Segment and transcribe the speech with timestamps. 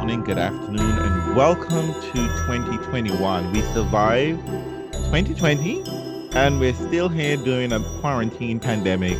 [0.00, 3.52] morning, good afternoon, and welcome to 2021.
[3.52, 4.40] We survived
[4.94, 5.84] 2020
[6.32, 9.18] and we're still here doing a quarantine pandemic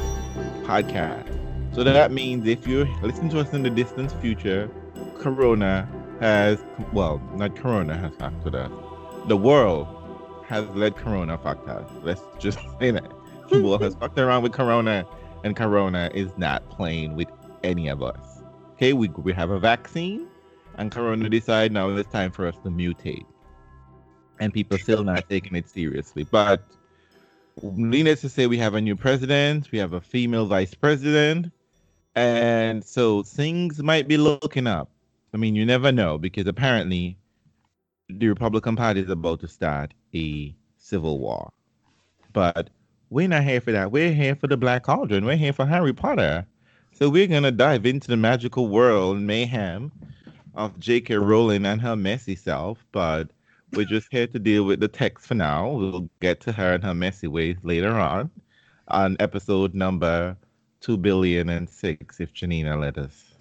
[0.63, 1.39] podcast.
[1.75, 4.71] So that means if you listen to us in the distant future,
[5.19, 5.87] Corona
[6.19, 8.73] has, well, not Corona has factored us.
[9.29, 9.87] The world
[10.47, 11.91] has let Corona fuck us.
[12.03, 13.13] Let's just say that.
[13.51, 15.05] The world has fucked around with Corona,
[15.45, 17.29] and Corona is not playing with
[17.63, 18.41] any of us.
[18.77, 20.30] Okay, we, we have a vaccine,
[20.81, 21.29] and Corona
[21.69, 23.27] now it's time for us to mutate.
[24.41, 26.25] And people still not taking it seriously.
[26.25, 26.63] But
[27.63, 31.53] needless to say, we have a new president, we have a female vice president,
[32.15, 34.91] and so things might be looking up.
[35.35, 37.19] I mean, you never know because apparently
[38.09, 41.53] the Republican Party is about to start a civil war.
[42.33, 42.71] But
[43.11, 43.93] we're not here for that.
[43.93, 45.27] We're here for the Black Cauldron.
[45.27, 46.47] We're here for Harry Potter.
[46.93, 49.93] So we're gonna dive into the magical world mayhem
[50.61, 51.17] of J.K.
[51.17, 52.85] Rowling and her messy self.
[52.93, 53.31] But
[53.73, 55.71] we're just here to deal with the text for now.
[55.71, 58.31] We'll get to her and her messy ways later on
[58.89, 60.37] on episode number
[60.81, 63.35] two billion and six if Janina let us.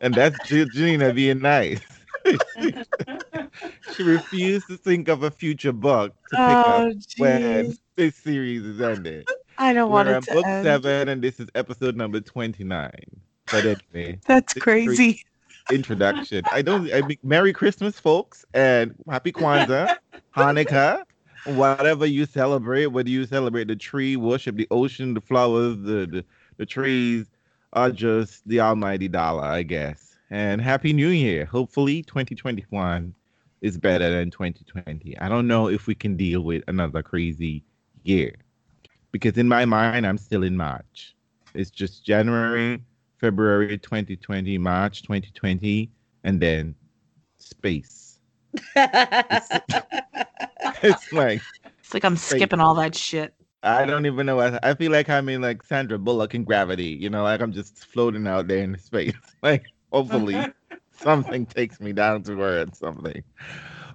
[0.00, 1.80] and that's Janina being nice.
[3.94, 7.14] she refused to think of a future book to pick oh, up geez.
[7.18, 9.26] when this series is ended.
[9.58, 10.64] I don't want it to book end.
[10.64, 13.20] seven, and this is episode number twenty-nine.
[13.50, 13.64] But
[13.94, 15.24] anyway, that's crazy.
[15.70, 16.44] Introduction.
[16.52, 16.92] I don't.
[16.92, 19.96] I mean, Merry Christmas, folks, and Happy Kwanzaa,
[20.36, 21.04] Hanukkah,
[21.46, 22.86] whatever you celebrate.
[22.86, 26.24] Whether you celebrate the tree, worship the ocean, the flowers, the the,
[26.58, 27.26] the trees,
[27.72, 30.16] are just the almighty dollar, I guess.
[30.30, 31.44] And Happy New Year.
[31.44, 33.14] Hopefully, 2021
[33.60, 35.18] is better than 2020.
[35.18, 37.64] I don't know if we can deal with another crazy
[38.02, 38.34] year
[39.12, 41.14] because in my mind, I'm still in March.
[41.54, 42.82] It's just January,
[43.18, 45.90] February 2020, March 2020,
[46.24, 46.74] and then
[47.36, 48.18] space.
[48.76, 49.48] it's,
[50.82, 51.42] it's like
[51.78, 52.38] it's like I'm space.
[52.38, 53.34] skipping all that shit.
[53.62, 54.40] I don't even know.
[54.40, 56.98] I, I feel like I'm in like Sandra Bullock in Gravity.
[57.00, 59.14] You know, like I'm just floating out there in space.
[59.42, 60.36] Like hopefully
[60.92, 62.74] something takes me down to earth.
[62.76, 63.22] Something.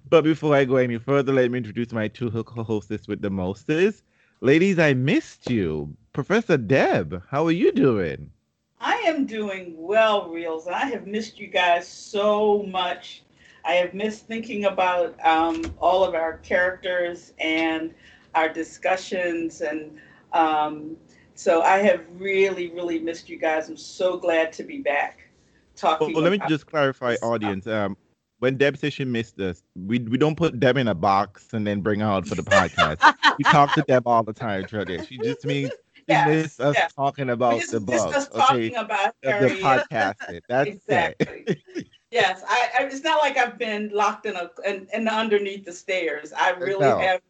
[0.09, 4.03] But before I go any further, let me introduce my two co-hosts with the mostest.
[4.41, 5.95] Ladies, I missed you.
[6.13, 8.31] Professor Deb, how are you doing?
[8.79, 10.67] I am doing well, Reels.
[10.67, 13.23] I have missed you guys so much.
[13.65, 17.93] I have missed thinking about um, all of our characters and
[18.35, 19.61] our discussions.
[19.61, 19.99] And
[20.31, 20.95] um,
[21.35, 23.67] so I have really, really missed you guys.
[23.67, 25.29] I'm so glad to be back
[25.75, 26.13] talking.
[26.13, 27.67] Well, let me just clarify, audience.
[27.67, 27.97] Um,
[28.39, 31.67] when Deb says she missed us, we we don't put Deb in a box and
[31.67, 33.13] then bring her out for the podcast.
[33.37, 35.03] we talk to Deb all the time, Trudy.
[35.05, 35.71] She just means
[36.09, 38.15] yes, missed us talking about the book.
[38.51, 40.41] okay, about the, podcast.
[40.49, 41.43] That's exactly.
[41.47, 41.87] it.
[42.11, 45.73] yes, I, I, It's not like I've been locked in a in, in underneath the
[45.73, 46.33] stairs.
[46.33, 46.99] I really no.
[46.99, 47.21] have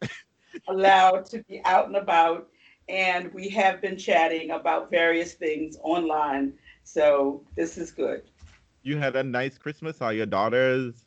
[0.68, 2.48] allowed to be out and about,
[2.88, 6.54] and we have been chatting about various things online.
[6.82, 8.22] So this is good
[8.82, 9.98] you had a nice Christmas.
[9.98, 11.06] Saw your daughters.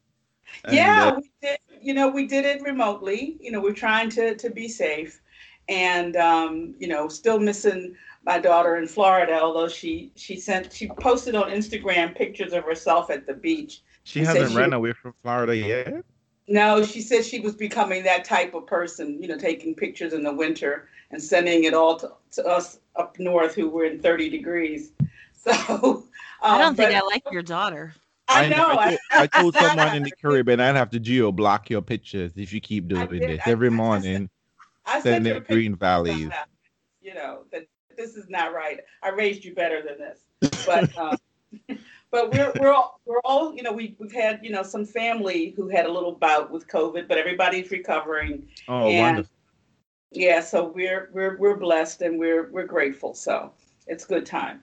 [0.69, 1.57] Yeah, uh, we did.
[1.81, 3.37] You know, we did it remotely.
[3.39, 5.21] You know, we're trying to to be safe,
[5.69, 9.39] and um, you know, still missing my daughter in Florida.
[9.41, 13.81] Although she she sent she posted on Instagram pictures of herself at the beach.
[14.03, 16.03] She hasn't she, run away from Florida yet.
[16.47, 19.21] No, she said she was becoming that type of person.
[19.21, 23.17] You know, taking pictures in the winter and sending it all to, to us up
[23.19, 24.91] north who were in 30 degrees.
[25.45, 26.05] So
[26.41, 27.93] I don't um, think I like your daughter.
[28.29, 28.77] I know.
[28.79, 32.31] I, told, I told someone in the Caribbean I'd have to geo block your pictures
[32.37, 34.29] if you keep doing did, this every morning.
[34.85, 36.29] I send it green valleys.
[37.01, 38.79] You know that this is not right.
[39.01, 41.17] I raised you better than this, but um,
[42.11, 45.53] but we're we're all we're all you know we we've had you know some family
[45.55, 48.47] who had a little bout with COVID, but everybody's recovering.
[48.67, 49.35] Oh, and, wonderful.
[50.11, 53.13] Yeah, so we're we're we're blessed and we're we're grateful.
[53.13, 53.51] So
[53.87, 54.61] it's good time.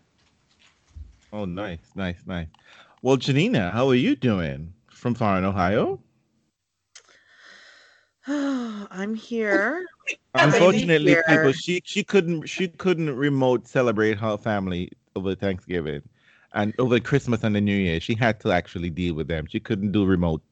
[1.33, 2.49] Oh, nice, nice, nice.
[3.03, 6.01] Well, Janina, how are you doing from far in Ohio?
[8.91, 9.85] I'm here.
[10.35, 11.25] Unfortunately, here.
[11.27, 16.03] people, she she couldn't she couldn't remote celebrate her family over Thanksgiving
[16.55, 17.99] and over Christmas and the New Year.
[17.99, 19.47] She had to actually deal with them.
[19.49, 20.43] She couldn't do remote.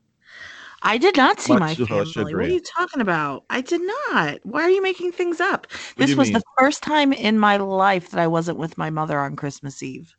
[0.83, 2.35] I did not see my family.
[2.35, 3.45] What are you talking about?
[3.51, 4.39] I did not.
[4.45, 5.67] Why are you making things up?
[5.71, 6.35] What this was mean?
[6.35, 10.17] the first time in my life that I wasn't with my mother on Christmas Eve.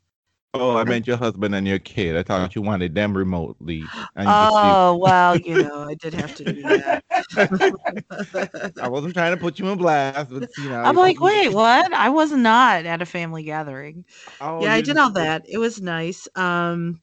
[0.55, 2.15] Oh, I meant your husband and your kid.
[2.15, 3.83] I thought you wanted them remotely.
[4.17, 7.03] oh, well, you know, I did have to do that.
[8.81, 10.81] I wasn't trying to put you in blast, but you know.
[10.81, 11.93] I'm like, wait, what?
[11.93, 14.05] I was not at a family gathering.
[14.41, 15.43] Oh, yeah, I did all that.
[15.47, 16.27] It was nice.
[16.35, 17.01] Um,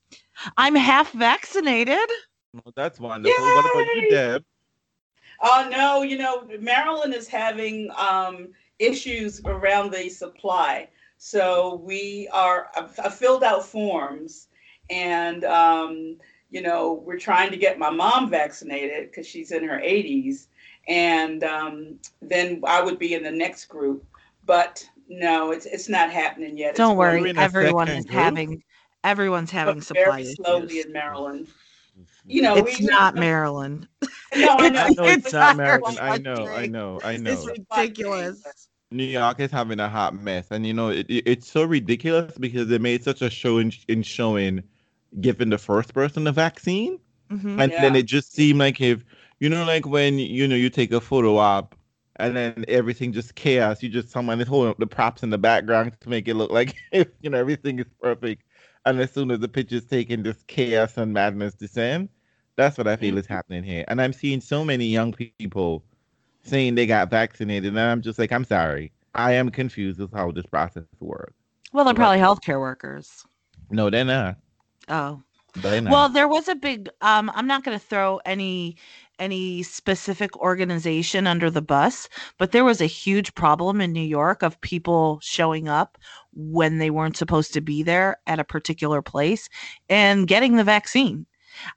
[0.57, 2.09] I'm half vaccinated.
[2.53, 3.45] Well, that's wonderful.
[3.45, 3.55] Yay!
[3.55, 4.43] What about you, Deb?
[5.41, 10.89] Oh no, you know, Maryland is having um, issues around the supply.
[11.17, 14.47] So we are I filled out forms,
[14.89, 16.17] and um,
[16.49, 20.47] you know we're trying to get my mom vaccinated because she's in her 80s,
[20.87, 24.05] and um, then I would be in the next group.
[24.45, 26.75] But no, it's it's not happening yet.
[26.75, 28.15] Don't it's worry, everyone is group?
[28.15, 28.63] having
[29.03, 31.47] everyone's having supply very slowly in Maryland.
[32.25, 33.87] You know, it's we, not we, Maryland.
[34.35, 34.85] No, I know.
[35.05, 35.97] it's, it's not Maryland.
[35.99, 37.31] I know, I know, I know.
[37.31, 38.67] It's ridiculous.
[38.91, 42.37] New York is having a hot mess, and you know it, it, it's so ridiculous
[42.37, 44.63] because they made such a show in, in showing
[45.21, 46.99] giving the first person the vaccine,
[47.29, 47.81] mm-hmm, and yeah.
[47.81, 49.03] then it just seemed like if
[49.39, 51.75] you know, like when you know you take a photo op
[52.17, 53.81] and then everything just chaos.
[53.81, 56.51] You just someone is holding up the props in the background to make it look
[56.51, 58.43] like if you know everything is perfect,
[58.85, 62.09] and as soon as the picture's taken, just chaos and madness descend.
[62.55, 65.83] That's what I feel is happening here, and I'm seeing so many young people
[66.47, 70.31] saying they got vaccinated, and I'm just like, I'm sorry, I am confused with how
[70.31, 71.33] this process works.
[71.73, 73.25] Well, they're probably healthcare workers.
[73.69, 74.37] No, they're not.
[74.87, 75.21] Oh.
[75.55, 75.91] They're not.
[75.91, 76.89] Well, there was a big.
[77.01, 78.77] Um, I'm not going to throw any
[79.19, 82.07] any specific organization under the bus,
[82.37, 85.97] but there was a huge problem in New York of people showing up
[86.33, 89.49] when they weren't supposed to be there at a particular place
[89.89, 91.25] and getting the vaccine.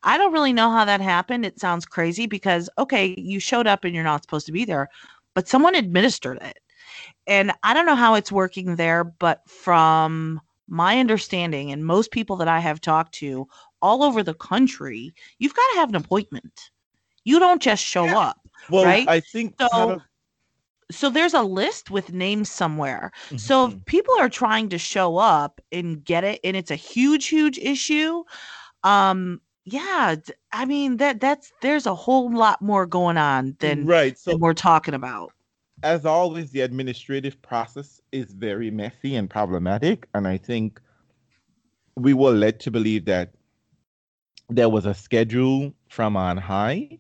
[0.02, 1.44] I don't really know how that happened.
[1.44, 4.88] It sounds crazy because, okay, you showed up and you're not supposed to be there,
[5.34, 6.58] but someone administered it.
[7.26, 12.36] And I don't know how it's working there, but from my understanding, and most people
[12.36, 13.46] that I have talked to
[13.82, 16.70] all over the country, you've got to have an appointment.
[17.24, 18.18] You don't just show yeah.
[18.18, 18.40] up.
[18.70, 19.08] Well, right?
[19.08, 19.68] I think so.
[19.68, 20.02] Kind of-
[20.90, 23.12] so there's a list with names somewhere.
[23.26, 23.36] Mm-hmm.
[23.36, 27.26] So if people are trying to show up and get it, and it's a huge,
[27.26, 28.24] huge issue,
[28.82, 29.40] um,
[29.72, 30.17] yeah,
[30.52, 34.19] I mean that that's there's a whole lot more going on than right.
[34.19, 35.32] So than we're talking about.
[35.82, 40.81] As always, the administrative process is very messy and problematic, and I think
[41.96, 43.32] we were led to believe that
[44.49, 46.99] there was a schedule from on high,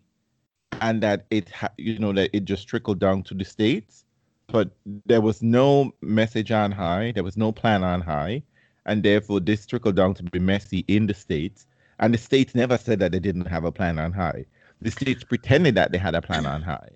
[0.80, 4.04] and that it ha- you know that it just trickled down to the states,
[4.46, 4.70] but
[5.06, 8.42] there was no message on high, there was no plan on high,
[8.86, 11.66] and therefore this trickled down to be messy in the states
[12.00, 14.46] and the states never said that they didn't have a plan on high.
[14.80, 16.88] The states pretended that they had a plan on high.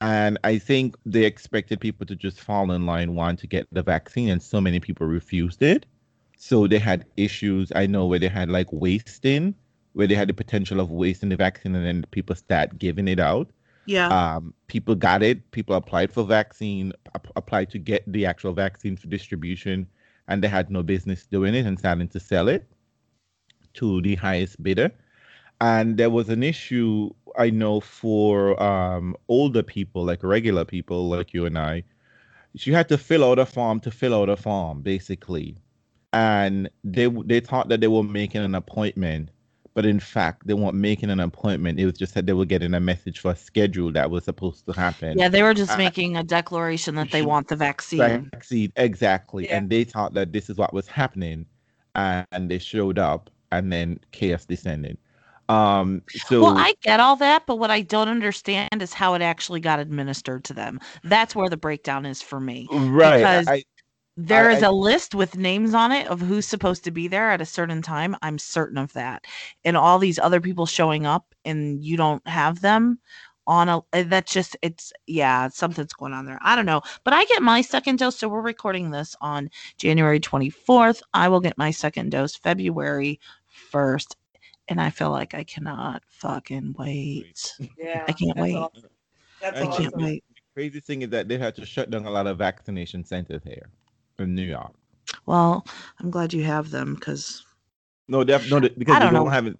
[0.00, 3.82] And I think they expected people to just fall in line, one, to get the
[3.82, 5.86] vaccine, and so many people refused it.
[6.38, 9.54] So they had issues, I know, where they had like wasting,
[9.92, 13.18] where they had the potential of wasting the vaccine, and then people start giving it
[13.18, 13.50] out.
[13.86, 14.08] Yeah.
[14.08, 15.50] Um, people got it.
[15.50, 19.86] People applied for vaccine, ap- applied to get the actual vaccine for distribution,
[20.28, 22.66] and they had no business doing it and starting to sell it
[23.74, 24.90] to the highest bidder.
[25.60, 31.32] And there was an issue I know for um, older people, like regular people like
[31.34, 31.84] you and I.
[32.52, 35.56] You had to fill out a form to fill out a form, basically.
[36.12, 39.30] And they they thought that they were making an appointment,
[39.74, 41.80] but in fact they weren't making an appointment.
[41.80, 44.64] It was just that they were getting a message for a schedule that was supposed
[44.66, 45.18] to happen.
[45.18, 48.30] Yeah, they were just uh, making a declaration that they want the vaccine.
[48.30, 49.46] Vaccine, exactly.
[49.46, 49.56] Yeah.
[49.56, 51.46] And they thought that this is what was happening,
[51.96, 54.98] and they showed up and then chaos descended.
[55.48, 59.22] Um, so well, I get all that, but what I don't understand is how it
[59.22, 60.80] actually got administered to them.
[61.02, 62.66] That's where the breakdown is for me.
[62.72, 63.18] Right.
[63.18, 63.64] Because I,
[64.16, 67.08] there I, is I, a list with names on it of who's supposed to be
[67.08, 68.16] there at a certain time.
[68.22, 69.26] I'm certain of that.
[69.64, 72.98] And all these other people showing up and you don't have them
[73.46, 77.12] on a eh, that's just it's yeah something's going on there i don't know but
[77.12, 81.58] i get my second dose so we're recording this on january 24th i will get
[81.58, 83.20] my second dose february
[83.54, 84.16] first,
[84.68, 87.52] and I feel like I cannot fucking wait.
[87.78, 88.56] Yeah, I can't wait.
[88.56, 88.90] Awesome.
[89.40, 90.24] That's I can't wait.
[90.28, 93.42] The crazy thing is that they had to shut down a lot of vaccination centers
[93.44, 93.68] here
[94.18, 94.72] in New York.
[95.26, 95.66] Well,
[96.00, 97.44] I'm glad you have them because.
[98.08, 99.58] No, def- no, because I don't, don't have it.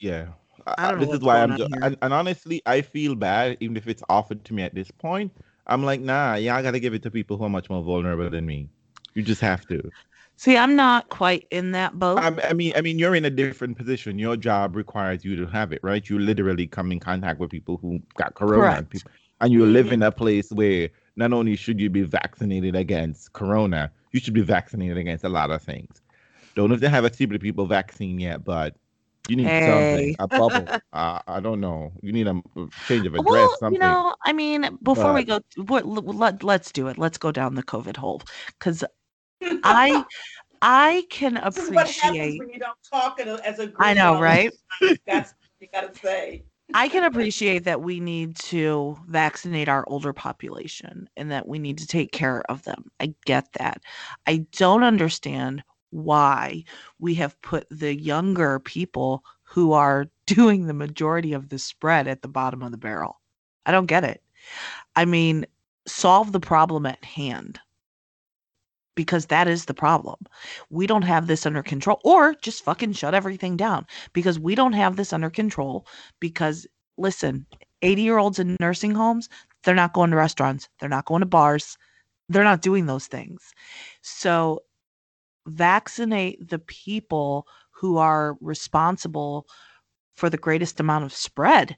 [0.00, 0.28] Yeah,
[0.66, 1.56] I don't this is why I'm.
[1.56, 4.90] Just, and, and honestly, I feel bad even if it's offered to me at this
[4.90, 5.32] point.
[5.66, 8.28] I'm like, nah, yeah, I gotta give it to people who are much more vulnerable
[8.28, 8.68] than me.
[9.14, 9.92] You just have to.
[10.36, 12.18] See, I'm not quite in that boat.
[12.18, 14.18] I, I mean, I mean, you're in a different position.
[14.18, 16.08] Your job requires you to have it, right?
[16.08, 19.10] You literally come in contact with people who got corona, and, people,
[19.40, 23.90] and you live in a place where not only should you be vaccinated against corona,
[24.10, 26.02] you should be vaccinated against a lot of things.
[26.56, 28.76] Don't know if they have a CBD people vaccine yet, but
[29.28, 30.14] you need hey.
[30.16, 30.80] something, a bubble.
[30.92, 31.92] uh, I don't know.
[32.02, 32.42] You need a
[32.86, 33.74] change of address, well, something.
[33.74, 36.98] You know, I mean, before but, we go, let, let's do it.
[36.98, 38.22] Let's go down the COVID hole
[38.58, 38.84] because
[39.64, 40.04] I.
[40.66, 42.38] I can appreciate.
[42.38, 43.76] when you don't talk as a group.
[43.80, 44.50] I know, right?
[45.06, 46.42] That's you gotta say.
[46.72, 51.78] I can appreciate that we need to vaccinate our older population and that we need
[51.78, 52.90] to take care of them.
[52.98, 53.82] I get that.
[54.26, 56.64] I don't understand why
[56.98, 62.22] we have put the younger people who are doing the majority of the spread at
[62.22, 63.20] the bottom of the barrel.
[63.66, 64.22] I don't get it.
[64.96, 65.46] I mean,
[65.86, 67.60] solve the problem at hand
[68.94, 70.16] because that is the problem.
[70.70, 74.72] We don't have this under control, or just fucking shut everything down because we don't
[74.72, 75.86] have this under control.
[76.20, 77.46] Because listen,
[77.82, 79.28] 80 year olds in nursing homes,
[79.62, 81.76] they're not going to restaurants, they're not going to bars,
[82.28, 83.52] they're not doing those things.
[84.02, 84.60] So
[85.46, 89.46] vaccinate the people who are responsible
[90.14, 91.76] for the greatest amount of spread.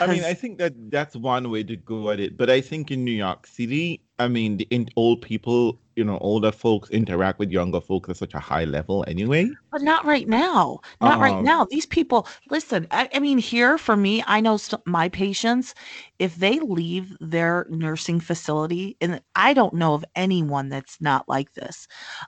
[0.00, 2.36] I mean, I think that that's one way to go at it.
[2.36, 6.18] But I think in New York City, I mean, the in, old people you know
[6.18, 9.50] older folks interact with younger folks at such a high level anyway.
[9.72, 10.80] But not right now.
[11.00, 11.66] Not um, right now.
[11.70, 15.74] These people listen I, I, mean here for me i know st- my patients
[16.18, 21.52] if they leave their nursing facility and i don't know of anyone that's not like
[21.54, 21.86] this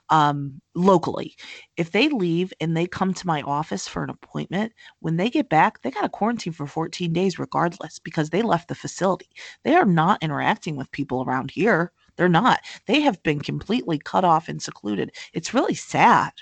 [0.09, 1.35] um, locally.
[1.77, 5.49] If they leave and they come to my office for an appointment when they get
[5.49, 9.29] back they got to quarantine for 14 days regardless because they left the facility.
[9.63, 12.61] They are not interacting with people around here they're not.
[12.85, 15.11] They have been completely cut off and secluded.
[15.33, 16.33] It's really sad.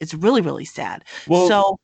[0.00, 1.04] It's really, really sad.
[1.28, 1.80] Well, so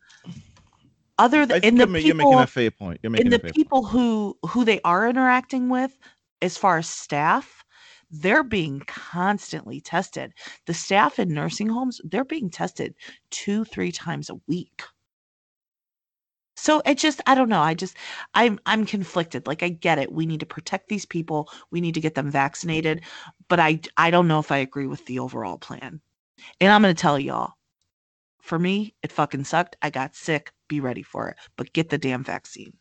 [1.18, 3.00] other than in the people, you're making a fair point.
[3.02, 3.92] You're making in the people point.
[3.92, 5.96] who who they are interacting with,
[6.42, 7.64] as far as staff,
[8.10, 10.32] they're being constantly tested.
[10.66, 12.94] The staff in nursing homes, they're being tested
[13.30, 14.82] two, three times a week.
[16.60, 17.62] So it just I don't know.
[17.62, 17.96] I just
[18.34, 19.46] I'm I'm conflicted.
[19.46, 20.12] Like I get it.
[20.12, 21.50] We need to protect these people.
[21.70, 23.00] We need to get them vaccinated,
[23.48, 26.02] but I I don't know if I agree with the overall plan.
[26.60, 27.54] And I'm going to tell y'all.
[28.42, 29.76] For me, it fucking sucked.
[29.80, 30.52] I got sick.
[30.68, 31.36] Be ready for it.
[31.56, 32.72] But get the damn vaccine.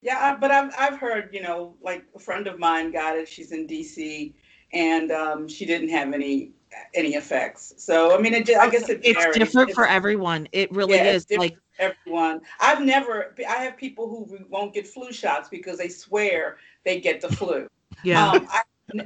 [0.00, 3.28] Yeah, but I've I've heard, you know, like a friend of mine got it.
[3.28, 4.32] She's in DC
[4.72, 6.52] and um, she didn't have any
[6.94, 7.74] any effects.
[7.76, 10.48] So I mean, it, just, I guess it it's different it's, for everyone.
[10.52, 11.26] It really yeah, is.
[11.36, 13.34] Like everyone, I've never.
[13.48, 17.68] I have people who won't get flu shots because they swear they get the flu.
[18.02, 18.30] Yeah.
[18.30, 18.62] Um, I,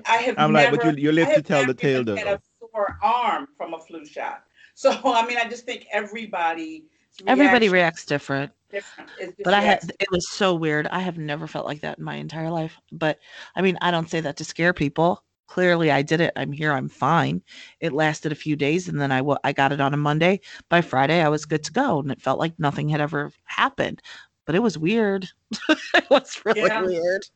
[0.06, 0.34] I, have.
[0.38, 2.16] I'm never, like, but you, you live to tell the tale, though.
[2.16, 4.44] Had a sore arm from a flu shot.
[4.74, 6.84] So I mean, I just think everybody.
[7.26, 8.52] Everybody reacts different.
[8.70, 9.10] different.
[9.44, 10.86] But I had it was so weird.
[10.86, 12.78] I have never felt like that in my entire life.
[12.92, 13.18] But
[13.56, 16.32] I mean, I don't say that to scare people clearly I did it.
[16.36, 16.72] I'm here.
[16.72, 17.42] I'm fine.
[17.80, 20.40] It lasted a few days and then I, w- I got it on a Monday.
[20.68, 21.98] By Friday, I was good to go.
[21.98, 24.00] And it felt like nothing had ever happened.
[24.46, 25.28] But it was weird.
[25.68, 26.82] it was really yeah.
[26.82, 27.26] weird.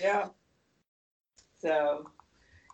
[0.00, 0.28] Yeah.
[1.58, 2.10] So,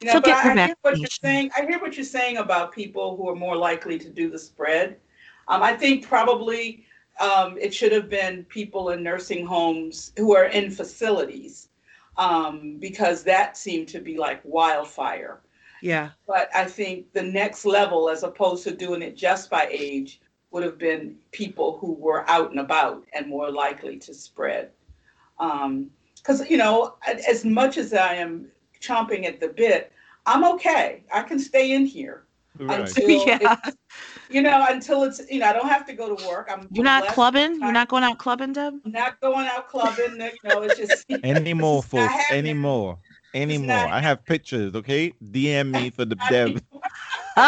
[0.00, 1.50] you know, so but I, I hear what you're saying.
[1.56, 4.96] I hear what you're saying about people who are more likely to do the spread.
[5.48, 6.86] Um, I think probably
[7.20, 11.68] um, it should have been people in nursing homes who are in facilities
[12.16, 15.40] um, because that seemed to be like wildfire.
[15.82, 16.10] Yeah.
[16.26, 20.62] But I think the next level, as opposed to doing it just by age, would
[20.62, 24.70] have been people who were out and about and more likely to spread.
[25.38, 28.50] Because, um, you know, as much as I am
[28.80, 29.92] chomping at the bit,
[30.26, 31.04] I'm okay.
[31.12, 32.24] I can stay in here.
[32.58, 32.80] Right.
[32.80, 33.56] Until yeah.
[34.30, 36.48] You know, until it's you know, I don't have to go to work.
[36.50, 37.60] I'm You're not clubbing?
[37.60, 38.74] You're not going out clubbing, Deb?
[38.84, 40.20] I'm not going out clubbing.
[40.20, 42.14] You know, it's just anymore, folks.
[42.30, 42.98] Anymore.
[43.34, 43.76] Anymore.
[43.76, 45.12] I have pictures, okay?
[45.22, 46.62] DM me for the Deb.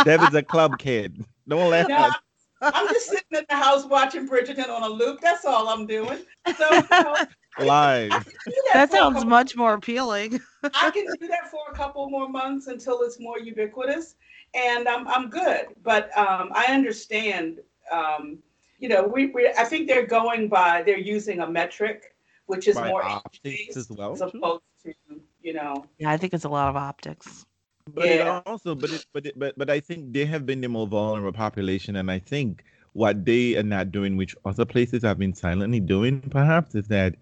[0.04, 1.24] Deb is a club kid.
[1.48, 2.14] Don't let no, us.
[2.60, 5.20] I'm just sitting in the house watching Bridgerton on a loop.
[5.20, 6.20] That's all I'm doing.
[6.56, 7.16] So, you know,
[7.58, 8.10] Live.
[8.10, 8.24] That,
[8.72, 10.40] that sounds much more appealing.
[10.62, 14.14] I can do that for a couple more months until it's more ubiquitous
[14.54, 15.66] and I'm I'm good.
[15.82, 17.60] But um, I understand.
[17.90, 18.38] Um,
[18.78, 22.14] you know, we, we I think they're going by they're using a metric,
[22.46, 24.92] which is by more optics as well, as opposed to
[25.40, 25.84] you know.
[25.98, 27.46] Yeah, I think it's a lot of optics.
[27.94, 28.38] But yeah.
[28.38, 30.86] it also, but it, but it, but but I think they have been the more
[30.86, 35.34] vulnerable population, and I think what they are not doing, which other places have been
[35.34, 37.14] silently doing, perhaps, is that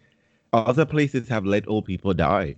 [0.52, 2.56] other places have let old people die.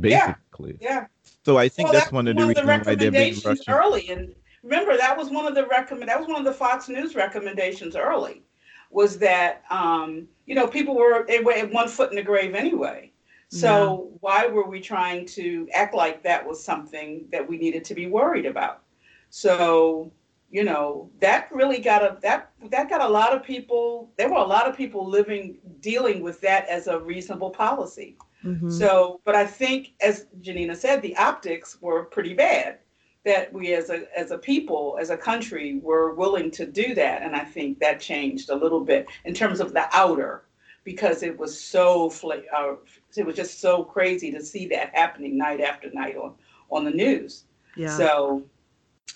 [0.00, 0.78] Basically.
[0.80, 0.88] Yeah.
[0.88, 1.06] yeah.
[1.44, 3.68] So I think well, that's, that's, one of the reasons why they're being rushed.
[3.68, 6.88] Early and remember that was one of the recommend that was one of the Fox
[6.88, 8.42] News recommendations early,
[8.90, 13.10] was that um, you know people were they were one foot in the grave anyway.
[13.48, 14.16] So yeah.
[14.20, 18.06] why were we trying to act like that was something that we needed to be
[18.06, 18.82] worried about?
[19.30, 20.12] So,
[20.50, 24.12] you know, that really got a that that got a lot of people.
[24.16, 28.16] There were a lot of people living dealing with that as a reasonable policy.
[28.44, 28.70] Mm-hmm.
[28.70, 32.78] So, but I think, as Janina said, the optics were pretty bad.
[33.24, 37.22] That we, as a as a people, as a country, were willing to do that,
[37.22, 40.44] and I think that changed a little bit in terms of the outer,
[40.84, 42.76] because it was so fl- uh,
[43.14, 46.34] it was just so crazy to see that happening night after night on
[46.70, 47.44] on the news.
[47.76, 47.94] Yeah.
[47.94, 48.44] So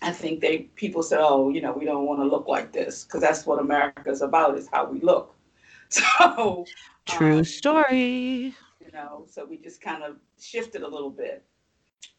[0.03, 3.05] I think they people said, oh, you know, we don't want to look like this
[3.05, 5.35] because that's what America's about is how we look.
[5.91, 6.65] So
[7.07, 8.55] true um, story.
[8.95, 11.43] Know, so we just kind of shifted a little bit.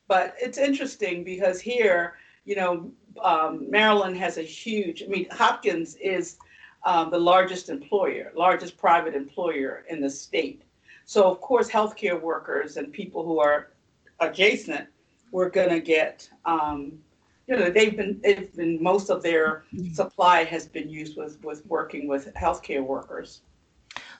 [0.09, 2.91] But it's interesting because here, you know,
[3.23, 5.01] um, Maryland has a huge.
[5.01, 6.37] I mean, Hopkins is
[6.83, 10.63] um, the largest employer, largest private employer in the state.
[11.05, 13.71] So of course, healthcare workers and people who are
[14.19, 14.87] adjacent,
[15.31, 16.99] we're going to get um,
[17.47, 19.63] you know they've been they've been most of their
[19.93, 23.41] supply has been used with with working with healthcare workers.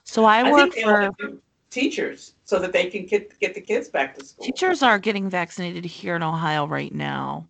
[0.04, 1.38] So I work I for
[1.76, 4.46] teachers so that they can get get the kids back to school.
[4.46, 7.46] Teachers are getting vaccinated here in Ohio right now.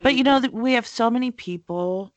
[0.00, 2.12] But you know we have so many people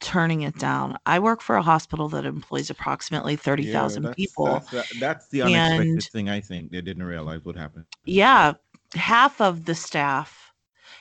[0.00, 0.96] turning it down.
[1.06, 4.62] I work for a hospital that employs approximately 30,000 yeah, people.
[4.70, 7.84] That's, that's, the unexpected and, thing I think they didn't realize what happened.
[8.04, 8.54] Yeah,
[8.94, 10.48] half of the staff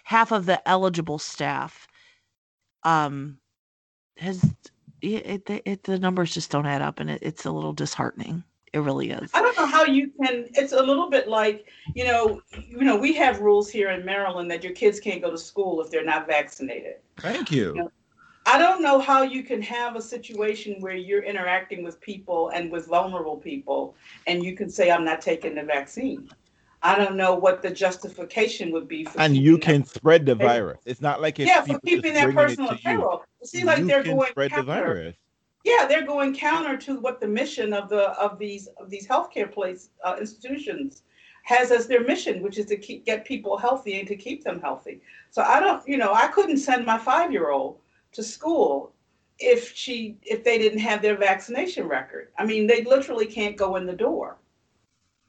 [0.04, 1.88] half of the eligible staff
[2.84, 3.38] um
[4.18, 4.44] has
[5.02, 8.44] it, it, it, the numbers just don't add up and it, it's a little disheartening
[8.78, 12.06] it really is i don't know how you can it's a little bit like you
[12.06, 15.38] know you know we have rules here in maryland that your kids can't go to
[15.38, 17.92] school if they're not vaccinated thank you, you know,
[18.46, 22.72] i don't know how you can have a situation where you're interacting with people and
[22.72, 23.96] with vulnerable people
[24.28, 26.30] and you can say i'm not taking the vaccine
[26.84, 29.04] I don't know what the justification would be.
[29.04, 29.90] For and you can that.
[29.90, 30.80] spread the virus.
[30.86, 33.24] It's not like it's yeah, for keeping that personal apparel.
[33.42, 34.62] It seems like they're going spread counter.
[34.62, 35.16] the virus.
[35.68, 39.52] Yeah, they're going counter to what the mission of the of these of these healthcare
[39.52, 41.04] place uh, institutions
[41.44, 44.62] has as their mission, which is to keep get people healthy and to keep them
[44.62, 45.02] healthy.
[45.30, 47.80] So I don't, you know, I couldn't send my five year old
[48.14, 48.94] to school
[49.40, 52.30] if she if they didn't have their vaccination record.
[52.38, 54.38] I mean, they literally can't go in the door.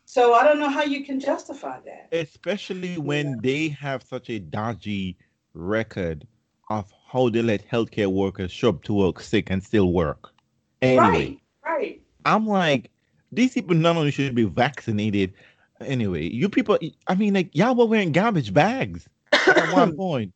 [0.05, 2.09] So I don't know how you can justify that.
[2.13, 3.37] Especially when yeah.
[3.43, 5.19] they have such a dodgy
[5.53, 6.29] record
[6.71, 10.31] of how they let healthcare workers show up to work sick and still work.
[10.83, 12.03] Anyway, right, right.
[12.25, 12.91] I'm like,
[13.33, 15.35] these people not only should be vaccinated.
[15.81, 20.35] Anyway, you people, I mean, like y'all were wearing garbage bags at one point.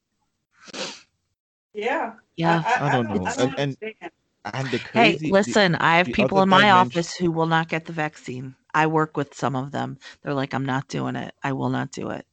[1.75, 2.15] Yeah.
[2.37, 2.63] Yeah.
[2.65, 3.27] I, I, I don't know.
[3.27, 4.11] I don't and, and,
[4.45, 7.69] and the crazy, hey, listen, the, I have people in my office who will not
[7.69, 8.57] get the vaccine.
[8.75, 9.99] I work with some of them.
[10.23, 11.35] They're like, I'm not doing it.
[11.43, 12.27] I will not do it.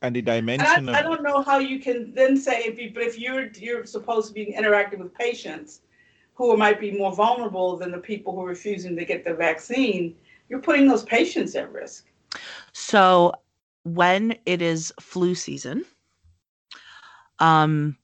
[0.00, 0.88] And the dimension.
[0.88, 3.84] I, I, don't know how you can then say if you, but if you're you're
[3.84, 5.80] supposed to be interacting with patients
[6.34, 10.14] who might be more vulnerable than the people who are refusing to get the vaccine,
[10.48, 12.06] you're putting those patients at risk.
[12.72, 13.32] So
[13.82, 15.84] when it is flu season,
[17.40, 17.96] um,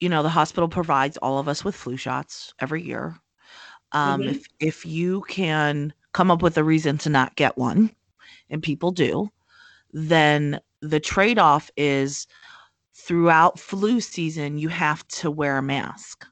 [0.00, 3.18] you know, the hospital provides all of us with flu shots every year.
[3.92, 4.30] Um, mm-hmm.
[4.30, 7.94] If if you can come up with a reason to not get one,
[8.50, 9.30] and people do,
[9.92, 12.26] then the trade off is
[12.94, 16.26] throughout flu season you have to wear a mask.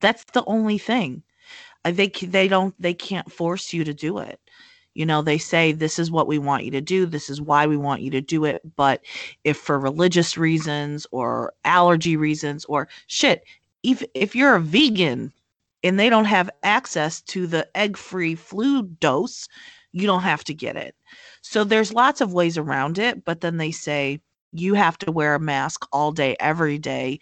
[0.00, 1.22] That's the only thing.
[1.84, 4.40] I they they don't they can't force you to do it.
[4.94, 7.66] You know, they say this is what we want you to do, this is why
[7.66, 9.04] we want you to do it, but
[9.44, 13.44] if for religious reasons or allergy reasons or shit,
[13.82, 15.32] if if you're a vegan
[15.84, 19.48] and they don't have access to the egg free flu dose,
[19.92, 20.94] you don't have to get it.
[21.50, 24.20] So there's lots of ways around it, but then they say
[24.52, 27.20] you have to wear a mask all day, every day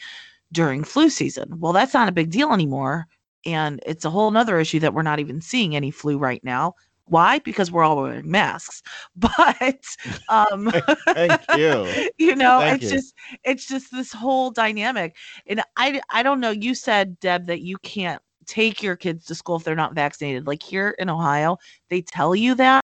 [0.51, 1.61] during flu season.
[1.61, 3.07] Well, that's not a big deal anymore.
[3.45, 6.75] And it's a whole nother issue that we're not even seeing any flu right now.
[7.05, 7.39] Why?
[7.39, 8.83] Because we're all wearing masks.
[9.15, 9.85] But
[10.29, 10.73] um
[11.15, 11.87] thank you.
[12.19, 12.99] you know, thank it's you.
[12.99, 15.15] just it's just this whole dynamic.
[15.47, 19.37] And I I don't know, you said Deb that you can't take your kids to
[19.37, 20.49] school if they're not vaccinated.
[20.49, 21.59] Like here in Ohio,
[21.91, 22.81] they tell you that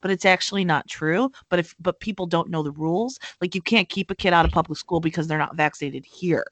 [0.00, 3.62] but it's actually not true but if but people don't know the rules like you
[3.62, 6.46] can't keep a kid out of public school because they're not vaccinated here.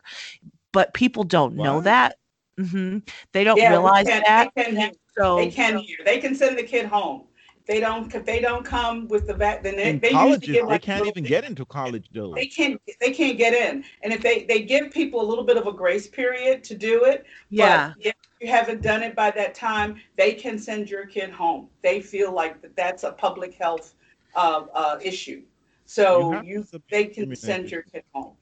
[0.73, 2.17] But people don't know that.
[2.59, 2.99] Mm-hmm.
[3.33, 4.53] they don't yeah, realize can, that.
[4.55, 5.97] they can, so they can hear.
[6.05, 7.25] They can send the kid home.
[7.67, 10.83] They don't if they don't come with the vac then they, they colleges, give, like,
[10.83, 12.35] they can't even get into college though.
[12.35, 13.85] they can't they can't get in.
[14.03, 17.05] And if they they give people a little bit of a grace period to do
[17.05, 17.95] it yeah.
[18.01, 21.69] if you haven't done it by that time, they can send your kid home.
[21.83, 23.95] They feel like that that's a public health
[24.35, 25.43] uh, uh, issue.
[25.85, 28.35] So you, you they can send your kid home.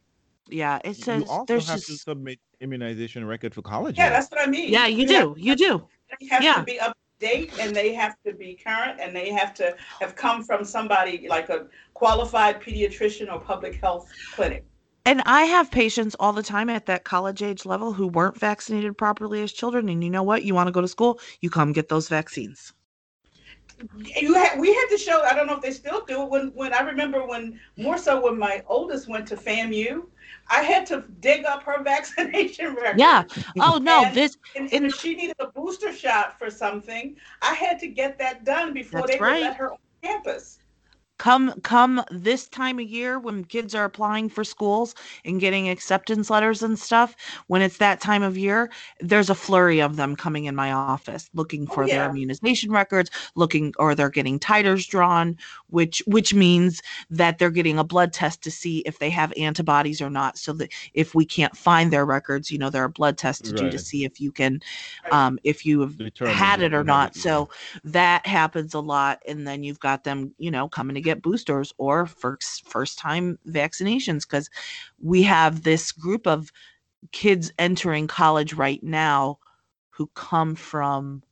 [0.48, 1.88] Yeah, it says you also there's have just...
[1.88, 3.96] to submit immunization record for college.
[3.98, 4.72] Yeah, that's what I mean.
[4.72, 5.34] Yeah, you, you do.
[5.36, 5.86] You do.
[6.18, 6.54] They have yeah.
[6.54, 9.76] to be up to date and they have to be current and they have to
[10.00, 14.64] have come from somebody like a qualified pediatrician or public health clinic.
[15.10, 18.96] And I have patients all the time at that college age level who weren't vaccinated
[18.96, 19.88] properly as children.
[19.88, 20.44] And you know what?
[20.44, 22.72] You want to go to school, you come get those vaccines
[24.04, 26.48] you had we had to show i don't know if they still do it when
[26.48, 30.02] when i remember when more so when my oldest went to famu
[30.50, 33.24] i had to dig up her vaccination record yeah
[33.60, 37.54] oh no and, this and, and, if she needed a booster shot for something i
[37.54, 39.40] had to get that done before they right.
[39.40, 40.58] let her on campus
[41.20, 44.94] come come this time of year when kids are applying for schools
[45.26, 47.14] and getting acceptance letters and stuff
[47.48, 51.28] when it's that time of year there's a flurry of them coming in my office
[51.34, 51.98] looking oh, for oh, yeah.
[51.98, 55.36] their immunization records looking or they're getting titers drawn
[55.68, 60.00] which which means that they're getting a blood test to see if they have antibodies
[60.00, 63.18] or not so that if we can't find their records you know there are blood
[63.18, 63.64] tests to right.
[63.64, 64.58] do to see if you can
[65.10, 65.98] um if you have
[66.30, 67.46] had it or not so
[67.84, 71.22] that happens a lot and then you've got them you know coming to get get
[71.22, 74.50] boosters or first first time vaccinations because
[75.02, 76.52] we have this group of
[77.12, 79.38] kids entering college right now
[79.90, 81.22] who come from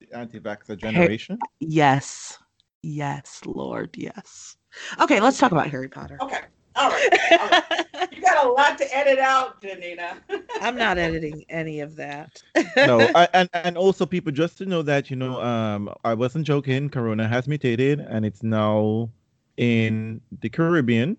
[0.00, 1.38] the anti-vaxxer generation.
[1.60, 2.38] yes.
[2.82, 4.56] Yes, Lord, yes.
[5.00, 6.18] Okay, let's talk about Harry Potter.
[6.20, 6.38] Okay.
[6.76, 7.08] All right.
[7.32, 8.08] All right.
[8.12, 10.18] you got a lot to edit out, Janina.
[10.60, 12.42] I'm not editing any of that.
[12.76, 16.46] no, I, and and also people just to know that you know, um, I wasn't
[16.46, 16.90] joking.
[16.90, 19.10] Corona has mutated, and it's now
[19.56, 21.16] in the Caribbean,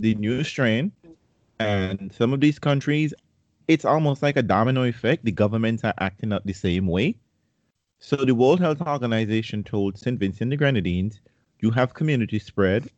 [0.00, 0.90] the new strain,
[1.60, 3.14] and some of these countries,
[3.68, 5.24] it's almost like a domino effect.
[5.24, 7.14] The governments are acting out the same way.
[8.00, 10.18] So the World Health Organization told St.
[10.18, 11.20] Vincent the Grenadines,
[11.60, 12.88] you have community spread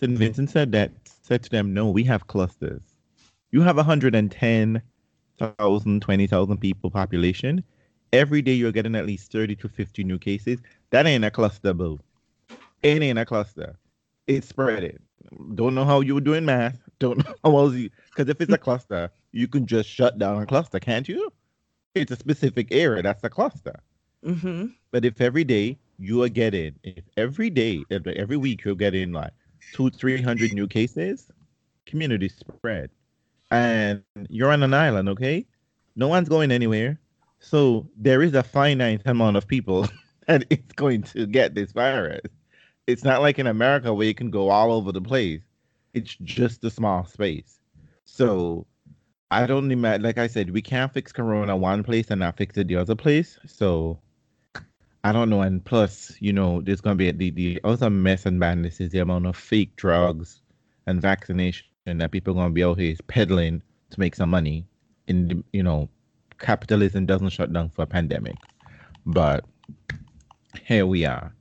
[0.00, 0.16] St.
[0.16, 2.82] Vincent said that said to them, no, we have clusters.
[3.50, 7.64] You have 110,000, 20,000 people population.
[8.12, 10.60] Every day you're getting at least 30 to 50 new cases.
[10.90, 11.98] That ain't a cluster, boo.
[12.82, 13.76] It ain't a cluster.
[14.26, 14.98] It's spreading.
[15.54, 16.80] Don't know how you were doing math.
[16.98, 20.42] Don't know how else you because if it's a cluster, you can just shut down
[20.42, 21.32] a cluster, can't you?
[21.94, 23.02] It's a specific area.
[23.02, 23.80] That's a cluster.
[24.24, 24.66] Mm-hmm.
[24.90, 29.32] But if every day you are getting, if every day, every week you're getting like
[29.72, 31.30] two, three hundred new cases,
[31.86, 32.90] community spread.
[33.50, 35.46] And you're on an island, okay?
[35.96, 37.00] No one's going anywhere.
[37.40, 39.88] So there is a finite amount of people
[40.26, 42.30] that is going to get this virus.
[42.86, 45.42] It's not like in America where you can go all over the place.
[45.94, 47.60] It's just a small space.
[48.04, 48.66] So
[49.30, 52.56] I don't imagine, like I said, we can't fix Corona one place and not fix
[52.56, 53.38] it the other place.
[53.46, 53.98] So
[55.08, 55.40] I don't know.
[55.40, 58.90] And plus, you know, there's going to be the, the other mess and madness is
[58.90, 60.42] the amount of fake drugs
[60.86, 64.66] and vaccination that people are going to be out here peddling to make some money.
[65.06, 65.88] In the, you know,
[66.38, 68.34] capitalism doesn't shut down for a pandemic,
[69.06, 69.46] but
[70.62, 71.34] here we are.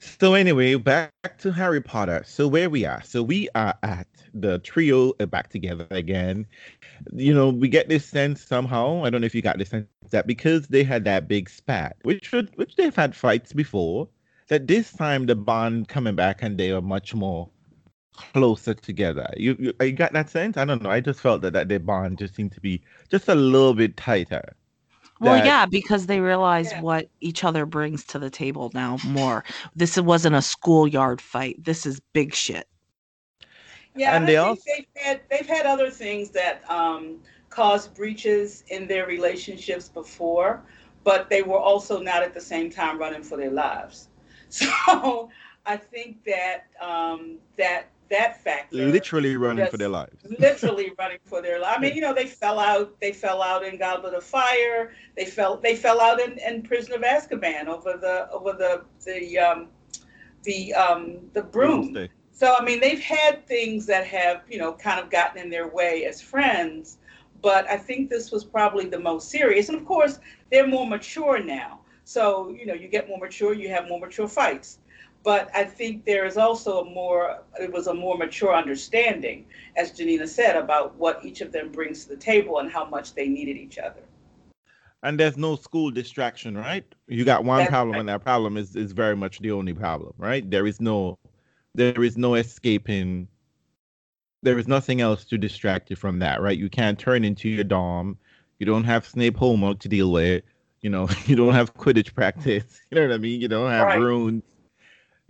[0.00, 2.22] So anyway, back to Harry Potter.
[2.26, 3.02] So where we are.
[3.02, 6.46] So we are at the trio uh, back together again.
[7.12, 9.04] You know, we get this sense somehow.
[9.04, 11.96] I don't know if you got this sense that because they had that big spat,
[12.02, 14.08] which would, which they've had fights before,
[14.48, 17.50] that this time the bond coming back and they are much more
[18.14, 19.30] closer together.
[19.36, 20.56] You, you, you got that sense?
[20.56, 20.90] I don't know.
[20.90, 23.98] I just felt that, that their bond just seemed to be just a little bit
[23.98, 24.56] tighter.
[25.20, 26.80] Well, that, yeah, because they realize yeah.
[26.80, 29.44] what each other brings to the table now more.
[29.76, 31.62] This wasn't a schoolyard fight.
[31.62, 32.66] This is big shit.
[33.94, 37.18] Yeah, and, and they also they've had they've had other things that um,
[37.50, 40.62] caused breaches in their relationships before,
[41.04, 44.08] but they were also not at the same time running for their lives.
[44.52, 45.30] So
[45.64, 50.16] I think that um, that that factor literally running for their lives.
[50.38, 53.64] literally running for their lives i mean you know they fell out they fell out
[53.64, 54.92] in goblet of fire.
[55.16, 59.38] They fell they fell out in, in prison of azkaban over the over the the
[59.38, 59.68] um
[60.42, 61.96] the um the broom.
[62.32, 65.68] So i mean they've had things that have you know kind of gotten in their
[65.68, 66.98] way as friends
[67.42, 69.68] but i think this was probably the most serious.
[69.68, 70.18] And of course
[70.50, 71.80] they're more mature now.
[72.04, 74.78] So you know you get more mature you have more mature fights
[75.22, 79.92] but I think there is also a more it was a more mature understanding, as
[79.92, 83.28] Janina said, about what each of them brings to the table and how much they
[83.28, 84.00] needed each other.
[85.02, 86.84] And there's no school distraction, right?
[87.06, 88.00] You got one That's problem, right.
[88.00, 90.48] and that problem is is very much the only problem, right?
[90.48, 91.18] There is no
[91.74, 93.28] there is no escaping
[94.42, 96.58] there is nothing else to distract you from that, right?
[96.58, 98.18] You can't turn into your dorm,
[98.58, 100.44] You don't have Snape homework to deal with.
[100.80, 102.80] You know, you don't have Quidditch practice.
[102.90, 103.40] You know what I mean?
[103.40, 104.00] You don't have right.
[104.00, 104.42] runes.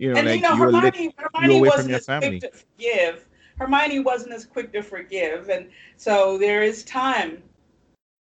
[0.01, 2.39] You know, and, like you know, you're, Hermione, Hermione you're away from your family.
[2.39, 3.27] To forgive.
[3.59, 7.43] Hermione wasn't as quick to forgive, and so there is time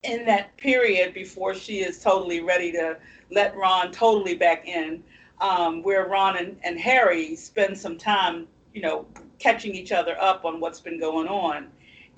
[0.02, 2.98] in that period before she is totally ready to
[3.30, 5.02] let Ron totally back in,
[5.40, 9.06] um, where Ron and, and Harry spend some time, you know,
[9.38, 11.68] catching each other up on what's been going on.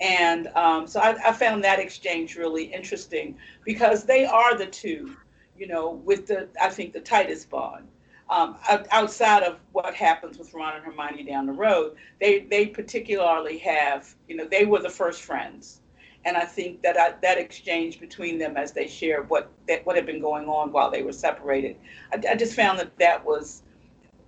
[0.01, 5.15] And um, so I, I, found that exchange really interesting because they are the two,
[5.57, 7.87] you know, with the, I think, the tightest bond.
[8.33, 8.57] Um,
[8.91, 14.15] outside of what happens with Ron and Hermione down the road, they, they particularly have,
[14.27, 15.81] you know, they were the first friends
[16.25, 19.95] and I think that I, that exchange between them as they shared what that what
[19.95, 21.77] had been going on while they were separated,
[22.11, 23.63] I, I just found that that was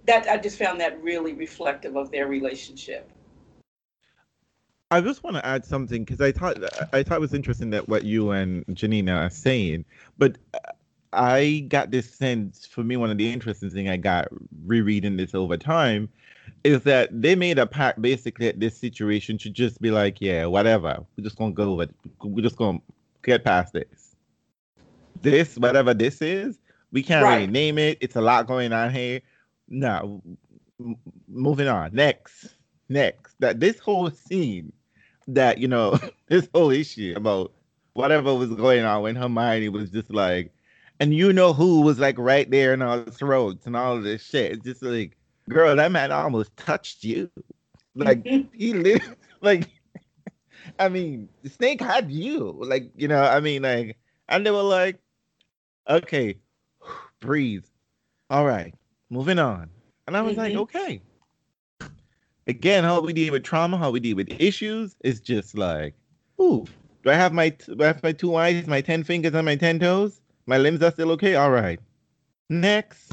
[0.05, 3.09] that I just found that really reflective of their relationship.
[4.91, 6.57] I just want to add something because I thought
[6.93, 9.85] I thought it was interesting that what you and Janina are saying,
[10.17, 10.37] but
[11.15, 12.65] I got this sense.
[12.65, 14.27] For me, one of the interesting thing I got
[14.65, 16.09] rereading this over time
[16.63, 20.45] is that they made a pact basically that this situation should just be like, yeah,
[20.45, 21.05] whatever.
[21.15, 22.79] We're just gonna go with we're just gonna
[23.23, 24.15] get past this.
[25.21, 26.59] This, whatever this is,
[26.91, 27.35] we can't right.
[27.35, 27.97] really name it.
[28.01, 29.21] It's a lot going on here.
[29.69, 30.21] No,
[30.79, 30.97] m-
[31.27, 31.93] moving on.
[31.93, 32.55] Next,
[32.89, 33.35] next.
[33.39, 34.71] That this whole scene,
[35.27, 37.51] that you know, this whole issue about
[37.93, 40.51] whatever was going on when Hermione was just like,
[40.99, 44.23] and you know who was like right there in our throats and all of this
[44.23, 44.53] shit.
[44.53, 45.17] It's just like
[45.49, 47.29] girl, that man almost touched you.
[47.95, 49.69] Like he lived like
[50.79, 52.55] I mean, snake had you.
[52.59, 53.97] Like, you know, I mean, like,
[54.29, 54.99] and they were like,
[55.89, 56.37] okay,
[57.19, 57.65] breathe.
[58.29, 58.73] All right,
[59.09, 59.69] moving on.
[60.07, 60.41] And I was mm-hmm.
[60.41, 61.01] like, okay.
[62.47, 65.95] Again, how we deal with trauma, how we deal with issues, is just like,
[66.39, 66.65] ooh,
[67.03, 69.55] do I have my do I have my two eyes, my ten fingers, and my
[69.55, 70.21] ten toes?
[70.47, 71.35] My limbs are still okay.
[71.35, 71.79] All right.
[72.49, 73.11] Next.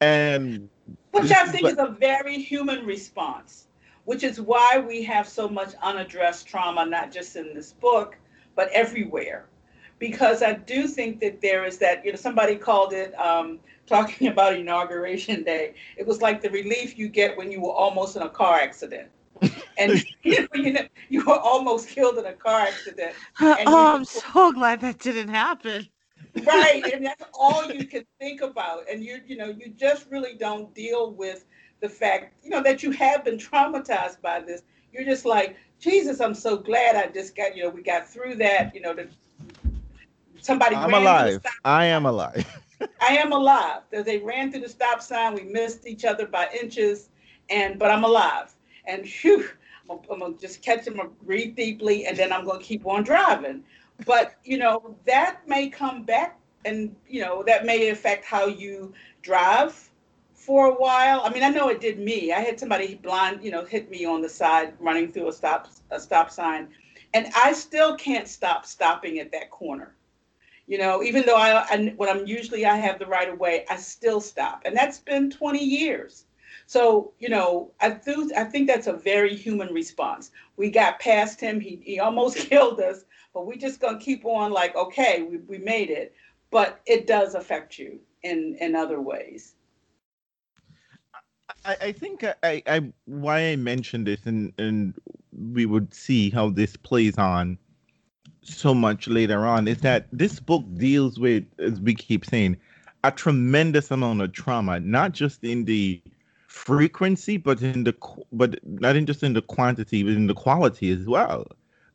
[0.00, 0.68] And
[1.12, 3.68] which I think is a very human response,
[4.04, 8.18] which is why we have so much unaddressed trauma, not just in this book,
[8.54, 9.46] but everywhere.
[9.98, 14.28] Because I do think that there is that, you know, somebody called it um, talking
[14.32, 15.74] about inauguration day.
[15.96, 19.08] It was like the relief you get when you were almost in a car accident.
[19.78, 23.14] and you know, you, know, you were almost killed in a car accident.
[23.40, 25.88] oh, I'm so glad that didn't happen
[26.44, 30.34] right and that's all you can think about and you you know you just really
[30.34, 31.46] don't deal with
[31.80, 34.62] the fact you know that you have been traumatized by this.
[34.92, 38.34] You're just like jesus i'm so glad i just got you know we got through
[38.36, 39.08] that you know the
[40.40, 41.44] somebody i'm alive.
[41.64, 42.46] i am alive.
[43.00, 43.82] I am alive.
[43.90, 45.34] They ran through the stop sign.
[45.34, 47.08] We missed each other by inches
[47.48, 48.54] and but i'm alive.
[48.86, 49.48] And whew,
[49.90, 53.62] I'm, I'm gonna just catch them breathe deeply and then i'm gonna keep on driving
[54.04, 58.92] but you know that may come back and you know that may affect how you
[59.22, 59.90] drive
[60.34, 61.22] for a while.
[61.24, 62.32] I mean i know it did me.
[62.32, 65.68] I had somebody blind you know hit me on the side running through a stop
[65.90, 66.68] a stop sign.
[67.14, 69.94] And i still can't stop stopping at that corner.
[70.66, 73.64] You know even though i, I when i'm usually i have the right of way
[73.70, 74.62] i still stop.
[74.64, 76.26] And that's been 20 years.
[76.66, 77.98] So, you know, I,
[78.36, 80.32] I think that's a very human response.
[80.56, 81.60] We got past him.
[81.60, 83.04] He, he almost killed us,
[83.36, 86.14] but we're just to keep on like, okay, we, we made it.
[86.50, 89.56] But it does affect you in, in other ways.
[91.66, 94.94] I, I think I, I why I mentioned this and, and
[95.52, 97.58] we would see how this plays on
[98.40, 102.56] so much later on is that this book deals with, as we keep saying,
[103.04, 106.00] a tremendous amount of trauma, not just in the
[106.48, 107.94] frequency, but in the
[108.32, 111.46] but not in just in the quantity, but in the quality as well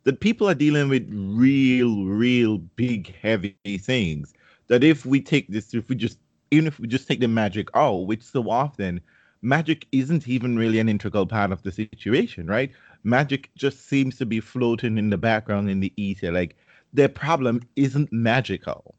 [0.04, 4.34] that people are dealing with real, real big, heavy things.
[4.68, 6.18] That if we take this, if we just,
[6.52, 9.02] even if we just take the magic out, which so often
[9.42, 12.72] magic isn't even really an integral part of the situation, right?
[13.04, 16.32] Magic just seems to be floating in the background in the ether.
[16.32, 16.56] Like
[16.94, 18.96] their problem isn't magical.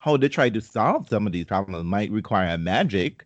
[0.00, 3.24] How they try to solve some of these problems might require magic,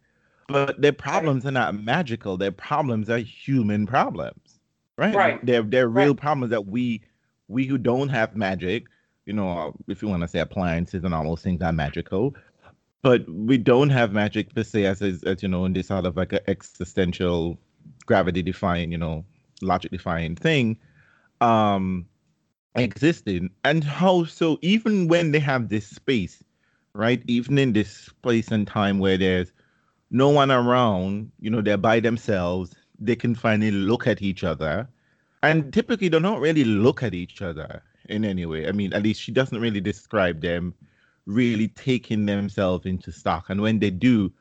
[0.48, 2.36] but their problems are not magical.
[2.36, 4.41] Their problems are human problems
[4.96, 5.14] right?
[5.14, 5.46] Right.
[5.46, 6.16] They're they're real right.
[6.16, 7.02] problems that we
[7.48, 8.86] we who don't have magic,
[9.26, 12.34] you know, if you want to say appliances and all those things are magical,
[13.02, 16.06] but we don't have magic per se as, as, as you know in this sort
[16.06, 17.58] of like an existential
[18.06, 19.24] gravity defying, you know,
[19.60, 20.78] logic defying thing,
[21.40, 22.06] um,
[22.74, 23.50] existing.
[23.64, 26.42] And how so even when they have this space,
[26.94, 27.22] right?
[27.26, 29.52] Even in this place and time where there's
[30.10, 32.74] no one around, you know, they're by themselves
[33.04, 34.88] they can finally look at each other.
[35.42, 38.68] And typically, they don't really look at each other in any way.
[38.68, 40.74] I mean, at least she doesn't really describe them
[41.26, 43.50] really taking themselves into stock.
[43.50, 44.32] And when they do,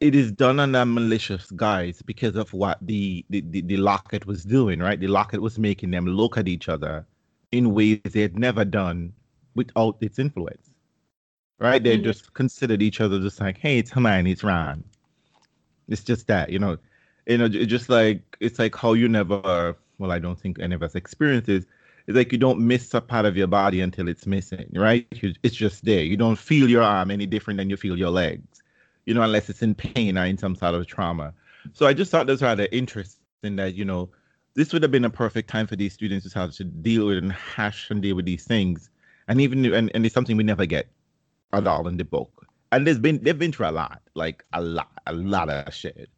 [0.00, 4.44] it is done under malicious guise because of what the, the, the, the locket was
[4.44, 4.98] doing, right?
[4.98, 7.06] The locket was making them look at each other
[7.52, 9.12] in ways they had never done
[9.54, 10.70] without its influence.
[11.60, 11.82] Right?
[11.82, 12.04] They mm-hmm.
[12.04, 14.82] just considered each other just like, hey, it's Hermione, it's Ron.
[15.88, 16.78] It's just that, you know,
[17.26, 20.82] you know, just like it's like how you never well, I don't think any of
[20.82, 21.66] us experiences
[22.06, 25.06] it's like you don't miss a part of your body until it's missing, right?
[25.42, 26.02] It's just there.
[26.02, 28.62] You don't feel your arm any different than you feel your legs,
[29.06, 31.32] you know, unless it's in pain or in some sort of trauma.
[31.72, 34.08] So I just thought this was rather interesting that, you know,
[34.54, 37.18] this would have been a perfect time for these students to have to deal with
[37.18, 38.90] and hash and deal with these things.
[39.28, 40.88] And even and, and it's something we never get
[41.52, 42.46] at all in the book.
[42.72, 46.10] And there's been they've been through a lot, like a lot, a lot of shit.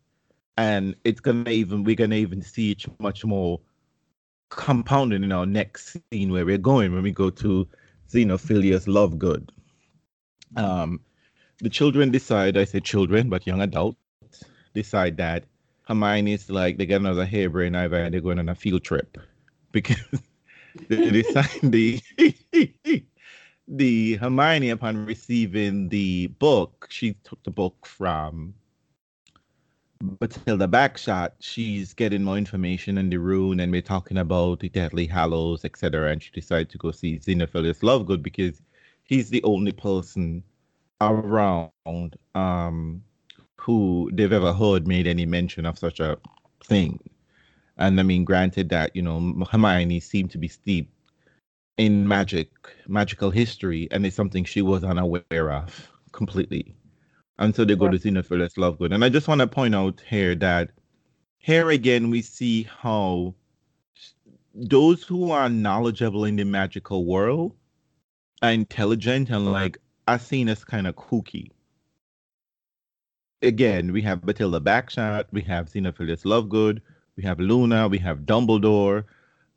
[0.57, 3.61] And it's gonna even we're gonna even see it much more
[4.51, 7.67] compounded in our next scene where we're going when we go to
[8.09, 9.49] Xenophilius Lovegood.
[10.57, 11.01] Um,
[11.59, 13.99] the children decide, I say children, but young adults
[14.75, 15.45] decide that
[15.89, 19.19] Hermione's like they get another harebrained eye and they're going on a field trip
[19.73, 19.97] because
[20.89, 22.01] they decide the
[23.69, 28.55] the Hermione upon receiving the book, she took the book from
[30.03, 35.07] Bathilda Bagshot, she's getting more information in the room, and we're talking about the Deathly
[35.07, 36.11] Hallows, etc.
[36.11, 38.61] And she decided to go see Xenophilius Lovegood because
[39.05, 40.43] he's the only person
[41.01, 41.71] around
[42.35, 43.03] um,
[43.57, 46.19] who they've ever heard made any mention of such a
[46.63, 46.99] thing.
[47.77, 50.93] And I mean, granted that you know Hermione seemed to be steeped
[51.77, 52.51] in magic,
[52.87, 56.77] magical history, and it's something she was unaware of completely
[57.39, 58.95] until so they go to Xenophilius Lovegood.
[58.95, 60.71] And I just want to point out here that
[61.39, 63.35] here again we see how
[64.55, 67.53] those who are knowledgeable in the magical world
[68.43, 71.51] are intelligent and like are seen as kind of kooky.
[73.43, 76.81] Again, we have Bathilda Bagshot, we have Xenophilius Lovegood,
[77.17, 79.05] we have Luna, we have Dumbledore,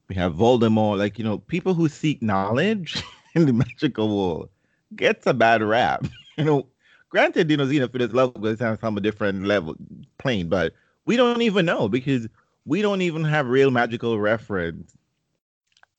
[0.09, 0.97] we have Voldemort.
[0.97, 3.01] Like, you know, people who seek knowledge
[3.35, 4.49] in the magical world
[4.95, 6.05] gets a bad rap.
[6.37, 6.67] You know,
[7.09, 9.75] Granted, you know, Xenophilius level is on a different level
[10.17, 10.73] plane, but
[11.05, 12.27] we don't even know because
[12.65, 14.95] we don't even have real magical reference.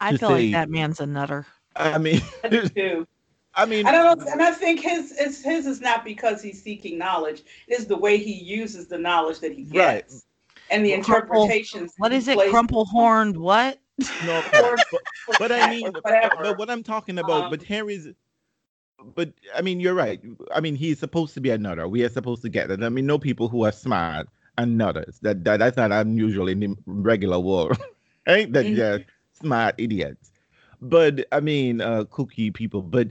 [0.01, 1.47] I feel say, like that man's a nutter.
[1.75, 3.05] I mean, I
[3.55, 6.63] I mean, I don't know, and I think his, his his is not because he's
[6.63, 7.43] seeking knowledge.
[7.67, 10.23] It is the way he uses the knowledge that he gets, right.
[10.71, 11.95] and the Crumple, interpretations.
[11.97, 12.39] What is it?
[12.51, 13.37] Crumple horned?
[13.37, 13.79] What?
[14.25, 14.79] No, but,
[15.41, 16.05] but, I mean, but,
[16.41, 18.09] but, what I'm talking about, um, but Harry's
[19.15, 20.21] but I mean, you're right.
[20.55, 21.89] I mean, he's supposed to be a nutter.
[21.89, 22.83] We are supposed to get that.
[22.83, 25.19] I mean, no people who are smart and nutters.
[25.23, 27.79] That, that that's not unusual in the regular world,
[28.27, 28.53] right?
[28.53, 29.03] That mm-hmm.
[29.33, 30.31] smart idiots.
[30.81, 32.83] But I mean, uh, kooky people.
[32.83, 33.09] But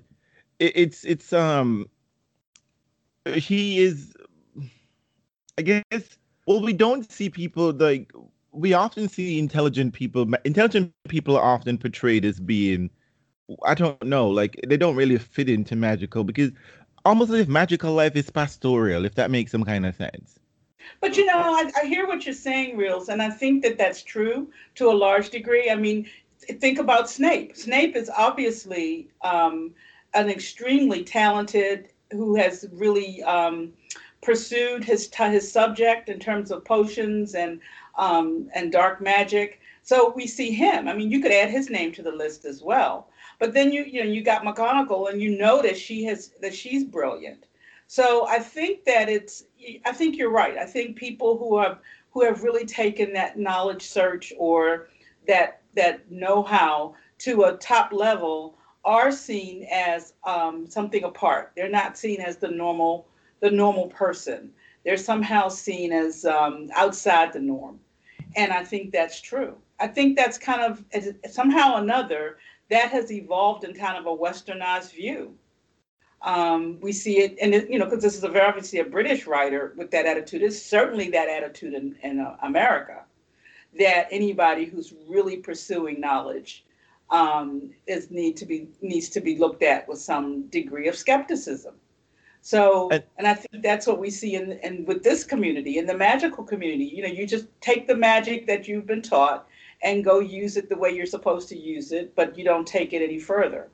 [0.60, 1.90] it, it's it's um,
[3.26, 4.14] he is.
[5.58, 6.18] I guess.
[6.46, 8.12] Well, we don't see people like
[8.52, 10.28] we often see intelligent people.
[10.46, 12.90] Intelligent people are often portrayed as being
[13.66, 16.52] I don't know, like they don't really fit into magical because
[17.06, 20.40] almost as if magical life is pastoral, if that makes some kind of sense.
[21.00, 24.04] But you know, I, I hear what you're saying, Reels, and I think that that's
[24.04, 25.70] true to a large degree.
[25.70, 26.08] I mean,
[26.40, 27.56] think about Snape.
[27.56, 29.74] Snape is obviously um,
[30.14, 33.74] an extremely talented who has really um,
[34.22, 37.60] pursued his his subject in terms of potions and
[37.98, 39.60] um, and dark magic.
[39.84, 40.88] So we see him.
[40.88, 43.08] I mean, you could add his name to the list as well.
[43.40, 46.56] But then you you know you got McGonagall and you know that she has that
[46.56, 47.46] she's brilliant.
[47.88, 49.46] So I think that it's
[49.86, 50.58] I think you're right.
[50.58, 51.80] I think people who have
[52.12, 54.90] who have really taken that knowledge search or
[55.28, 61.52] that that know-how to a top level are seen as um, something apart.
[61.56, 63.08] They're not seen as the normal
[63.40, 64.52] the normal person.
[64.84, 67.80] They're somehow seen as um, outside the norm,
[68.36, 69.56] and I think that's true.
[69.80, 70.84] I think that's kind of
[71.30, 72.38] somehow another
[72.70, 75.36] that has evolved in kind of a westernized view.
[76.22, 78.86] Um, we see it, and it, you know, because this is a very obviously a
[78.86, 80.42] British writer with that attitude.
[80.42, 83.04] It's certainly that attitude in, in uh, America
[83.78, 86.66] that anybody who's really pursuing knowledge
[87.10, 91.76] um, is need to be needs to be looked at with some degree of skepticism.
[92.42, 95.86] So, and, and I think that's what we see in, in with this community, in
[95.86, 96.86] the magical community.
[96.86, 99.47] You know, you just take the magic that you've been taught
[99.84, 102.94] and go use it the way you're supposed to use it, but you don't take
[102.94, 103.70] it any further.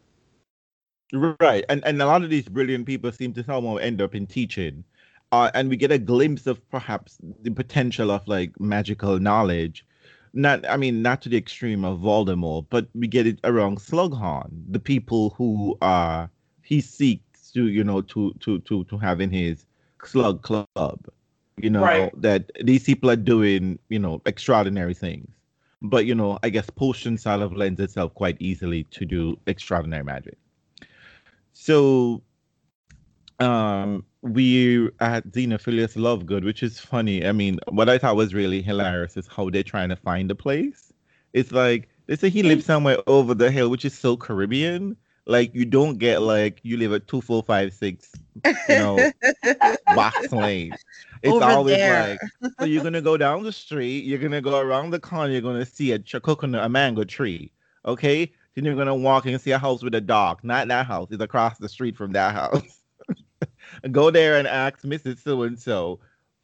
[1.13, 4.25] Right, and and a lot of these brilliant people seem to somehow end up in
[4.25, 4.83] teaching,
[5.31, 9.85] uh, and we get a glimpse of perhaps the potential of like magical knowledge
[10.33, 14.51] not I mean not to the extreme of Voldemort, but we get it around Slughorn,
[14.69, 16.29] the people who are
[16.63, 19.65] he seeks to you know to to to to have in his
[20.03, 20.67] slug club.
[21.57, 22.21] You know right.
[22.21, 25.29] that these people are doing you know extraordinary things,
[25.83, 30.03] but you know I guess potion sort of lends itself quite easily to do extraordinary
[30.03, 30.37] magic.
[31.51, 32.23] So
[33.39, 37.25] um we at Xenophilius Lovegood, which is funny.
[37.27, 40.35] I mean, what I thought was really hilarious is how they're trying to find a
[40.35, 40.93] place.
[41.33, 44.95] It's like they say he lives somewhere over the hill, which is so Caribbean.
[45.25, 48.11] Like you don't get like you live at two four five six,
[48.45, 49.11] you know,
[49.95, 50.75] box lane.
[51.23, 52.17] It's over always there.
[52.41, 55.41] like so you're gonna go down the street, you're gonna go around the corner, you're
[55.41, 57.51] gonna see a ch- coconut, a mango tree.
[57.85, 60.43] Okay, then you're gonna walk and see a house with a dog.
[60.43, 61.07] Not that house.
[61.11, 62.83] It's across the street from that house
[63.91, 65.19] go there and ask Mrs.
[65.19, 65.99] So and so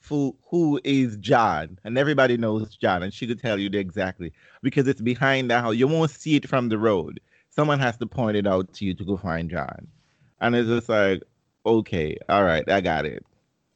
[0.08, 4.88] who who is John, and everybody knows John, and she could tell you exactly because
[4.88, 5.76] it's behind the house.
[5.76, 7.20] You won't see it from the road.
[7.50, 9.88] Someone has to point it out to you to go find John,
[10.42, 11.24] and it's just like,
[11.66, 13.26] okay, all right, I got it,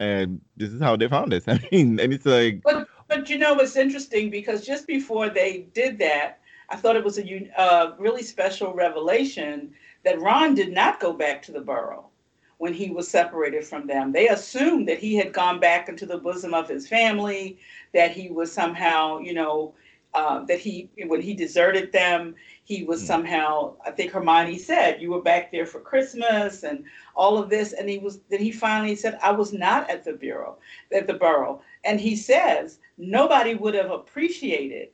[0.04, 1.44] and this is how they found us.
[1.48, 5.68] I mean, and it's like, but but you know it's interesting because just before they
[5.74, 6.40] did that,
[6.70, 9.74] I thought it was a uh, really special revelation
[10.04, 12.10] that Ron did not go back to the Burrow
[12.58, 14.12] when he was separated from them.
[14.12, 17.58] They assumed that he had gone back into the bosom of his family,
[17.94, 19.74] that he was somehow, you know,
[20.14, 23.08] uh, that he, when he deserted them, he was mm.
[23.08, 26.84] somehow, I think Hermione said, you were back there for Christmas and
[27.16, 27.74] all of this.
[27.74, 30.58] And he was, then he finally said, I was not at the bureau,
[30.92, 31.62] at the Burrow.
[31.84, 34.90] And he says, nobody would have appreciated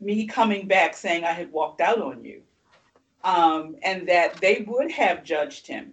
[0.00, 2.42] me coming back saying I had walked out on you.
[3.24, 5.92] Um, and that they would have judged him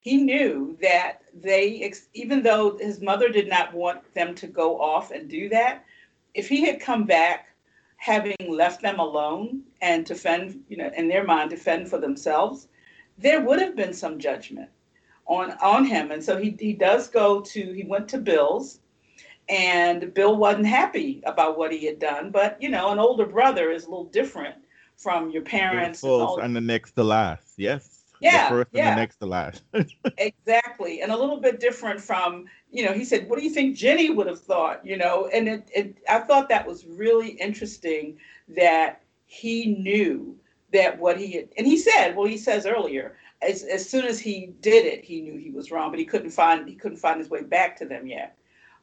[0.00, 5.10] he knew that they, even though his mother did not want them to go off
[5.10, 5.84] and do that,
[6.34, 7.48] if he had come back
[7.98, 11.98] having left them alone and to fend, you know, in their mind, to fend for
[11.98, 12.68] themselves,
[13.18, 14.70] there would have been some judgment
[15.26, 16.10] on on him.
[16.10, 18.80] And so he he does go to he went to Bill's
[19.48, 22.30] and Bill wasn't happy about what he had done.
[22.30, 24.56] But you know, an older brother is a little different
[24.96, 26.02] from your parents.
[26.02, 28.88] And, and the next to last, yes yeah, the first yeah.
[28.88, 29.62] and the next to last.
[30.18, 31.02] exactly.
[31.02, 34.10] And a little bit different from, you know, he said, What do you think Ginny
[34.10, 34.84] would have thought?
[34.84, 40.36] You know, and it, it I thought that was really interesting that he knew
[40.72, 44.18] that what he had and he said, well, he says earlier, as, as soon as
[44.18, 47.18] he did it, he knew he was wrong, but he couldn't find he couldn't find
[47.18, 48.36] his way back to them yet.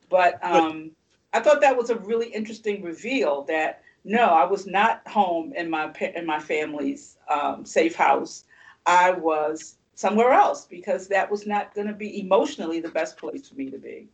[0.09, 0.91] But um
[1.33, 5.69] I thought that was a really interesting reveal that no, I was not home in
[5.69, 8.45] my in my family's um, safe house.
[8.85, 13.49] I was somewhere else because that was not going to be emotionally the best place
[13.49, 14.07] for me to be.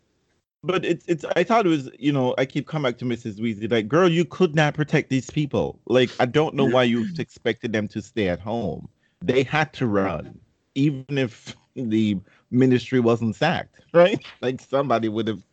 [0.63, 1.25] But it's it's.
[1.35, 1.89] I thought it was.
[1.97, 3.39] You know, I keep coming back to Mrs.
[3.39, 3.69] Weasley.
[3.69, 5.79] Like, girl, you could not protect these people.
[5.87, 8.87] Like, I don't know why you expected them to stay at home.
[9.23, 10.39] They had to run,
[10.75, 12.19] even if the
[12.51, 14.23] ministry wasn't sacked, right?
[14.41, 15.43] Like, somebody would have.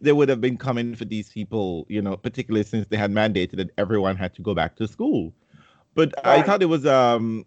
[0.00, 3.56] They would have been coming for these people, you know, particularly since they had mandated
[3.56, 5.32] that everyone had to go back to school.
[5.94, 6.40] But right.
[6.40, 7.46] I thought it was um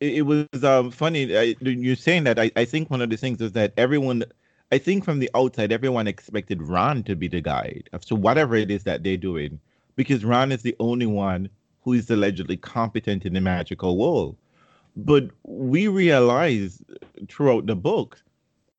[0.00, 1.36] it, was um, funny.
[1.36, 2.38] I, you're saying that.
[2.38, 4.24] I, I think one of the things is that everyone,
[4.70, 7.88] I think from the outside, everyone expected Ron to be the guide.
[8.00, 9.58] So whatever it is that they're doing,
[9.96, 11.48] because Ron is the only one
[11.82, 14.36] who is allegedly competent in the magical world.
[14.96, 16.82] But we realize
[17.28, 18.20] throughout the book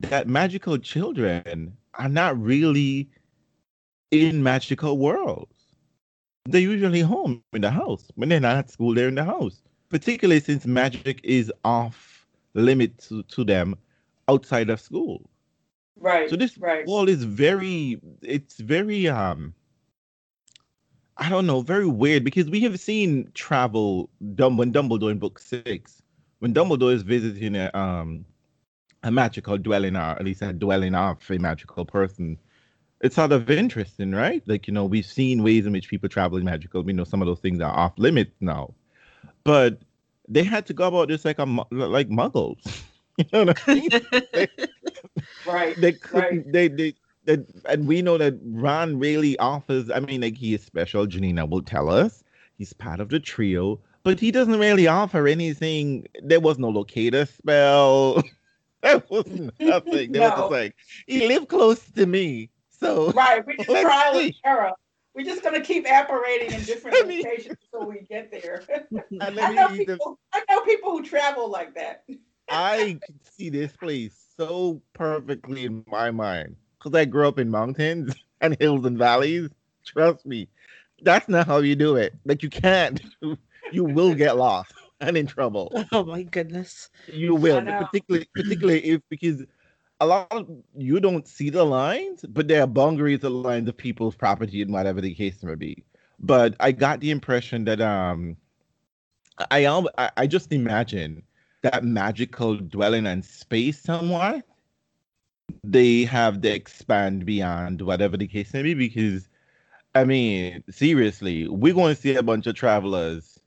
[0.02, 3.10] that magical children are not really
[4.12, 5.54] in magical worlds.
[6.46, 8.10] They're usually home in the house.
[8.16, 12.98] When they're not at school, they're in the house particularly since magic is off limit
[13.00, 13.76] to, to them
[14.28, 15.30] outside of school.
[15.98, 16.30] Right.
[16.30, 16.86] So this right.
[16.86, 19.54] wall is very it's very um
[21.18, 25.38] I don't know, very weird because we have seen travel done when Dumbledore in book
[25.38, 26.02] six,
[26.40, 28.26] when Dumbledore is visiting a um
[29.04, 32.38] a magical dwelling or at least a dwelling of a magical person.
[33.02, 34.44] It's sort of interesting, right?
[34.46, 36.82] Like, you know, we've seen ways in which people travel in magical.
[36.82, 38.74] We know some of those things are off limits now
[39.50, 39.80] but
[40.28, 42.84] they had to go about this like a like muggles.
[43.18, 43.89] you know what I mean?
[44.34, 44.47] they,
[45.47, 45.76] right.
[45.82, 46.38] They couldn't.
[46.38, 46.52] Right.
[46.52, 46.93] They, they
[47.26, 49.89] they and we know that Ron really offers.
[49.89, 51.08] I mean, like he is special.
[51.08, 52.24] Janina will tell us
[52.60, 56.08] he's part of the trio, but he doesn't really offer anything.
[56.22, 58.22] There was no locator spell.
[58.84, 59.26] there was
[59.60, 60.12] nothing.
[60.12, 60.30] There no.
[60.30, 60.76] was just like
[61.08, 62.52] he lived close to me.
[62.70, 64.74] So right, we just trial and error.
[65.20, 68.64] We're just going to keep apparating in different locations until we get there.
[69.22, 72.06] I know, people, I know people who travel like that.
[72.50, 78.16] I see this place so perfectly in my mind because I grew up in mountains
[78.40, 79.50] and hills and valleys.
[79.86, 80.48] Trust me,
[81.02, 82.14] That's not how you do it.
[82.24, 83.02] Like you can't.
[83.72, 85.72] You will get lost and in trouble.
[85.92, 86.90] Oh my goodness.
[87.06, 89.44] You will, particularly particularly if because
[90.00, 93.78] a lot of you don't see the lines, but there are boundaries of lines of
[93.78, 95.84] people's property and whatever the case may be.
[96.20, 98.38] But I got the impression that um
[99.52, 99.66] I
[99.97, 101.24] I, I just imagine
[101.62, 104.43] that magical dwelling and space somewhat
[105.64, 109.28] they have to expand beyond whatever the case may be because
[109.95, 113.39] I mean, seriously, we're going to see a bunch of travelers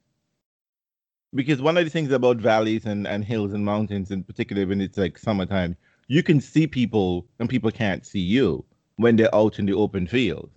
[1.35, 4.81] because one of the things about valleys and, and hills and mountains, in particular when
[4.81, 5.77] it's like summertime,
[6.13, 8.63] you can see people and people can't see you
[8.97, 10.51] when they're out in the open field.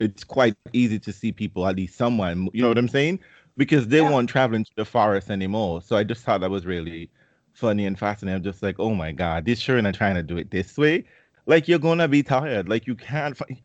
[0.00, 3.20] It's quite easy to see people, at least someone, you know what I'm saying?
[3.56, 4.10] Because they yeah.
[4.10, 5.82] weren't traveling to the forest anymore.
[5.82, 7.08] So I just thought that was really
[7.52, 8.38] funny and fascinating.
[8.38, 11.04] I'm just like, oh my God, this sure not trying to do it this way.
[11.46, 12.68] Like you're gonna be tired.
[12.68, 13.62] Like you can't find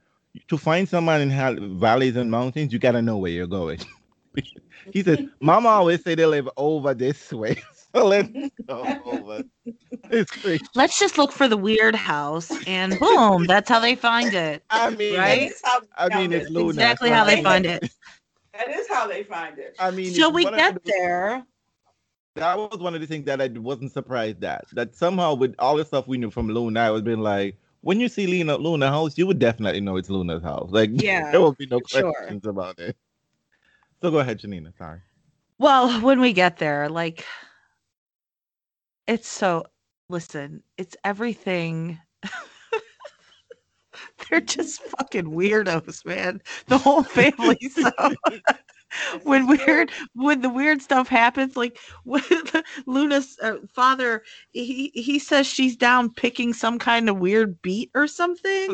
[0.49, 3.79] to find someone in valleys and mountains, you gotta know where you're going.
[4.93, 7.59] he says, Mama always say they live over this way.
[7.93, 8.29] So let's
[8.67, 9.43] go over.
[10.75, 14.63] Let's just look for the weird house and boom, that's how they find it.
[14.69, 15.51] I mean, right?
[15.97, 16.69] I mean, it's Luna.
[16.69, 17.91] Exactly how they find it.
[18.53, 19.75] That is how they find it.
[19.79, 21.45] I mean, till we get there,
[22.35, 24.65] that was one of the things that I wasn't surprised at.
[24.73, 27.99] That somehow with all the stuff we knew from Luna, I was been like, when
[27.99, 30.69] you see Luna Luna house, you would definitely know it's Luna's house.
[30.71, 32.51] Like yeah, there will be no questions sure.
[32.51, 32.95] about it.
[34.01, 34.73] So go ahead, Janina.
[34.77, 34.99] Sorry.
[35.59, 37.25] Well, when we get there, like
[39.07, 39.63] it's so
[40.09, 41.99] listen, it's everything.
[44.29, 46.41] They're just fucking weirdos, man.
[46.67, 47.57] The whole family.
[47.71, 47.91] So
[49.23, 52.21] when weird when the weird stuff happens like when
[52.85, 54.21] luna's uh, father
[54.51, 58.67] he he says she's down picking some kind of weird beat or something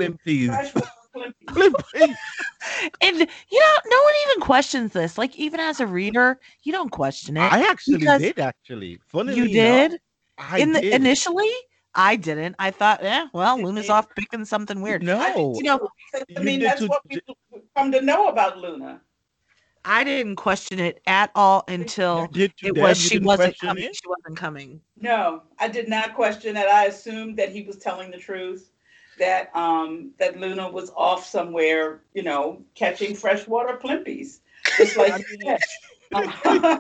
[3.02, 6.90] and you know no one even questions this like even as a reader you don't
[6.90, 10.00] question it i actually did actually Funny you did
[10.38, 10.94] I in the did.
[10.94, 11.52] initially
[11.96, 12.56] I didn't.
[12.60, 15.02] I thought, yeah, well, Luna's off picking something weird.
[15.02, 15.90] No, I, you know,
[16.38, 17.20] I mean, that's what we
[17.76, 19.02] come to know about Luna.
[19.84, 22.30] I didn't question it at all until
[22.62, 23.86] it was she wasn't coming.
[23.86, 23.96] It?
[23.96, 24.82] She wasn't coming.
[25.00, 26.68] No, I did not question it.
[26.68, 28.70] I assumed that he was telling the truth.
[29.18, 34.42] That um that Luna was off somewhere, you know, catching freshwater plimpies.
[34.78, 35.26] Just like
[36.14, 36.80] I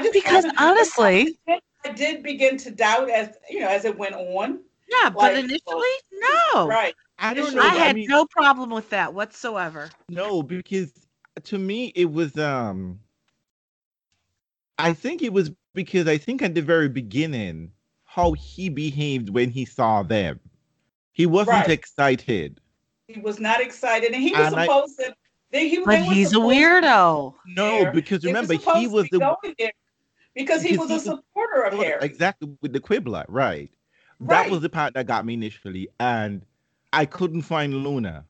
[0.00, 1.36] just because honestly,
[1.84, 4.60] I did, begin to doubt as you know as it went on.
[4.88, 6.68] Yeah, like, but initially, no.
[6.68, 6.94] Right.
[7.18, 7.62] I don't know.
[7.62, 9.90] I had I mean, no problem with that whatsoever.
[10.08, 10.92] No, because
[11.44, 13.00] to me it was um
[14.78, 17.72] I think it was because I think at the very beginning
[18.04, 20.38] how he behaved when he saw them.
[21.12, 21.70] He wasn't right.
[21.70, 22.60] excited.
[23.06, 25.14] He was not excited, and he was and supposed I, to.
[25.58, 27.34] He, but he's a weirdo.
[27.46, 29.36] No, because remember he was the
[30.34, 31.22] because he was a
[31.60, 31.98] of Harry.
[32.02, 33.70] Exactly with the Quibbler, right.
[34.18, 34.44] right?
[34.44, 36.44] That was the part that got me initially, and
[36.92, 38.24] I couldn't find Luna.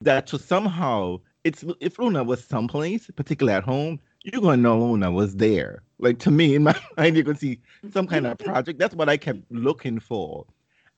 [0.00, 5.10] That to somehow it's if Luna was someplace, particularly at home, you're gonna know Luna
[5.10, 5.82] was there.
[5.98, 7.60] Like to me, in my mind, you're gonna see
[7.92, 8.78] some kind of project.
[8.78, 10.46] That's what I kept looking for.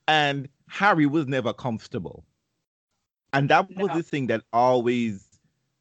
[0.08, 2.24] And Harry was never comfortable.
[3.32, 3.96] And that was no.
[3.96, 5.26] the thing that always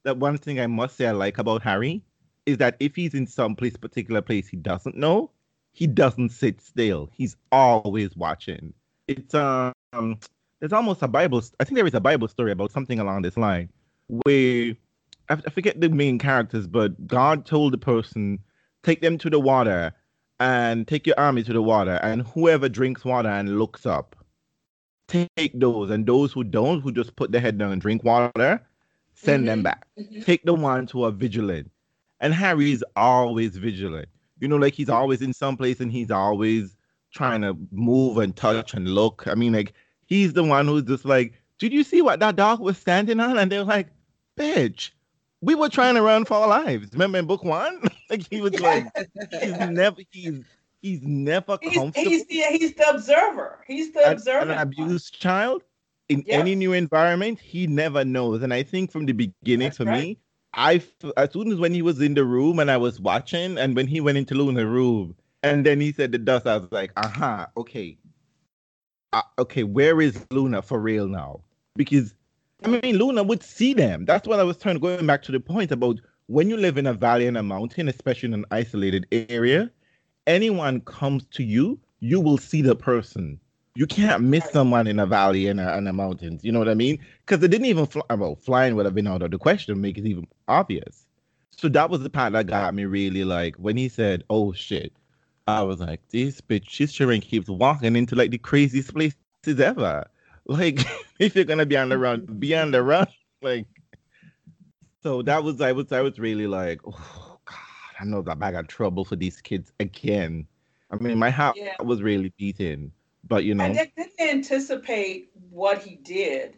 [0.03, 2.03] that one thing I must say I like about Harry
[2.45, 5.31] is that if he's in some place, particular place he doesn't know,
[5.75, 7.09] he doesn't sit still.
[7.13, 8.73] He's always watching.
[9.09, 9.73] It's um
[10.59, 13.35] there's almost a Bible I think there is a Bible story about something along this
[13.35, 13.69] line
[14.07, 14.73] where
[15.29, 18.39] I forget the main characters, but God told the person,
[18.83, 19.91] take them to the water
[20.39, 24.15] and take your army to the water, and whoever drinks water and looks up,
[25.07, 28.61] take those, and those who don't, who just put their head down and drink water,
[29.15, 29.47] send mm-hmm.
[29.47, 29.87] them back.
[29.99, 30.21] Mm-hmm.
[30.21, 31.71] Take the ones who are vigilant.
[32.19, 34.09] And Harry is always vigilant.
[34.39, 36.75] You know, like he's always in some place and he's always
[37.13, 39.23] trying to move and touch and look.
[39.27, 39.73] I mean, like
[40.05, 43.37] he's the one who's just like, did you see what that dog was standing on?
[43.37, 43.87] And they're like,
[44.37, 44.91] bitch,
[45.41, 46.89] we were trying to run for our lives.
[46.93, 47.81] Remember in book one?
[48.09, 48.87] like he was like,
[49.41, 50.43] he's never, he's
[50.81, 52.09] he's never he's, comfortable.
[52.09, 53.63] He's the, he's the observer.
[53.67, 54.51] He's the observer.
[54.51, 55.63] An abused child
[56.09, 56.39] in yep.
[56.39, 58.43] any new environment, he never knows.
[58.43, 60.01] And I think from the beginning, That's for right.
[60.01, 60.19] me,
[60.55, 60.81] I
[61.17, 63.87] as soon as when he was in the room and I was watching, and when
[63.87, 67.33] he went into Luna's room, and then he said the dust, I was like, aha,
[67.33, 67.97] uh-huh, okay,
[69.13, 71.41] uh, okay, where is Luna for real now?
[71.75, 72.13] Because
[72.63, 74.05] I mean, Luna would see them.
[74.05, 76.77] That's what I was trying to go back to the point about when you live
[76.77, 79.69] in a valley and a mountain, especially in an isolated area,
[80.25, 83.39] anyone comes to you, you will see the person.
[83.75, 86.43] You can't miss someone in a valley and in the mountains.
[86.43, 86.99] You know what I mean?
[87.25, 88.03] Because it didn't even fly.
[88.09, 91.05] Uh, well, flying would have been out of the question, make it even obvious.
[91.51, 94.93] So that was the part that got me really like when he said, "Oh shit."
[95.47, 99.15] I was like, this bitch, she's sure keeps walking into like the craziest places
[99.59, 100.05] ever.
[100.47, 100.79] Like,
[101.19, 102.37] if you're gonna be on the run, mm-hmm.
[102.37, 103.07] be on the run.
[103.41, 103.65] Like,
[105.03, 107.55] so that was I was I was really like, oh god,
[107.99, 110.47] I know that I got trouble for these kids again.
[110.91, 111.75] I mean, my heart yeah.
[111.81, 112.91] was really beaten,
[113.27, 116.57] but you know, I didn't anticipate what he did,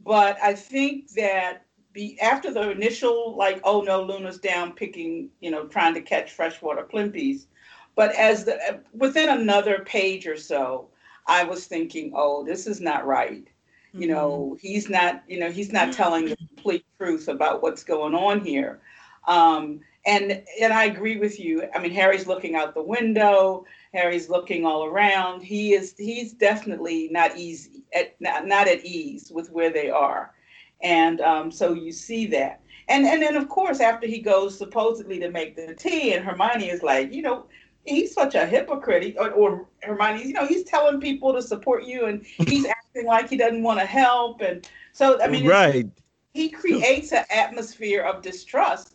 [0.00, 5.50] but I think that be after the initial like, oh no, Luna's down picking, you
[5.50, 7.46] know, trying to catch freshwater plimpies,
[7.94, 10.88] but as the within another page or so,
[11.26, 13.44] I was thinking, oh, this is not right.
[13.44, 14.02] Mm-hmm.
[14.02, 18.14] You know, he's not, you know, he's not telling the complete truth about what's going
[18.14, 18.80] on here.
[19.26, 21.64] Um, and and I agree with you.
[21.74, 23.64] I mean, Harry's looking out the window.
[23.92, 25.42] Harry's looking all around.
[25.42, 30.34] He is he's definitely not easy at not, not at ease with where they are,
[30.82, 32.60] and um, so you see that.
[32.88, 36.68] And and then of course after he goes supposedly to make the tea, and Hermione
[36.70, 37.46] is like, you know,
[37.84, 39.16] he's such a hypocrite.
[39.18, 43.28] or, or Hermione, you know, he's telling people to support you, and he's acting like
[43.28, 45.86] he doesn't want to help, and so I mean, right.
[46.34, 48.94] He creates an atmosphere of distrust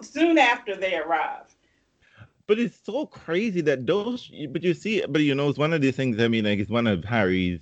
[0.00, 1.43] soon after they arrive.
[2.46, 4.30] But it's so crazy that those.
[4.50, 6.20] But you see, but you know, it's one of these things.
[6.20, 7.60] I mean, like it's one of Harry's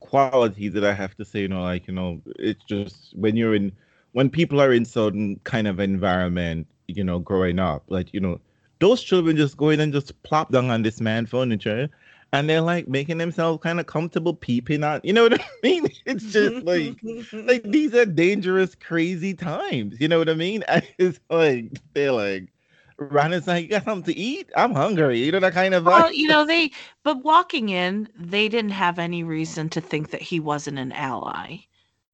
[0.00, 1.40] qualities that I have to say.
[1.42, 3.72] You know, like you know, it's just when you're in
[4.12, 8.40] when people are in certain kind of environment, you know, growing up, like you know,
[8.80, 11.88] those children just go in and just plop down on this man furniture
[12.32, 15.04] and they're like making themselves kind of comfortable peeping out.
[15.04, 15.86] You know what I mean?
[16.06, 16.98] It's just like
[17.32, 20.00] like these are dangerous, crazy times.
[20.00, 20.62] You know what I mean?
[20.68, 22.48] And it's like they're like
[22.98, 24.50] Ron's like, you got something to eat?
[24.56, 25.18] I'm hungry.
[25.18, 25.86] You know that kind of vibe.
[25.86, 26.70] Well, you know, they
[27.02, 31.58] but walking in, they didn't have any reason to think that he wasn't an ally.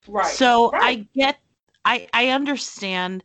[0.08, 0.26] Right.
[0.26, 0.82] So right.
[0.82, 1.38] I get
[1.84, 3.22] I I understand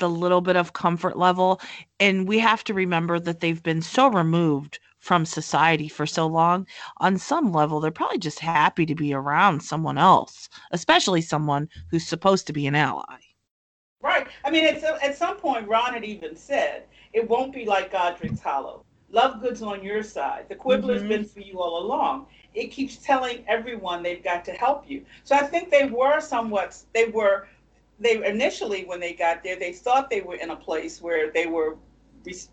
[0.00, 1.60] the little bit of comfort level.
[2.00, 6.66] And we have to remember that they've been so removed from society for so long.
[6.98, 12.06] On some level, they're probably just happy to be around someone else, especially someone who's
[12.06, 13.18] supposed to be an ally.
[14.02, 14.26] Right.
[14.44, 18.40] I mean, at, at some point, Ron had even said, it won't be like Godric's
[18.40, 18.84] Hollow.
[19.12, 20.46] Lovegood's on your side.
[20.48, 21.08] The Quibbler's mm-hmm.
[21.08, 22.26] been for you all along.
[22.54, 25.04] It keeps telling everyone they've got to help you.
[25.24, 27.48] So I think they were somewhat, they were
[28.00, 31.46] they initially when they got there they thought they were in a place where they
[31.46, 31.76] were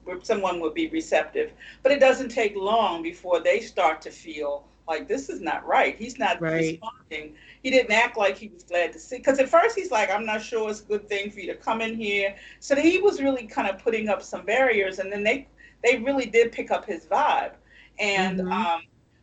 [0.04, 1.52] where someone would be receptive
[1.84, 5.96] but it doesn't take long before they start to feel like this is not right
[5.98, 6.80] he's not right.
[6.80, 7.34] responding
[7.64, 10.26] he didn't act like he was glad to see because at first he's like i'm
[10.26, 13.22] not sure it's a good thing for you to come in here so he was
[13.22, 15.48] really kind of putting up some barriers and then they
[15.84, 17.54] they really did pick up his vibe
[18.00, 18.52] and mm-hmm.
[18.52, 18.82] um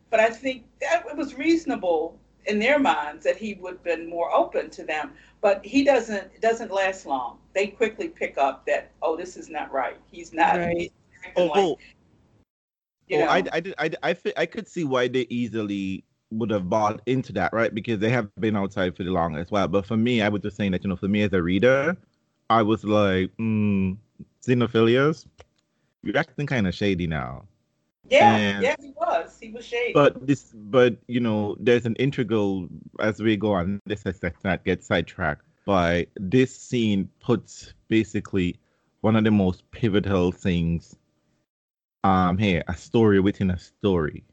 [0.09, 4.07] but i think that it was reasonable in their minds that he would have been
[4.07, 5.11] more open to them
[5.45, 7.37] but he doesn't it doesn't last long.
[7.53, 9.97] They quickly pick up that oh this is not right.
[10.11, 10.57] He's not.
[10.57, 10.75] Right.
[10.75, 10.89] He's
[11.35, 11.77] oh, like, oh.
[13.07, 13.25] You oh.
[13.25, 17.53] I, I, I, I, I could see why they easily would have bought into that,
[17.53, 17.73] right?
[17.73, 19.67] Because they have been outside for the longest while.
[19.67, 21.97] But for me, I was just saying that, you know, for me as a reader,
[22.49, 23.97] I was like, mm,
[24.45, 25.25] Xenophilius,
[26.03, 27.45] you're acting kind of shady now.
[28.09, 29.37] Yeah, and, yeah, he was.
[29.41, 29.93] He was shady.
[29.93, 32.67] But this, but you know, there's an integral
[32.99, 33.81] as we go on.
[33.85, 35.41] This let's not get sidetracked.
[35.65, 38.57] By this scene puts basically
[39.01, 40.95] one of the most pivotal things.
[42.03, 44.23] Um, here a story within a story,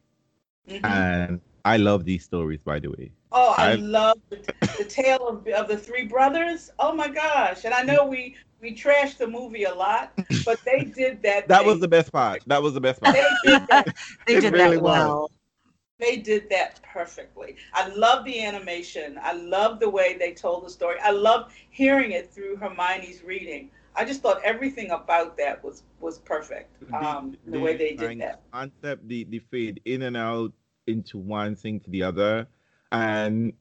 [0.69, 0.85] mm-hmm.
[0.85, 2.63] and I love these stories.
[2.63, 3.13] By the way.
[3.33, 4.45] Oh, I, I love the,
[4.79, 6.71] the tale of, of the three brothers.
[6.79, 7.65] Oh my gosh!
[7.65, 10.13] And I know we we trashed the movie a lot,
[10.45, 11.49] but they did that.
[11.49, 12.43] that was the best part.
[12.47, 13.15] That was the best part.
[13.15, 13.95] They did that,
[14.27, 15.21] they did really that well.
[15.23, 15.31] Was.
[15.99, 17.57] They did that perfectly.
[17.73, 19.19] I love the animation.
[19.23, 20.97] I love the way they told the story.
[21.01, 23.71] I love hearing it through Hermione's reading.
[23.95, 26.83] I just thought everything about that was was perfect.
[26.93, 30.53] Um, the, the, the way they did that concept, the the fade in and out
[30.87, 32.47] into one thing to the other,
[32.91, 33.53] and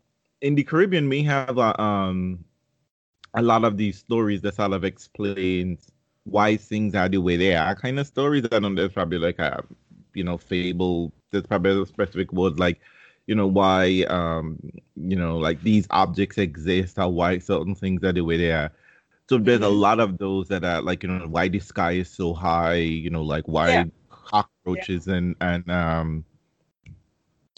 [0.42, 2.44] in the Caribbean we have a um
[3.34, 5.88] a lot of these stories that sort of explains
[6.26, 8.46] why things are the way they are kind of stories.
[8.52, 9.64] I know there's probably like a
[10.14, 11.12] you know fable.
[11.32, 12.80] There's probably a specific word like
[13.28, 14.60] you know why um
[14.96, 18.72] you know like these objects exist or why certain things are the way they are.
[19.30, 19.80] So there's a mm-hmm.
[19.80, 22.76] lot of those that are like you know why the sky is so high.
[22.76, 23.84] You know like why yeah.
[24.10, 25.16] cockroaches yeah.
[25.16, 26.26] and and um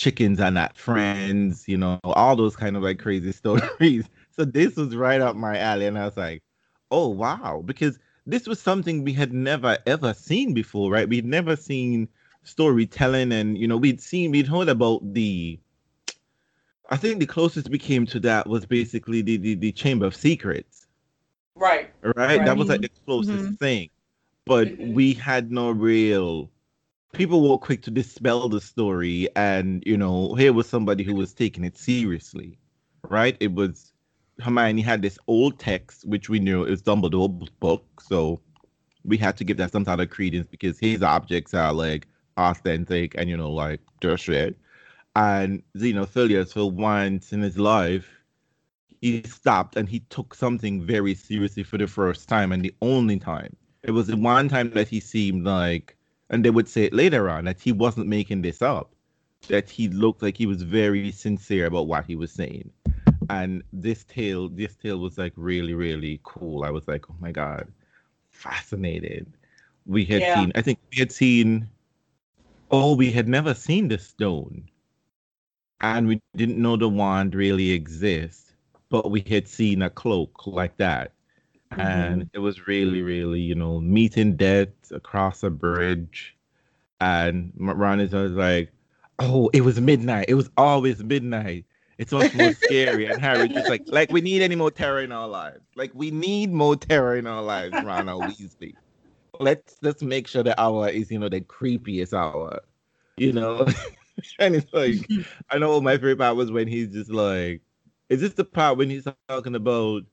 [0.03, 1.67] chickens are not friends.
[1.67, 5.57] You know all those kind of like crazy stories so this was right up my
[5.57, 6.41] alley, and I was like,
[6.91, 11.07] oh wow, because this was something we had never ever seen before, right?
[11.07, 12.09] We'd never seen
[12.43, 15.59] storytelling, and you know, we'd seen, we'd heard about the
[16.89, 20.15] I think the closest we came to that was basically the the, the Chamber of
[20.15, 20.87] Secrets.
[21.55, 21.91] Right.
[22.01, 22.15] right.
[22.15, 22.45] Right.
[22.45, 23.53] That was like the closest mm-hmm.
[23.53, 23.89] thing,
[24.45, 24.93] but mm-hmm.
[24.93, 26.49] we had no real.
[27.13, 31.33] People were quick to dispel the story, and you know, here was somebody who was
[31.33, 32.57] taking it seriously,
[33.09, 33.37] right?
[33.39, 33.93] It was
[34.39, 38.41] Hermione had this old text, which we knew is Dumbledore's book, so
[39.05, 42.07] we had to give that some sort of credence because his objects are like
[42.37, 44.27] authentic and you know like just.
[45.15, 48.09] And you know, Xilius for once in his life,
[49.01, 53.19] he stopped and he took something very seriously for the first time and the only
[53.19, 53.55] time.
[53.83, 55.95] It was the one time that he seemed like,
[56.29, 58.93] and they would say it later on that he wasn't making this up,
[59.47, 62.71] that he looked like he was very sincere about what he was saying.
[63.29, 66.63] And this tale, this tale was like really, really cool.
[66.63, 67.67] I was like, oh my god,
[68.29, 69.31] fascinated.
[69.85, 70.35] We had yeah.
[70.35, 71.69] seen, I think we had seen,
[72.71, 74.69] oh, we had never seen the stone.
[75.81, 78.53] And we didn't know the wand really exists,
[78.89, 81.12] but we had seen a cloak like that.
[81.73, 81.81] Mm-hmm.
[81.81, 86.35] And it was really, really, you know, meeting death across a bridge.
[87.01, 88.71] And Ron is like,
[89.19, 90.25] oh, it was midnight.
[90.27, 91.65] It was always midnight.
[91.97, 93.05] It's much more scary.
[93.05, 95.61] And Harry just like, like we need any more terror in our lives.
[95.75, 98.73] Like we need more terror in our lives, Ronald Weasley.
[99.39, 102.59] Let's let's make sure that hour is, you know, the creepiest hour.
[103.17, 103.67] You know?
[104.39, 105.07] and it's like
[105.49, 107.61] I know my favorite part was when he's just like,
[108.09, 110.03] is this the part when he's talking about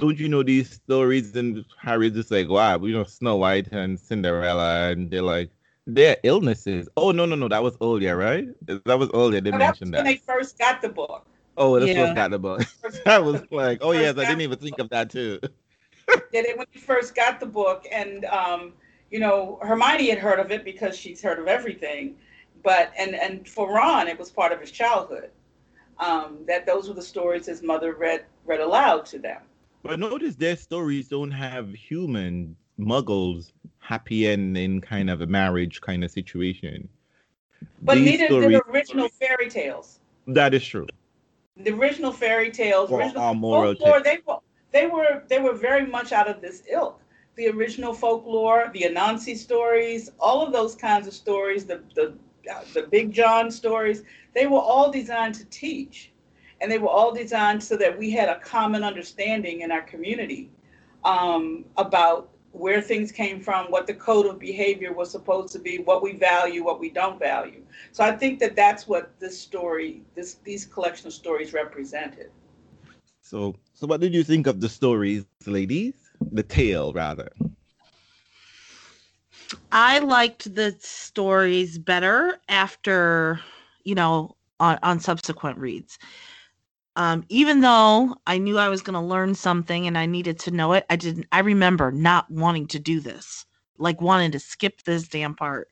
[0.00, 1.36] don't you know these stories?
[1.36, 5.50] And Harry's just like, wow, you know, Snow White and Cinderella, and they're like,
[5.86, 6.88] they're illnesses.
[6.96, 8.48] Oh no, no, no, that was earlier, right?
[8.66, 9.40] That was earlier.
[9.40, 11.26] They oh, mentioned that when they first got the book.
[11.56, 12.06] Oh, that's yeah.
[12.06, 12.62] what got the book.
[13.06, 15.40] I was like, oh yes, I didn't even think of that too.
[16.32, 18.72] yeah, they, when he first got the book, and um,
[19.10, 22.16] you know, Hermione had heard of it because she's heard of everything,
[22.62, 25.30] but and and for Ron, it was part of his childhood.
[25.98, 29.42] Um, that those were the stories his mother read read aloud to them.
[29.82, 36.04] But notice their stories don't have human muggles happy ending kind of a marriage kind
[36.04, 36.88] of situation.
[37.82, 40.00] But These neither stories, did the original fairy tales.
[40.26, 40.86] That is true.
[41.56, 44.40] The original fairy tales, original folklore, they were
[44.72, 47.00] they were they were very much out of this ilk.
[47.36, 52.14] The original folklore, the Anansi stories, all of those kinds of stories, the the
[52.50, 54.02] uh, the Big John stories,
[54.34, 56.09] they were all designed to teach.
[56.60, 60.50] And they were all designed so that we had a common understanding in our community
[61.04, 65.78] um, about where things came from, what the code of behavior was supposed to be,
[65.78, 67.62] what we value, what we don't value.
[67.92, 72.30] So I think that that's what this story, this these collection of stories represented.
[73.22, 75.94] So, so what did you think of the stories, ladies?
[76.32, 77.30] The tale, rather.
[79.72, 83.40] I liked the stories better after,
[83.84, 85.98] you know, on, on subsequent reads.
[86.96, 90.50] Um, even though I knew I was going to learn something and I needed to
[90.50, 91.26] know it, I didn't.
[91.32, 93.46] I remember not wanting to do this,
[93.78, 95.68] like wanting to skip this damn part.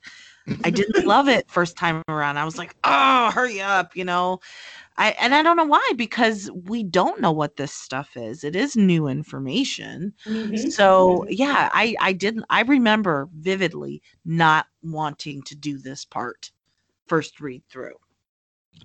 [0.64, 2.38] I didn't love it first time around.
[2.38, 4.40] I was like, "Oh, hurry up!" You know.
[4.98, 8.42] I and I don't know why because we don't know what this stuff is.
[8.42, 10.12] It is new information.
[10.26, 10.70] Mm-hmm.
[10.70, 11.28] So mm-hmm.
[11.30, 16.50] yeah, I I didn't I remember vividly not wanting to do this part
[17.06, 17.94] first read through.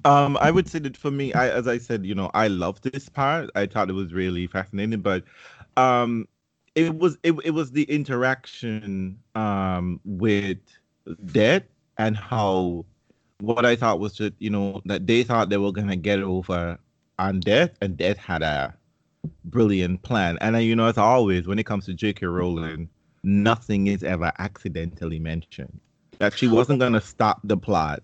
[0.06, 2.84] Um, I would say that for me, I as I said, you know, I loved
[2.84, 3.50] this part.
[3.56, 5.24] I thought it was really fascinating, but
[5.78, 6.28] um
[6.76, 10.58] it was it, it was the interaction um with
[11.26, 11.64] death
[11.98, 12.86] and how
[13.40, 16.78] what I thought was that you know, that they thought they were gonna get over
[17.20, 18.74] on death, and death had a
[19.46, 20.38] brilliant plan.
[20.42, 22.26] And uh, you know, as always, when it comes to J.K.
[22.26, 22.90] Rowling,
[23.24, 25.80] nothing is ever accidentally mentioned.
[26.20, 28.04] That she wasn't gonna stop the plot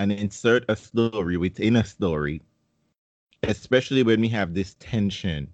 [0.00, 2.40] and insert a story within a story,
[3.42, 5.46] especially when we have this tension,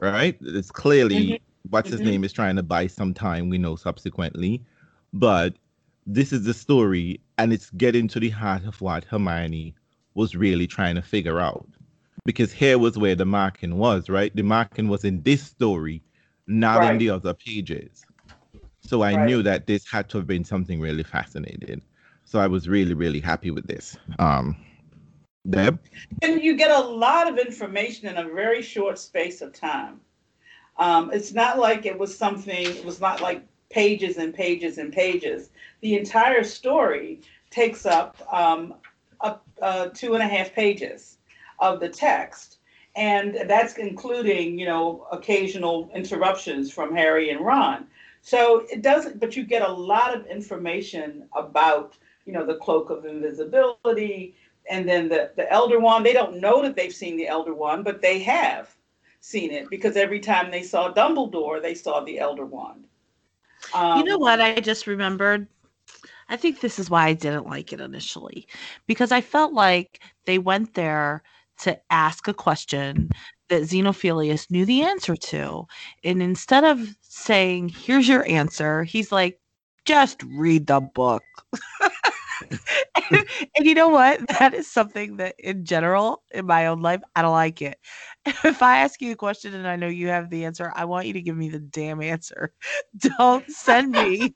[0.00, 0.38] right?
[0.40, 1.68] It's clearly mm-hmm.
[1.68, 2.08] what's his mm-hmm.
[2.08, 3.50] name is trying to buy some time.
[3.50, 4.64] We know subsequently,
[5.12, 5.52] but
[6.06, 9.74] this is the story, and it's getting to the heart of what Hermione
[10.14, 11.68] was really trying to figure out.
[12.24, 14.34] Because here was where the marking was, right?
[14.34, 16.02] The marking was in this story,
[16.46, 16.92] not right.
[16.92, 18.06] in the other pages.
[18.80, 19.26] So I right.
[19.26, 21.82] knew that this had to have been something really fascinating.
[22.30, 23.96] So I was really, really happy with this.
[24.18, 24.54] Um,
[25.48, 25.80] Deb?
[26.20, 30.02] And you get a lot of information in a very short space of time.
[30.76, 34.92] Um, it's not like it was something, it was not like pages and pages and
[34.92, 35.48] pages.
[35.80, 38.74] The entire story takes up, um,
[39.22, 41.16] up uh, two and a half pages
[41.60, 42.58] of the text.
[42.94, 47.86] And that's including, you know, occasional interruptions from Harry and Ron.
[48.20, 51.96] So it doesn't, but you get a lot of information about,
[52.28, 54.36] you know, the cloak of invisibility
[54.70, 57.84] and then the, the Elder Wand, they don't know that they've seen the Elder Wand,
[57.84, 58.76] but they have
[59.20, 62.84] seen it because every time they saw Dumbledore, they saw the Elder Wand.
[63.74, 64.42] Um, you know what?
[64.42, 65.48] I just remembered.
[66.28, 68.46] I think this is why I didn't like it initially
[68.86, 71.22] because I felt like they went there
[71.60, 73.08] to ask a question
[73.48, 75.66] that Xenophilius knew the answer to.
[76.04, 79.40] And instead of saying, here's your answer, he's like,
[79.86, 81.22] just read the book.
[82.40, 82.60] and,
[83.56, 84.26] and, you know what?
[84.28, 87.78] That is something that, in general, in my own life, I don't like it.
[88.44, 91.06] If I ask you a question and I know you have the answer, I want
[91.06, 92.52] you to give me the damn answer.
[93.18, 94.34] Don't send me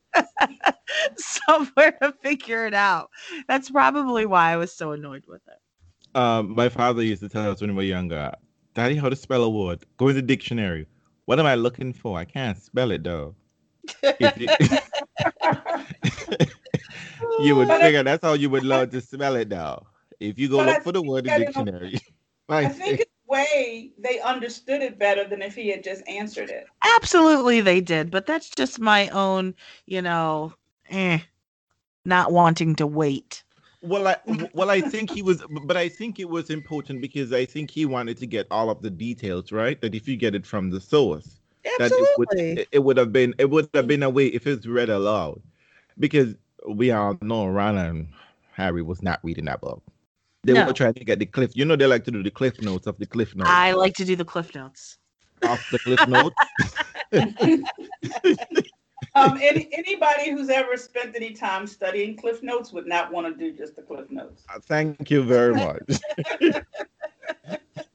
[1.16, 3.10] somewhere to figure it out.
[3.48, 6.18] That's probably why I was so annoyed with it.
[6.18, 8.32] Um, my father used to tell us when we were younger,
[8.74, 9.84] Daddy, how to spell a word?
[9.98, 10.86] Go in the dictionary.
[11.26, 12.18] What am I looking for?
[12.18, 13.34] I can't spell it though.
[17.40, 19.86] You would figure that's how you would love to smell it now.
[20.20, 21.98] If you go but look for the word in the dictionary.
[22.48, 26.66] I think it's way they understood it better than if he had just answered it.
[26.96, 29.54] Absolutely they did, but that's just my own,
[29.86, 30.52] you know,
[30.90, 31.18] eh,
[32.04, 33.42] not wanting to wait.
[33.80, 34.16] Well, I
[34.54, 37.86] well I think he was, but I think it was important because I think he
[37.86, 39.80] wanted to get all of the details right.
[39.80, 41.40] That if you get it from the source,
[41.80, 41.96] Absolutely.
[41.96, 44.66] that it would, it would have been it would have been a way if it's
[44.66, 45.40] read aloud,
[45.98, 46.36] because
[46.68, 48.08] we all know Ron and
[48.52, 49.82] Harry was not reading that book.
[50.44, 50.66] They no.
[50.66, 51.52] were trying to get the cliff.
[51.54, 53.50] You know, they like to do the cliff notes of the cliff notes.
[53.50, 54.98] I like to do the cliff notes.
[55.44, 56.34] Off the cliff notes.
[59.14, 63.34] um, any, anybody who's ever spent any time studying cliff notes would not want to
[63.38, 64.44] do just the cliff notes.
[64.52, 65.82] Uh, thank you very much.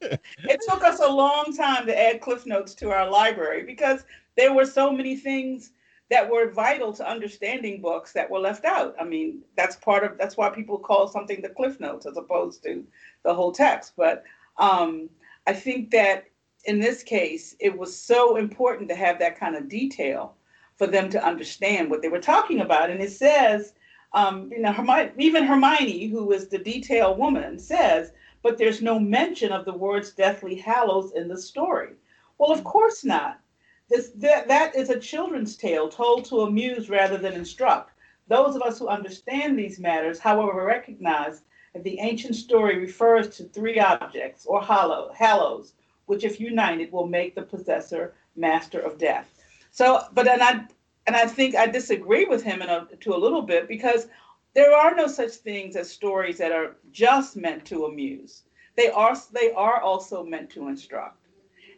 [0.00, 4.04] it took us a long time to add cliff notes to our library because
[4.36, 5.72] there were so many things
[6.10, 8.94] that were vital to understanding books that were left out.
[8.98, 12.62] I mean, that's part of that's why people call something the cliff notes as opposed
[12.64, 12.84] to
[13.24, 13.92] the whole text.
[13.96, 14.24] But
[14.56, 15.10] um,
[15.46, 16.24] I think that
[16.64, 20.34] in this case, it was so important to have that kind of detail
[20.76, 22.90] for them to understand what they were talking about.
[22.90, 23.74] And it says,
[24.12, 28.98] um, you know, Hermione, even Hermione, who is the detail woman, says, but there's no
[28.98, 31.94] mention of the words Deathly Hallows in the story.
[32.38, 33.40] Well, of course not
[33.88, 37.92] this, that, that is a children's tale told to amuse rather than instruct.
[38.28, 43.44] Those of us who understand these matters, however, recognize that the ancient story refers to
[43.44, 45.72] three objects or hollow, hallows,
[46.06, 49.26] which, if united, will make the possessor master of death.
[49.70, 50.64] So, but and I
[51.06, 54.08] and I think I disagree with him in a, to a little bit because
[54.54, 58.42] there are no such things as stories that are just meant to amuse.
[58.76, 61.27] They are they are also meant to instruct.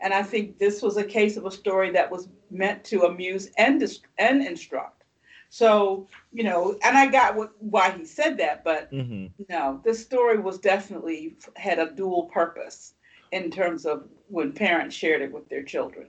[0.01, 3.51] And I think this was a case of a story that was meant to amuse
[3.59, 3.83] and
[4.19, 5.05] and instruct.
[5.51, 9.27] So, you know, and I got what, why he said that, but mm-hmm.
[9.49, 12.95] no, this story was definitely had a dual purpose
[13.33, 16.07] in terms of when parents shared it with their children.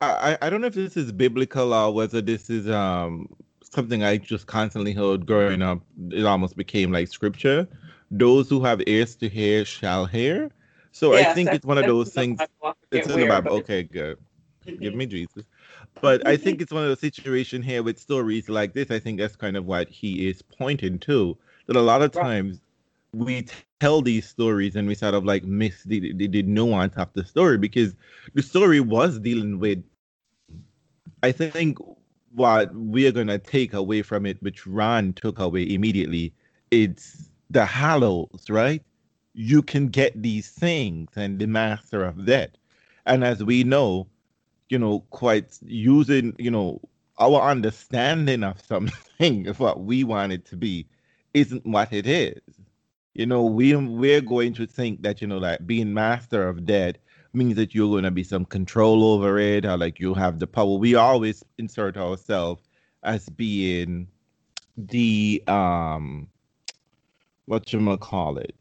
[0.00, 3.28] I, I don't know if this is biblical or whether this is um
[3.62, 5.80] something I just constantly heard growing up.
[6.10, 7.66] It almost became like scripture.
[8.10, 10.50] Those who have ears to hear shall hear.
[10.96, 12.40] So yes, I think it's one of those things.
[12.90, 13.52] It's in the Bible.
[13.56, 14.16] Okay, good.
[14.66, 14.82] Mm-hmm.
[14.82, 15.44] Give me Jesus.
[16.00, 18.90] But I think it's one of those situations here with stories like this.
[18.90, 21.36] I think that's kind of what he is pointing to.
[21.66, 22.62] That a lot of times
[23.12, 23.46] we
[23.78, 27.26] tell these stories and we sort of like miss the, the, the nuance of the
[27.26, 27.94] story because
[28.32, 29.84] the story was dealing with.
[31.22, 31.76] I think
[32.34, 36.32] what we are going to take away from it, which Ron took away immediately,
[36.70, 38.82] it's the hallows, right?
[39.38, 42.56] You can get these things and the master of that.
[43.04, 44.08] And as we know,
[44.70, 46.80] you know, quite using, you know,
[47.18, 50.86] our understanding of something of what we want it to be
[51.34, 52.40] isn't what it is.
[53.12, 56.96] You know, we we're going to think that, you know, like being master of that
[57.34, 60.46] means that you're going to be some control over it or like you have the
[60.46, 60.78] power.
[60.78, 62.62] We always insert ourselves
[63.02, 64.08] as being
[64.78, 66.28] the um
[67.46, 68.54] what you gonna call it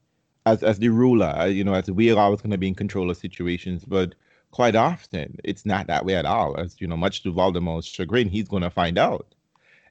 [0.45, 3.09] as as the ruler, you know, as we are always going to be in control
[3.09, 4.15] of situations, but
[4.51, 6.57] quite often it's not that way at all.
[6.57, 9.33] As you know, much to Voldemort's chagrin, he's going to find out.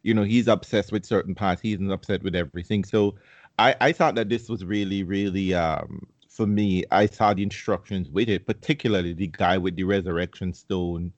[0.02, 1.62] You know, he's obsessed with certain parts.
[1.62, 2.84] He's upset with everything.
[2.84, 3.16] So,
[3.58, 6.84] I I thought that this was really really um for me.
[6.90, 11.12] I saw the instructions with it, particularly the guy with the resurrection stone,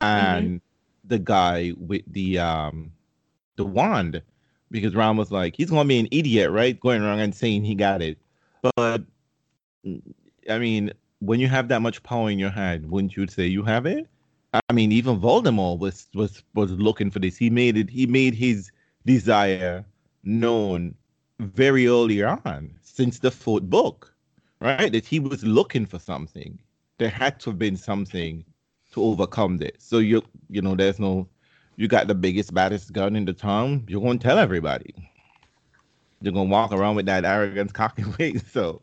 [0.00, 1.08] and mm-hmm.
[1.08, 2.92] the guy with the um
[3.56, 4.20] the wand,
[4.70, 6.78] because Ron was like, he's going to be an idiot, right?
[6.78, 8.18] Going around and saying he got it
[8.76, 9.02] but
[10.50, 13.62] I mean, when you have that much power in your hand, wouldn't you say you
[13.62, 14.08] have it?
[14.68, 17.36] I mean, even Voldemort was was was looking for this.
[17.36, 17.90] He made it.
[17.90, 18.70] He made his
[19.04, 19.84] desire
[20.22, 20.94] known
[21.40, 22.74] very early on.
[22.82, 24.14] since the fourth book,
[24.60, 24.92] right?
[24.92, 26.58] That he was looking for something.
[26.98, 28.44] There had to have been something
[28.92, 29.72] to overcome this.
[29.78, 31.28] So you you know, there's no
[31.76, 34.94] you got the biggest, baddest gun in the town, you're gonna tell everybody.
[36.20, 38.42] You're gonna walk around with that arrogance, cocky weight.
[38.46, 38.82] So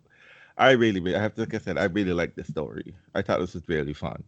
[0.58, 2.94] I really, I have to, like I said, I really like the story.
[3.16, 4.24] I thought this was really fun.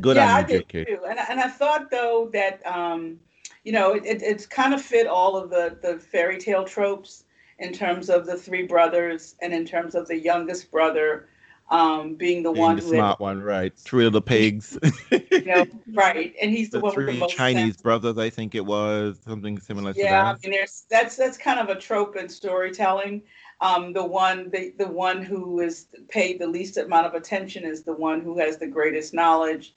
[0.00, 0.98] Good yeah, I did too.
[1.08, 3.20] And, and I thought though that um,
[3.64, 7.24] you know it, it's kind of fit all of the the fairy tale tropes
[7.58, 11.28] in terms of the three brothers and in terms of the youngest brother
[11.70, 13.76] um, being the being one the smart had, one, right?
[13.76, 14.78] Three of the pigs.
[15.10, 17.82] you know, right, and he's the, the one with the most Chinese sense.
[17.82, 18.18] brothers.
[18.18, 19.92] I think it was something similar.
[19.96, 23.22] Yeah, I mean, there's that's that's kind of a trope in storytelling.
[23.60, 27.82] Um, the one the, the one who is paid the least amount of attention is
[27.82, 29.74] the one who has the greatest knowledge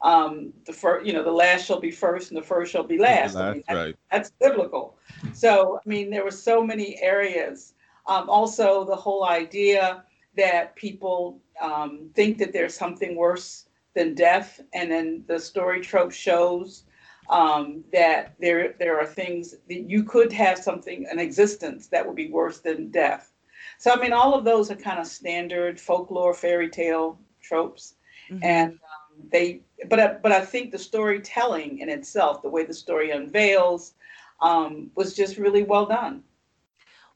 [0.00, 2.98] um, the first, you know, the last shall be first and the first shall be
[2.98, 3.36] last.
[3.36, 3.96] I mean, right.
[4.10, 4.96] That's biblical.
[5.32, 7.74] So, I mean, there were so many areas.
[8.06, 10.04] Um, also, the whole idea
[10.38, 16.12] that people um, think that there's something worse than death, and then the story trope
[16.12, 16.84] shows
[17.28, 22.16] um, that there there are things that you could have something an existence that would
[22.16, 23.32] be worse than death.
[23.78, 27.94] So, I mean, all of those are kind of standard folklore, fairy tale tropes,
[28.30, 28.42] mm-hmm.
[28.42, 32.74] and um, they but I, but I think the storytelling in itself, the way the
[32.74, 33.94] story unveils,
[34.40, 36.22] um, was just really well done.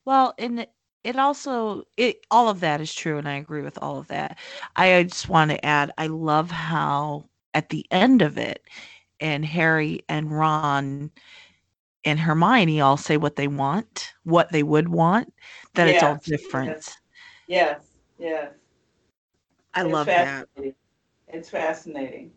[0.04, 0.66] Well, and
[1.04, 4.38] it also it all of that is true, and I agree with all of that.
[4.76, 8.62] I just want to add, I love how at the end of it,
[9.20, 11.10] and Harry and Ron
[12.04, 15.32] and Hermione all say what they want, what they would want,
[15.74, 16.68] that yes, it's all different.
[16.70, 16.98] Yes,
[17.46, 17.80] yes.
[18.18, 18.52] yes.
[19.74, 20.48] I it's love that.
[21.28, 22.32] It's fascinating.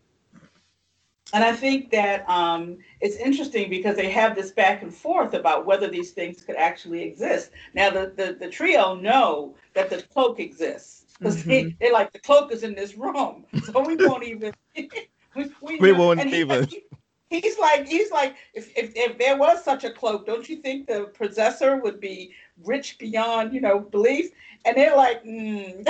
[1.33, 5.65] And I think that um, it's interesting because they have this back and forth about
[5.65, 7.51] whether these things could actually exist.
[7.73, 11.49] Now, the, the, the trio know that the cloak exists because mm-hmm.
[11.49, 13.45] they, they're like, the cloak is in this room.
[13.65, 14.53] So we won't even.
[15.35, 16.67] we, we, we won't he, even.
[16.67, 16.83] He,
[17.29, 20.87] he's like, he's like, if, if, if there was such a cloak, don't you think
[20.87, 24.29] the possessor would be rich beyond, you know, belief?
[24.65, 25.83] And they're like, mm.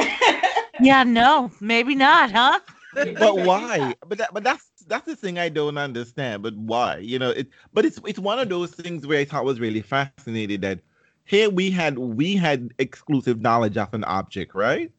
[0.80, 2.60] yeah, no, maybe not, huh?
[2.94, 3.94] but why?
[4.08, 6.44] But that, but that's that's the thing I don't understand.
[6.44, 6.98] But why?
[6.98, 7.48] You know, it.
[7.74, 10.80] But it's it's one of those things where I thought was really fascinating that
[11.26, 14.92] here we had we had exclusive knowledge of an object, right?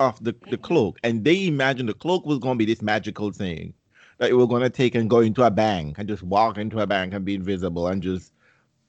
[0.00, 0.62] Of the the mm-hmm.
[0.62, 3.74] cloak, and they imagined the cloak was going to be this magical thing
[4.18, 6.80] that we were going to take and go into a bank and just walk into
[6.80, 8.32] a bank and be invisible and just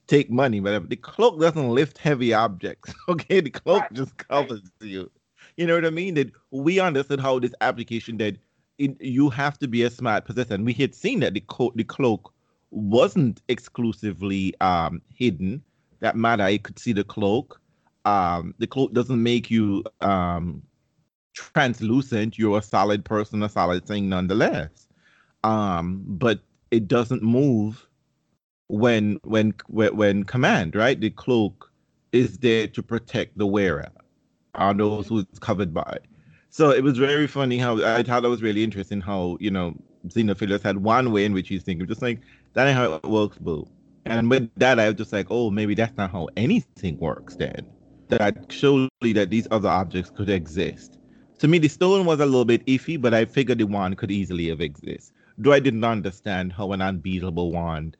[0.06, 0.60] take money.
[0.60, 2.94] But the cloak doesn't lift heavy objects.
[3.08, 3.92] Okay, the cloak right.
[3.92, 4.88] just covers right.
[4.88, 5.10] you.
[5.56, 6.14] You know what I mean?
[6.14, 8.36] That we understood how this application that
[8.78, 10.54] it, you have to be a smart possessor.
[10.54, 11.42] And we had seen that the,
[11.74, 12.32] the cloak
[12.70, 15.62] wasn't exclusively um, hidden.
[16.00, 17.60] That matter, I could see the cloak.
[18.04, 20.62] Um, the cloak doesn't make you um,
[21.32, 22.38] translucent.
[22.38, 24.88] You're a solid person, a solid thing nonetheless.
[25.44, 27.86] Um, but it doesn't move
[28.68, 30.98] when when when command, right?
[30.98, 31.70] The cloak
[32.12, 33.90] is there to protect the wearer,
[34.54, 35.98] are those who it's covered by.
[36.54, 39.74] So it was very funny how I thought that was really interesting how, you know,
[40.06, 42.20] Xenophilius had one way in which he's thinking, just like,
[42.52, 43.66] that ain't how it works, boo.
[44.04, 47.66] And with that, I was just like, oh, maybe that's not how anything works then.
[48.06, 50.96] That surely that these other objects could exist.
[51.40, 54.12] To me, the stone was a little bit iffy, but I figured the wand could
[54.12, 55.12] easily have existed.
[55.36, 57.96] Though I didn't understand how an unbeatable wand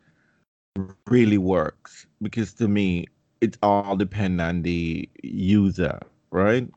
[1.09, 2.07] really works.
[2.23, 3.07] Because to me,
[3.41, 5.99] it all depends on the user,
[6.31, 6.69] right?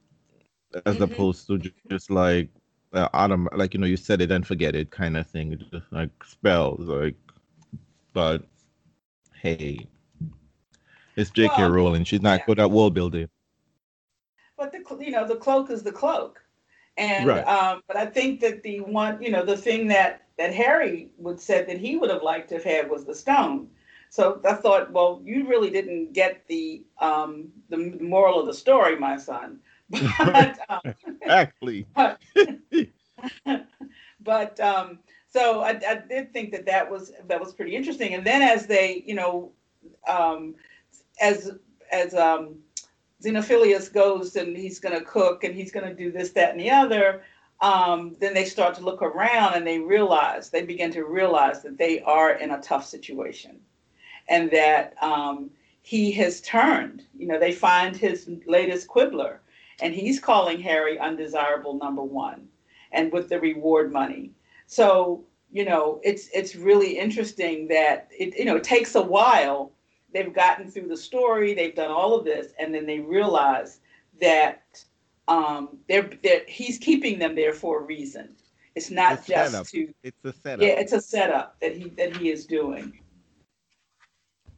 [0.85, 1.03] As mm-hmm.
[1.03, 1.59] opposed to
[1.89, 2.49] just like
[2.93, 5.57] uh, autumn, like you know, you said it and forget it kind of thing.
[5.71, 7.15] just like spells, like.
[8.13, 8.43] But
[9.39, 9.87] hey,
[11.15, 11.53] it's J.K.
[11.57, 12.03] Well, Rowling.
[12.03, 12.45] She's not yeah.
[12.45, 13.29] good at world building.
[14.57, 16.41] But the you know the cloak is the cloak,
[16.97, 17.43] and right.
[17.43, 21.39] um, but I think that the one you know the thing that that Harry would
[21.39, 23.67] said that he would have liked to have had was the stone.
[24.09, 28.95] So I thought, well, you really didn't get the um, the moral of the story,
[28.97, 29.59] my son.
[29.89, 30.81] But, um,
[31.21, 31.85] exactly.
[31.95, 32.19] But,
[34.19, 38.13] but um, so I, I, did think that that was that was pretty interesting.
[38.13, 39.51] And then as they, you know,
[40.07, 40.53] um,
[41.19, 41.51] as
[41.91, 42.57] as um,
[43.23, 46.59] Xenophilius goes and he's going to cook and he's going to do this, that, and
[46.59, 47.23] the other.
[47.59, 51.77] Um, then they start to look around and they realize they begin to realize that
[51.77, 53.59] they are in a tough situation,
[54.29, 55.49] and that um,
[55.81, 57.03] he has turned.
[57.17, 59.41] You know, they find his latest quibbler,
[59.81, 62.47] and he's calling Harry undesirable number one,
[62.91, 64.31] and with the reward money.
[64.65, 69.71] So you know, it's it's really interesting that it you know it takes a while
[70.13, 73.79] they've gotten through the story, they've done all of this, and then they realize
[74.21, 74.83] that
[75.27, 78.35] um, they're, they're he's keeping them there for a reason.
[78.75, 79.67] It's not it's just setup.
[79.67, 79.93] to.
[80.03, 80.61] It's a setup.
[80.61, 82.99] Yeah, it's a setup that he that he is doing.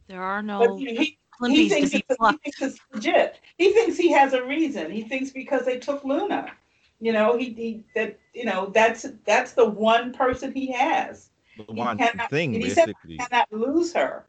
[0.08, 0.60] There are no.
[0.60, 1.18] But, you know, he,
[1.48, 3.40] he thinks, it's, he thinks it's legit.
[3.58, 4.92] He thinks he has a reason.
[4.92, 6.52] He thinks because they took Luna,
[7.00, 11.30] you know, he, he that you know that's that's the one person he has.
[11.58, 12.94] The one cannot, thing, he basically.
[13.08, 14.26] He cannot lose her.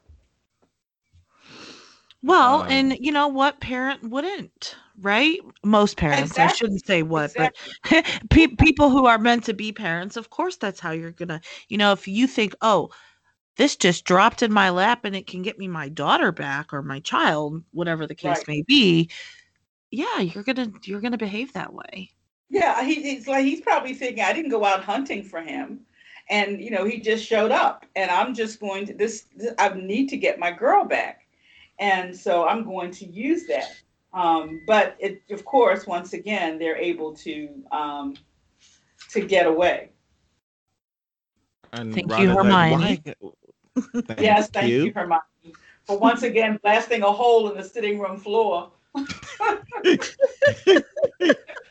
[2.23, 5.39] Well, um, and you know what parent wouldn't, right?
[5.65, 6.33] Most parents.
[6.33, 6.45] Exactly.
[6.45, 7.73] I shouldn't say what, exactly.
[7.91, 11.41] but pe- people who are meant to be parents, of course, that's how you're gonna.
[11.69, 12.91] You know, if you think, oh,
[13.57, 16.83] this just dropped in my lap and it can get me my daughter back or
[16.83, 18.49] my child, whatever the case right.
[18.49, 19.11] may be,
[19.91, 22.11] yeah, you're gonna you're gonna behave that way.
[22.49, 25.81] Yeah, he, he's like he's probably thinking I didn't go out hunting for him,
[26.29, 29.71] and you know he just showed up, and I'm just going to this, this I
[29.71, 31.27] need to get my girl back,
[31.79, 33.75] and so I'm going to use that.
[34.13, 38.15] Um, but it, of course, once again, they're able to um,
[39.11, 39.91] to get away.
[41.73, 42.77] And thank you, Hermione.
[42.77, 43.17] Like,
[44.07, 44.87] thank yes, thank you.
[44.87, 45.23] you, Hermione,
[45.85, 48.73] for once again blasting a hole in the sitting room floor.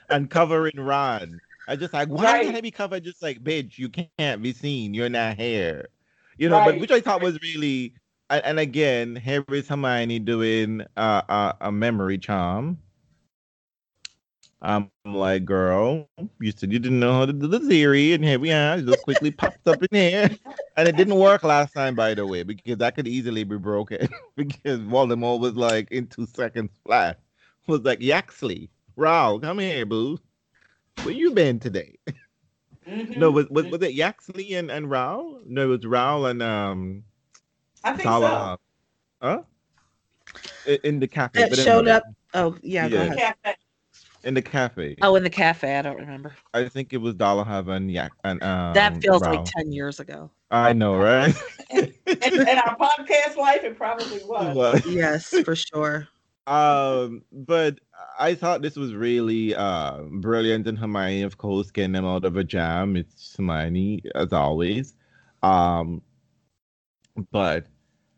[0.09, 1.39] and covering Ron.
[1.67, 2.43] I just like, why right.
[2.43, 3.03] can't I be covered?
[3.03, 4.93] Just like, bitch, you can't be seen.
[4.93, 5.89] You're not here.
[6.37, 6.71] You know, right.
[6.71, 7.93] but which I thought was really,
[8.29, 12.77] and again, here is Hermione doing uh, uh, a memory charm.
[14.61, 18.39] I'm like, girl, you said you didn't know how to do the theory, and here
[18.39, 18.77] we are.
[18.77, 20.29] It just quickly popped up in here.
[20.75, 24.09] And it didn't work last time, by the way, because that could easily be broken.
[24.35, 27.19] because Voldemort was like in two seconds flat.
[27.67, 30.19] Was like, Yaxley, Rowle, come here, boo.
[31.03, 31.97] Where you been today?
[32.87, 33.19] Mm-hmm.
[33.19, 35.41] No, was, was was it Yaxley and, and Rowle?
[35.45, 37.03] No, it was Rowle and um
[37.83, 38.57] I think Tala.
[39.21, 39.27] so.
[39.27, 39.41] Huh?
[40.83, 41.43] In, the cafe.
[41.43, 42.03] It showed up.
[42.33, 43.33] Oh yeah, yeah.
[44.21, 44.27] Go ahead.
[44.27, 44.95] In the cafe.
[45.01, 45.77] Oh, in the cafe.
[45.77, 46.33] I don't remember.
[46.53, 49.35] I think it was Dolohov and Yak and um, That feels Rowle.
[49.35, 50.29] like ten years ago.
[50.51, 51.33] I know, right?
[51.69, 54.55] in, in, in, our podcast life, it probably was.
[54.55, 54.85] was.
[54.85, 56.07] Yes, for sure.
[56.47, 57.79] Um, but
[58.17, 62.37] I thought this was really uh, brilliant, and Hermione, of course, getting them out of
[62.37, 62.95] a jam.
[62.97, 64.95] It's Hermione, as always.
[65.43, 66.01] Um,
[67.29, 67.67] but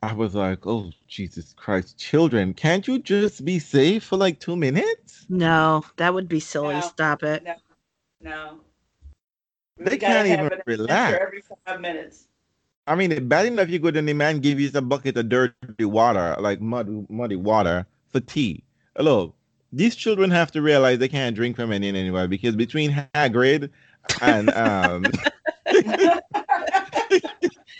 [0.03, 4.55] I was like, oh, Jesus Christ, children, can't you just be safe for like two
[4.55, 5.27] minutes?
[5.29, 6.75] No, that would be silly.
[6.75, 7.43] No, Stop it.
[7.43, 7.55] No.
[8.21, 8.59] no.
[9.77, 11.19] They can't even relax.
[11.21, 12.27] Every five minutes.
[12.87, 15.85] I mean, bad enough you go to the man give you a bucket of dirty
[15.85, 18.63] water, like mud, muddy water for tea.
[18.95, 19.35] Hello,
[19.71, 23.69] these children have to realize they can't drink from any anywhere because between Hagrid
[24.19, 25.11] and um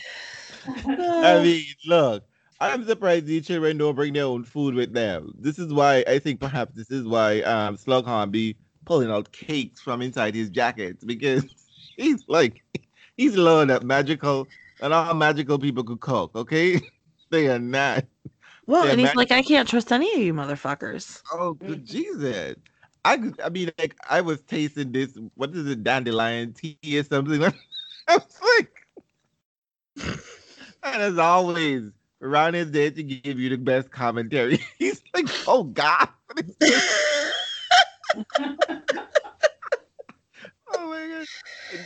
[0.88, 2.24] I mean, look,
[2.60, 5.34] I'm surprised these children don't bring their own food with them.
[5.40, 8.56] This is why I think perhaps this is why um Slughorn be
[8.86, 11.46] pulling out cakes from inside his jackets because
[11.98, 12.64] he's like
[13.18, 14.48] he's learned that magical
[14.82, 16.82] and all magical people could cook, okay?
[17.30, 18.06] they are not.
[18.66, 21.22] Well, and he's like, I can't trust any of you motherfuckers.
[21.32, 22.56] Oh, Jesus.
[23.04, 27.44] I, I mean, like, I was tasting this, what is it, dandelion tea or something?
[27.44, 28.81] I was like,
[30.84, 34.60] and as always, Ron is there to give you the best commentary.
[34.80, 36.10] He's like, oh, God.
[40.74, 41.28] oh my god.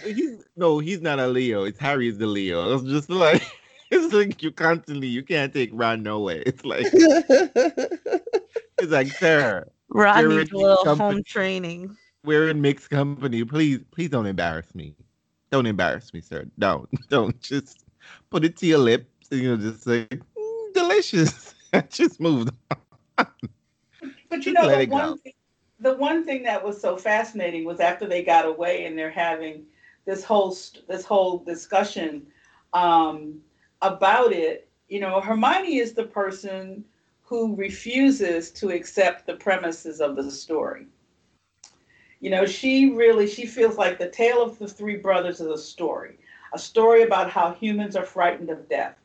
[0.03, 1.63] He's no, he's not a Leo.
[1.63, 2.75] It's Harry's the Leo.
[2.75, 3.43] It's just like
[3.91, 6.43] it's like you constantly you can't take Ron nowhere.
[6.45, 9.67] It's like it's like sir.
[9.89, 11.13] Ron needs a little company.
[11.13, 11.95] home training.
[12.23, 13.43] We're in mixed company.
[13.43, 14.95] Please, please don't embarrass me.
[15.51, 16.45] Don't embarrass me, sir.
[16.57, 17.39] Don't, don't.
[17.39, 17.84] Just
[18.29, 19.27] put it to your lips.
[19.31, 21.55] And, you know, just say mm, delicious.
[21.89, 22.49] just move.
[23.15, 25.33] but you know, the one, thing,
[25.79, 29.63] the one thing that was so fascinating was after they got away and they're having
[30.05, 30.55] this whole
[30.87, 32.27] this whole discussion.
[32.73, 33.41] Um,
[33.81, 36.83] about it, you know, Hermione is the person
[37.21, 40.87] who refuses to accept the premises of the story.
[42.19, 45.57] You know, she really she feels like the tale of the three brothers is a
[45.57, 46.17] story,
[46.53, 48.95] a story about how humans are frightened of death.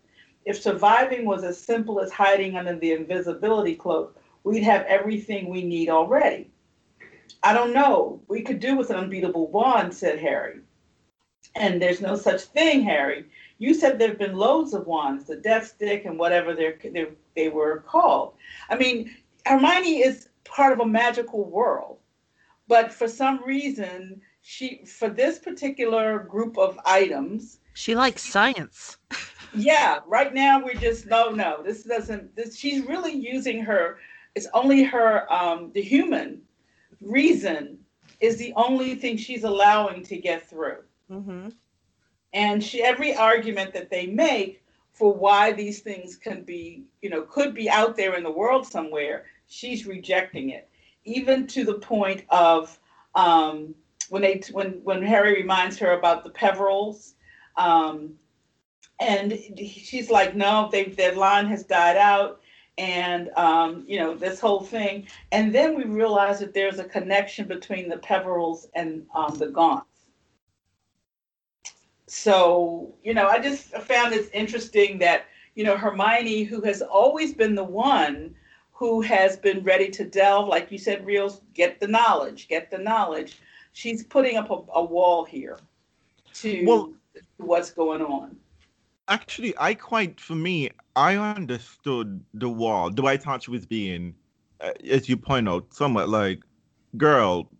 [0.45, 5.63] If surviving was as simple as hiding under the invisibility cloak, we'd have everything we
[5.63, 6.51] need already.
[7.43, 8.21] I don't know.
[8.29, 10.61] We could do with an unbeatable wand, said Harry.
[11.57, 13.27] And there's no such thing, Harry.
[13.59, 17.49] You said there have been loads of wands, the death stick and whatever they they
[17.49, 18.35] were called.
[18.69, 19.15] I mean,
[19.47, 21.99] Hermione is part of a magical world,
[22.69, 24.21] but for some reason,
[24.51, 28.99] she for this particular group of items, she likes science.
[29.53, 31.61] Yeah, right now we're just no, no.
[31.61, 32.37] This doesn't.
[32.37, 33.99] This she's really using her.
[34.37, 35.27] It's only her.
[35.33, 36.43] Um, the human
[37.01, 37.81] reason
[38.21, 40.85] is the only thing she's allowing to get through.
[41.11, 41.49] Mm-hmm.
[42.33, 44.63] And she every argument that they make
[44.93, 48.69] for why these things can be, you know, could be out there in the world
[48.69, 50.69] somewhere, she's rejecting it,
[51.05, 52.79] even to the point of
[53.17, 53.75] um,
[54.11, 57.15] when they when when Harry reminds her about the Peverells.
[57.57, 58.15] Um,
[59.01, 62.41] and she's like, no, they, their line has died out,
[62.77, 65.07] and um, you know this whole thing.
[65.33, 69.85] And then we realize that there's a connection between the Peverells and um, the Gaunts.
[72.07, 77.33] So you know, I just found it interesting that you know Hermione, who has always
[77.33, 78.35] been the one
[78.73, 82.79] who has been ready to delve, like you said, Reels, get the knowledge, get the
[82.79, 83.37] knowledge.
[83.81, 85.59] She's putting up a, a wall here
[86.35, 86.93] to well,
[87.39, 88.37] what's going on
[89.11, 93.67] actually, I quite, for me, I understood the wall, the way I thought she was
[93.67, 94.15] being,
[94.61, 96.41] uh, as you point out, somewhat like,
[96.97, 97.51] girl,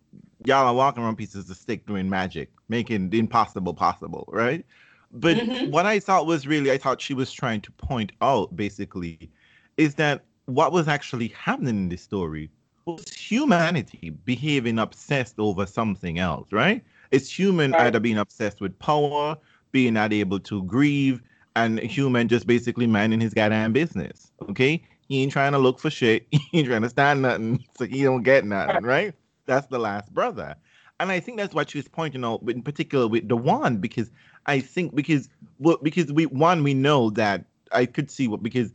[0.45, 4.65] y'all are walking around pieces of stick doing magic, making the impossible possible, right?
[5.11, 5.71] But mm-hmm.
[5.71, 9.29] what I thought was really, I thought she was trying to point out basically,
[9.77, 12.49] is that what was actually happening in this story
[12.85, 16.83] was humanity behaving obsessed over something else, right?
[17.11, 17.87] It's human right.
[17.87, 19.37] either being obsessed with power,
[19.71, 21.21] being not able to grieve,
[21.55, 24.31] and human just basically minding his goddamn business.
[24.49, 26.27] Okay, he ain't trying to look for shit.
[26.31, 28.83] He ain't trying to stand nothing, so he don't get nothing.
[28.83, 29.13] Right?
[29.45, 30.55] That's the last brother,
[30.99, 34.11] and I think that's what she was pointing out, in particular with the one, because
[34.45, 35.29] I think because
[35.59, 38.73] well, because we one we know that I could see what because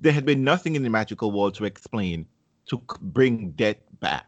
[0.00, 2.26] there had been nothing in the magical world to explain
[2.66, 4.26] to bring debt back.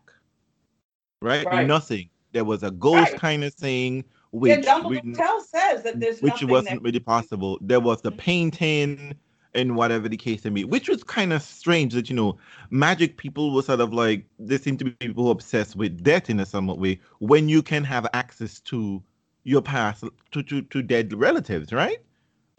[1.23, 1.47] Right?
[1.47, 1.67] right.
[1.67, 2.11] Nothing.
[2.33, 3.21] There was a ghost right.
[3.21, 7.59] kind of thing which yeah, Dumbledore says that there's which wasn't really possible.
[7.63, 9.15] There was the painting
[9.55, 12.37] and whatever the case may be, which was kind of strange that you know
[12.71, 16.39] magic people were sort of like there seem to be people obsessed with death in
[16.41, 19.03] a somewhat way when you can have access to
[19.45, 21.99] your past to to, to dead relatives, right?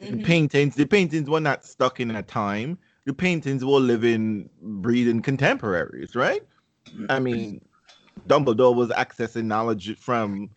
[0.01, 0.17] Mm-hmm.
[0.17, 2.77] The paintings, the paintings were not stuck in a time.
[3.07, 6.43] The paintings were living, breathing contemporaries, right?
[7.09, 7.61] I mean,
[8.27, 10.49] Dumbledore was accessing knowledge from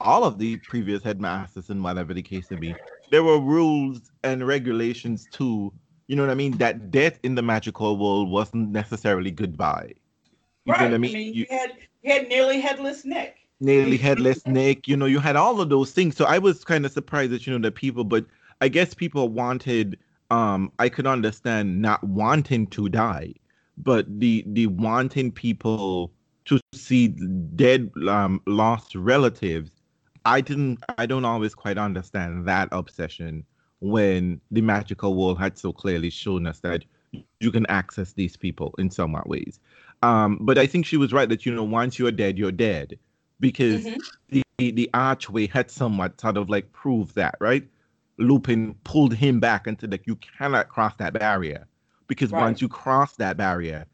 [0.00, 2.74] all of the previous headmasters and whatever the case may be,
[3.10, 5.72] there were rules and regulations too.
[6.08, 6.58] You know what I mean?
[6.58, 9.92] That death in the magical world wasn't necessarily goodbye.
[10.64, 10.80] You right.
[10.80, 11.10] know what I mean?
[11.12, 11.72] I mean you, you had
[12.02, 13.36] you had nearly headless Nick.
[13.60, 14.88] Nearly headless Nick.
[14.88, 16.16] You know, you had all of those things.
[16.16, 18.26] So I was kind of surprised that you know that people, but
[18.60, 19.98] I guess people wanted.
[20.30, 23.34] Um, I could understand not wanting to die,
[23.78, 26.12] but the the wanting people
[26.46, 29.70] to see dead um, lost relatives
[30.26, 33.44] I didn't I don't always quite understand that obsession
[33.78, 36.84] when the magical world had so clearly shown us that
[37.40, 39.60] you can access these people in somewhat ways.
[40.02, 42.98] Um, but I think she was right that you know once you're dead, you're dead,
[43.38, 44.00] because mm-hmm.
[44.30, 47.64] the, the the archway had somewhat sort of like proved that, right?
[48.18, 51.66] Lupin pulled him back into the you cannot cross that barrier
[52.08, 52.42] because right.
[52.42, 53.86] once you cross that barrier,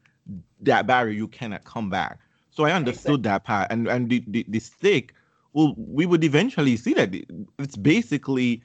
[0.61, 2.19] that barrier you cannot come back.
[2.51, 3.21] So I understood exactly.
[3.23, 5.13] that part, and and the, the the stick
[5.53, 7.13] well, we would eventually see that
[7.59, 8.63] it's basically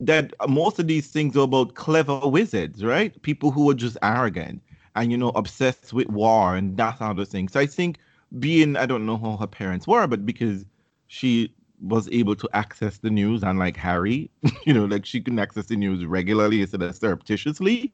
[0.00, 3.20] that most of these things are about clever wizards, right?
[3.22, 4.62] People who are just arrogant
[4.96, 7.48] and you know obsessed with war and that sort of thing.
[7.48, 7.98] So I think
[8.38, 10.64] being I don't know how her parents were, but because
[11.08, 14.30] she was able to access the news, unlike Harry,
[14.64, 17.92] you know, like she can access the news regularly instead of surreptitiously.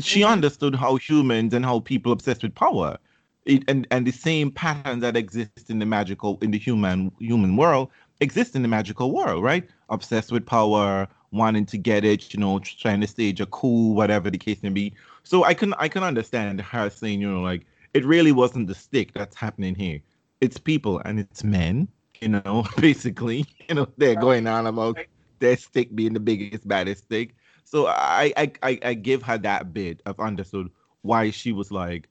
[0.00, 0.32] She mm-hmm.
[0.32, 2.98] understood how humans and how people obsessed with power
[3.46, 7.56] it, and and the same patterns that exist in the magical in the human human
[7.56, 7.88] world
[8.20, 9.68] exist in the magical world, right?
[9.88, 14.30] Obsessed with power, wanting to get it, you know, trying to stage a coup, whatever
[14.30, 14.92] the case may be.
[15.22, 18.74] So I can I can understand her saying, you know, like it really wasn't the
[18.74, 20.00] stick that's happening here.
[20.40, 21.88] It's people and it's men,
[22.20, 23.46] you know, basically.
[23.68, 24.98] You know, they're going on about
[25.38, 27.34] their stick being the biggest, baddest stick.
[27.64, 30.70] So I I I, I give her that bit of understood
[31.02, 32.08] why she was like,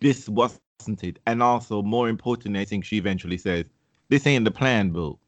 [0.00, 0.60] this wasn't
[1.02, 1.18] it.
[1.26, 3.64] And also, more important, I think she eventually says,
[4.08, 5.18] this ain't the plan, Boo.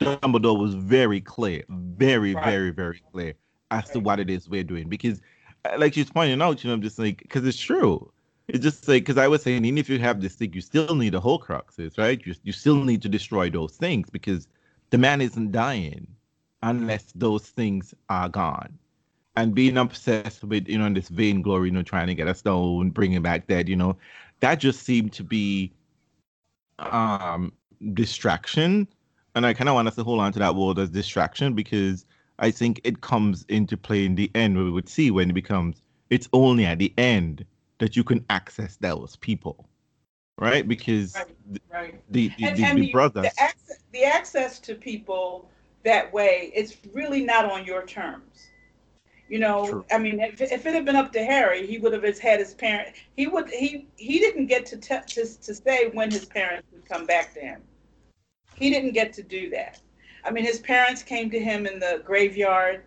[0.00, 2.44] Dumbledore was very clear, very, right.
[2.44, 3.34] very, very clear
[3.70, 4.88] as to what it is we're doing.
[4.88, 5.20] Because,
[5.64, 8.10] uh, like she's pointing out, you know, I'm just like, because it's true.
[8.48, 10.94] It's just like, because I was saying, even if you have this thing, you still
[10.94, 12.20] need the Horcruxes, right?
[12.24, 14.48] You, you still need to destroy those things because
[14.90, 16.06] the man isn't dying
[16.62, 18.78] unless those things are gone
[19.38, 22.90] and being obsessed with you know this vainglory, you know, trying to get a stone,
[22.90, 23.96] bringing back dead, you know,
[24.40, 25.72] that just seemed to be
[26.80, 27.52] um
[27.94, 28.88] distraction.
[29.36, 32.04] And I kind of want us to hold on to that word as distraction because
[32.40, 34.56] I think it comes into play in the end.
[34.56, 37.44] where We would see when it becomes it's only at the end
[37.78, 39.68] that you can access those people,
[40.38, 40.66] right?
[40.66, 42.10] Because right, right.
[42.10, 45.48] the the, and, the, and the, brothers the access, the access to people
[45.84, 48.48] that way, it's really not on your terms.
[49.28, 49.84] You know, True.
[49.92, 52.54] I mean, if, if it had been up to Harry, he would have had his
[52.54, 52.96] parent.
[53.14, 56.86] He would he he didn't get to te- to to say when his parents would
[56.86, 57.60] come back to him.
[58.54, 59.80] He didn't get to do that.
[60.24, 62.84] I mean, his parents came to him in the graveyard.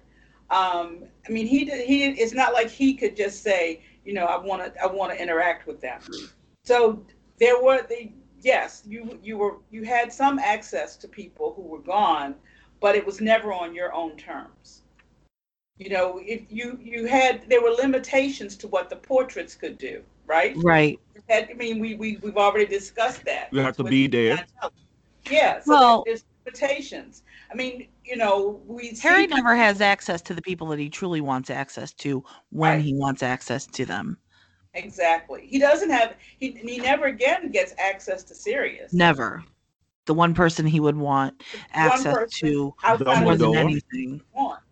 [0.50, 2.06] Um, I mean, he did, he.
[2.06, 5.22] It's not like he could just say, you know, I want to I want to
[5.22, 6.02] interact with them.
[6.64, 7.04] So
[7.40, 8.12] there were the
[8.42, 12.36] yes, you you were you had some access to people who were gone,
[12.80, 14.82] but it was never on your own terms.
[15.78, 20.04] You know, if you you had there were limitations to what the portraits could do,
[20.28, 20.56] right?
[20.58, 21.00] Right.
[21.30, 23.50] Had, I mean, we we we've already discussed that.
[23.52, 24.46] You have to be there.
[25.30, 25.62] Yeah.
[25.62, 27.24] So well, there's limitations.
[27.52, 31.22] I mean, you know, we Harry never has access to the people that he truly
[31.22, 32.82] wants access to when right.
[32.82, 34.18] he wants access to them.
[34.74, 35.46] Exactly.
[35.48, 38.94] He doesn't have he he never again gets access to Sirius.
[38.94, 39.44] Never.
[40.06, 42.74] The one person he would want access to
[43.22, 44.22] more than anything.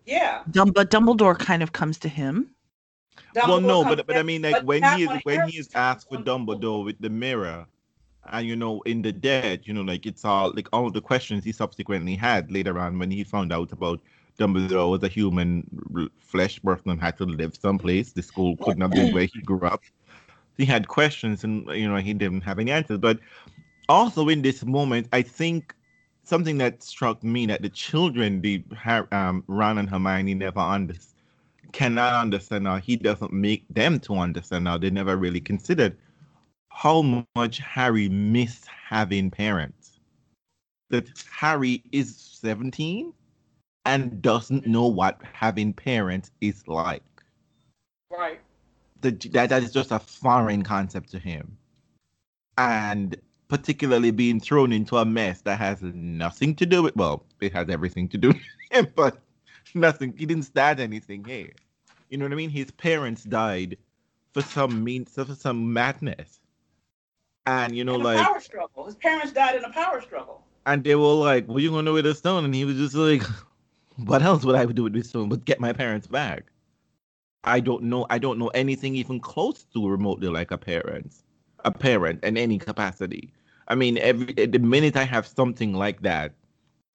[0.06, 0.42] Yeah.
[0.50, 2.54] Dumb, but Dumbledore kind of comes to him.
[3.36, 6.08] Dumbledore well, no, but but I mean, like when he is when he is asked
[6.08, 7.66] for Dumbledore with the mirror,
[8.32, 11.44] and you know in the dead you know like it's all like all the questions
[11.44, 14.00] he subsequently had later on when he found out about
[14.38, 18.12] Dumbledore was a human flesh person and had to live someplace.
[18.12, 19.82] The school couldn't have been where he grew up.
[20.56, 22.98] He had questions and you know he didn't have any answers.
[22.98, 23.20] But
[23.88, 25.74] also in this moment I think
[26.24, 28.62] something that struck me that the children the
[29.12, 31.08] um, Ron and Hermione never understood
[31.72, 35.96] cannot understand now he doesn't make them to understand now they never really considered
[36.80, 40.00] how much Harry missed having parents.
[40.88, 43.12] That Harry is 17
[43.84, 47.02] and doesn't know what having parents is like.
[48.10, 48.40] Right.
[49.02, 51.54] That, that, that is just a foreign concept to him.
[52.56, 53.14] And
[53.48, 57.68] particularly being thrown into a mess that has nothing to do with, well, it has
[57.68, 58.40] everything to do with
[58.70, 59.20] him, but
[59.74, 60.14] nothing.
[60.16, 61.52] He didn't start anything here.
[62.08, 62.48] You know what I mean?
[62.48, 63.76] His parents died
[64.32, 66.39] for some mean, for some madness
[67.46, 68.84] and you know, like power struggle.
[68.84, 70.42] His parents died in a power struggle.
[70.66, 72.76] And they were like, "What are you gonna do with the stone?" And he was
[72.76, 73.22] just like,
[73.96, 75.28] "What else would I do with this stone?
[75.28, 76.44] But get my parents back."
[77.44, 78.06] I don't know.
[78.10, 81.14] I don't know anything even close to remotely like a parent,
[81.64, 83.32] a parent in any capacity.
[83.68, 86.34] I mean, every the minute I have something like that,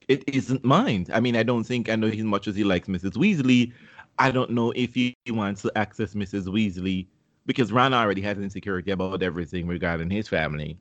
[0.07, 1.07] it isn't mine.
[1.11, 3.13] I mean, I don't think I know as much as he likes Mrs.
[3.13, 3.73] Weasley.
[4.19, 6.45] I don't know if he wants to access Mrs.
[6.45, 7.07] Weasley
[7.45, 10.77] because Ron already has insecurity about everything regarding his family.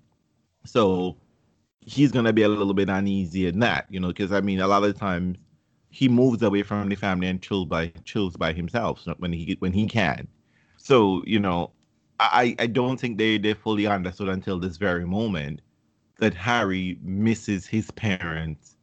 [0.64, 1.16] So
[1.80, 4.66] he's gonna be a little bit uneasy in that, you know, because I mean a
[4.68, 5.36] lot of times
[5.90, 9.72] he moves away from the family and chills by chills by himself when he when
[9.72, 10.28] he can.
[10.76, 11.70] So, you know,
[12.20, 15.60] I, I don't think they, they fully understood until this very moment
[16.18, 18.76] that Harry misses his parents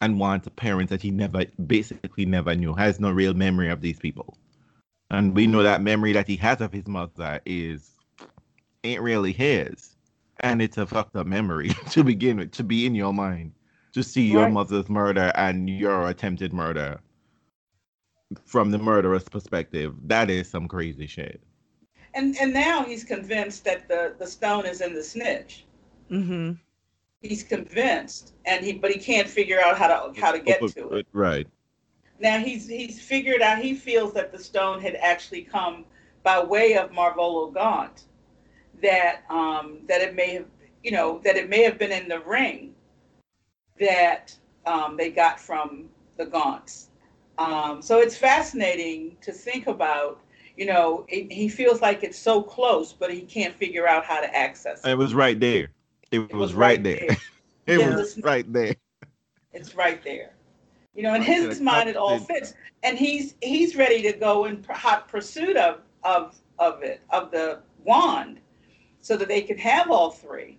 [0.00, 3.80] and wants a parent that he never basically never knew, has no real memory of
[3.80, 4.36] these people.
[5.12, 7.90] And we know that memory that he has of his mother is
[8.82, 9.94] ain't really his.
[10.40, 13.52] And it's a fucked up memory to begin with, to be in your mind,
[13.92, 14.52] to see your right.
[14.52, 16.98] mother's murder and your attempted murder
[18.46, 19.94] from the murderer's perspective.
[20.04, 21.42] That is some crazy shit.
[22.14, 25.66] And and now he's convinced that the, the stone is in the snitch.
[26.10, 26.52] Mm-hmm.
[27.20, 30.88] He's convinced, and he but he can't figure out how to how to get to
[30.94, 31.06] it.
[31.12, 31.46] Right.
[32.22, 35.84] Now he's he's figured out he feels that the stone had actually come
[36.22, 38.04] by way of Marvolo Gaunt,
[38.80, 40.46] that um, that it may have
[40.84, 42.74] you know that it may have been in the ring
[43.80, 44.36] that
[44.66, 46.86] um, they got from the Gaunts.
[47.38, 50.20] Um, so it's fascinating to think about.
[50.54, 54.20] You know, it, he feels like it's so close, but he can't figure out how
[54.20, 54.90] to access it.
[54.90, 55.70] It was right there.
[56.10, 57.06] It, it was, was, right, right there.
[57.08, 57.16] there.
[57.66, 58.76] it yeah, was right there.
[59.54, 60.34] It's right there.
[60.94, 62.52] You know, in his mind, it all fits,
[62.82, 67.60] and he's he's ready to go in hot pursuit of of of it of the
[67.84, 68.40] wand,
[69.00, 70.58] so that they can have all three,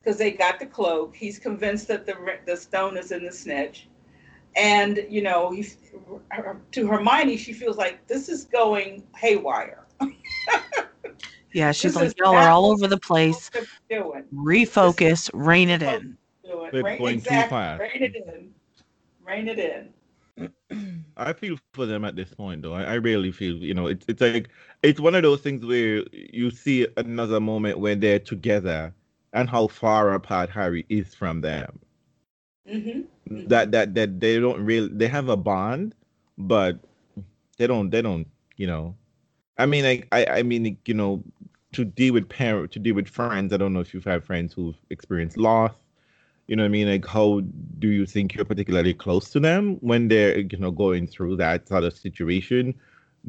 [0.00, 1.14] because they got the cloak.
[1.14, 3.88] He's convinced that the the stone is in the snitch,
[4.56, 5.76] and you know, he's
[6.72, 9.84] to Hermione, she feels like this is going haywire.
[11.52, 13.50] yeah, she's this like, y'all are all over the place.
[14.34, 16.16] Refocus, rein it in.
[16.72, 18.54] Rein, exactly, rein it in
[19.26, 20.52] rein it in.
[21.16, 22.74] I feel for them at this point, though.
[22.74, 24.48] I, I really feel, you know, it's it's like
[24.82, 28.92] it's one of those things where you see another moment where they're together
[29.32, 31.78] and how far apart Harry is from them.
[32.68, 33.48] Mm-hmm.
[33.48, 35.94] That that that they don't really they have a bond,
[36.36, 36.78] but
[37.56, 38.26] they don't they don't
[38.56, 38.94] you know
[39.58, 41.22] i mean like i i mean you know
[41.72, 44.52] to deal with parent to deal with friends i don't know if you've had friends
[44.52, 45.72] who've experienced loss
[46.46, 46.88] you know what i mean?
[46.88, 47.40] Like how
[47.78, 51.68] do you think you're particularly close to them when they're you know going through that
[51.68, 52.74] sort of situation?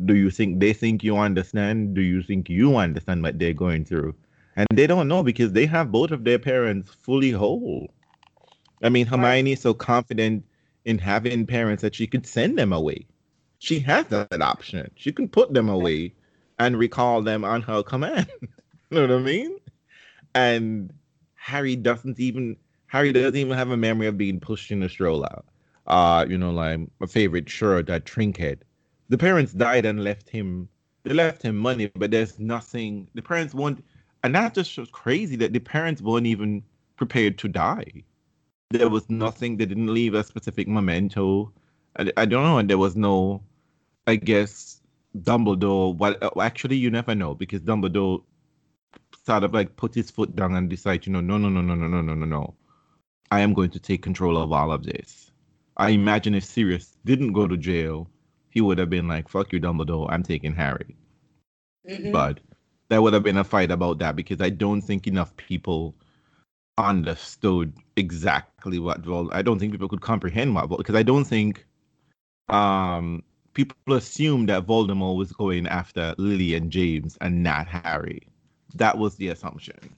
[0.06, 1.96] Do you think they think you understand?
[1.96, 4.16] Do you think you understand what they're going through?
[4.56, 7.90] And they don't know because they have both of their parents fully whole.
[8.84, 10.46] I mean hermione is so confident
[10.86, 13.08] in having parents that she could send them away.
[13.60, 14.92] She has that option.
[14.96, 16.14] She can put them away
[16.60, 18.28] and recall them on her command.
[18.42, 18.48] you
[18.92, 19.58] know what I mean?
[20.36, 20.94] And
[21.36, 22.58] Harry doesn't even
[22.88, 25.44] Harry doesn't even have a memory of being pushed in a stroller.
[25.86, 28.64] Uh, you know, like my favorite shirt, that trinket.
[29.10, 30.70] The parents died and left him
[31.04, 33.84] they left him money, but there's nothing the parents want
[34.24, 36.64] and that just crazy that the parents weren't even
[36.98, 38.04] prepared to die.
[38.72, 41.54] There was nothing, they didn't leave a specific memento.
[41.98, 43.42] I, I don't know, and there was no
[44.08, 44.82] I guess
[45.18, 45.96] Dumbledore.
[45.98, 48.24] Well, uh, actually, you never know because Dumbledore
[49.26, 51.76] sort of like put his foot down and decide, you know, no, no, no, no,
[51.76, 52.56] no, no, no, no, no.
[53.32, 55.32] I am going to take control of all of this.
[55.78, 58.10] I imagine if Sirius didn't go to jail,
[58.50, 60.08] he would have been like, "Fuck you, Dumbledore.
[60.12, 60.96] I'm taking Harry."
[61.88, 62.12] Mm-hmm.
[62.12, 62.40] But
[62.90, 65.96] there would have been a fight about that because I don't think enough people
[66.78, 69.30] understood exactly what Vol.
[69.34, 71.66] I don't think people could comprehend what because I don't think
[72.50, 73.24] um
[73.54, 78.22] people assumed that Voldemort was going after Lily and James and not Harry.
[78.76, 79.96] That was the assumption.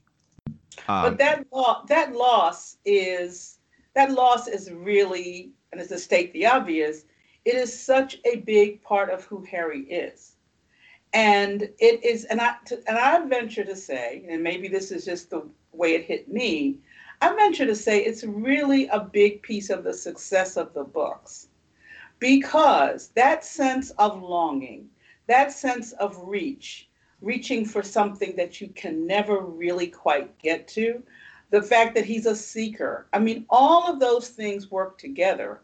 [0.87, 1.45] Um, but that
[1.87, 3.59] that loss is
[3.95, 7.05] that loss is really, and it's to state the obvious,
[7.45, 10.35] it is such a big part of who Harry is,
[11.13, 12.55] and it is, and I
[12.87, 16.77] and I venture to say, and maybe this is just the way it hit me.
[17.21, 21.49] I venture to say it's really a big piece of the success of the books
[22.19, 24.89] because that sense of longing,
[25.27, 26.88] that sense of reach,
[27.21, 31.03] reaching for something that you can never really quite get to,
[31.51, 33.07] the fact that he's a seeker.
[33.13, 35.61] I mean, all of those things work together.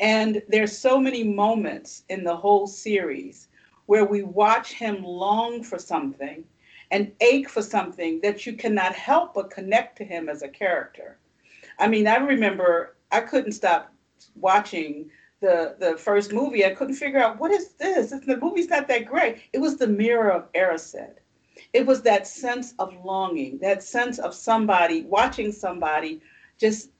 [0.00, 3.48] And there's so many moments in the whole series
[3.86, 6.44] where we watch him long for something
[6.90, 11.18] and ache for something that you cannot help but connect to him as a character.
[11.78, 13.92] I mean, I remember I couldn't stop
[14.34, 15.10] watching
[15.40, 18.10] the the first movie, I couldn't figure out what is this.
[18.10, 19.38] The movie's not that great.
[19.52, 21.14] It was the mirror of Erised.
[21.72, 26.20] It was that sense of longing, that sense of somebody watching somebody
[26.58, 26.90] just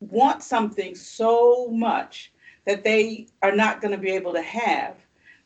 [0.00, 2.32] want something so much
[2.66, 4.96] that they are not going to be able to have.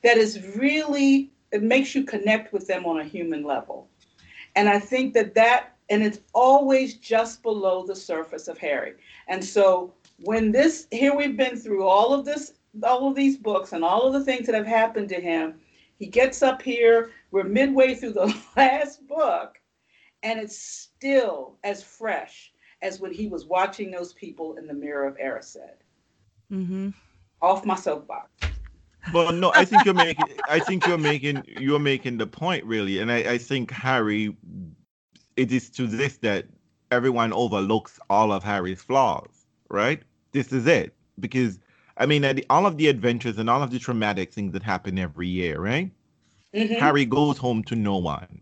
[0.02, 3.88] That is really it makes you connect with them on a human level.
[4.54, 8.94] And I think that that and it's always just below the surface of Harry.
[9.26, 13.72] And so when this here we've been through all of this all of these books
[13.72, 15.54] and all of the things that have happened to him
[15.98, 19.60] he gets up here we're midway through the last book
[20.22, 25.06] and it's still as fresh as when he was watching those people in the mirror
[25.06, 25.56] of Erised.
[26.52, 26.90] Mm-hmm.
[27.40, 28.30] Off my soapbox.
[29.12, 30.26] Well, no, I think you're making.
[30.48, 31.42] I think you're making.
[31.46, 34.36] You're making the point really, and I, I think Harry.
[35.36, 36.46] It is to this that
[36.90, 39.38] everyone overlooks all of Harry's flaws
[39.68, 40.02] right?
[40.32, 40.94] This is it.
[41.20, 41.58] Because,
[41.96, 45.28] I mean, all of the adventures and all of the traumatic things that happen every
[45.28, 45.90] year, right?
[46.54, 46.74] Mm-hmm.
[46.74, 48.40] Harry goes home to no one.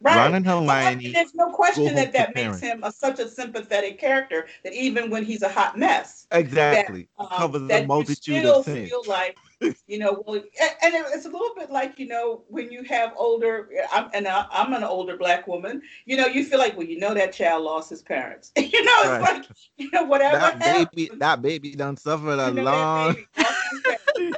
[0.00, 0.16] Right.
[0.16, 1.12] Ron and Hermione.
[1.12, 5.24] there's no question that that makes him a, such a sympathetic character that even when
[5.24, 8.90] he's a hot mess, exactly that, um, covers that a multitude you still of things.
[8.90, 12.82] Feel like you know, well, and it's a little bit like you know when you
[12.84, 15.80] have older, I'm, and I'm an older black woman.
[16.04, 18.52] You know, you feel like, well, you know, that child lost his parents.
[18.56, 19.22] you know, it's right.
[19.22, 19.44] like
[19.78, 20.38] you know whatever.
[20.38, 23.16] That baby, that baby done suffered a you know, long.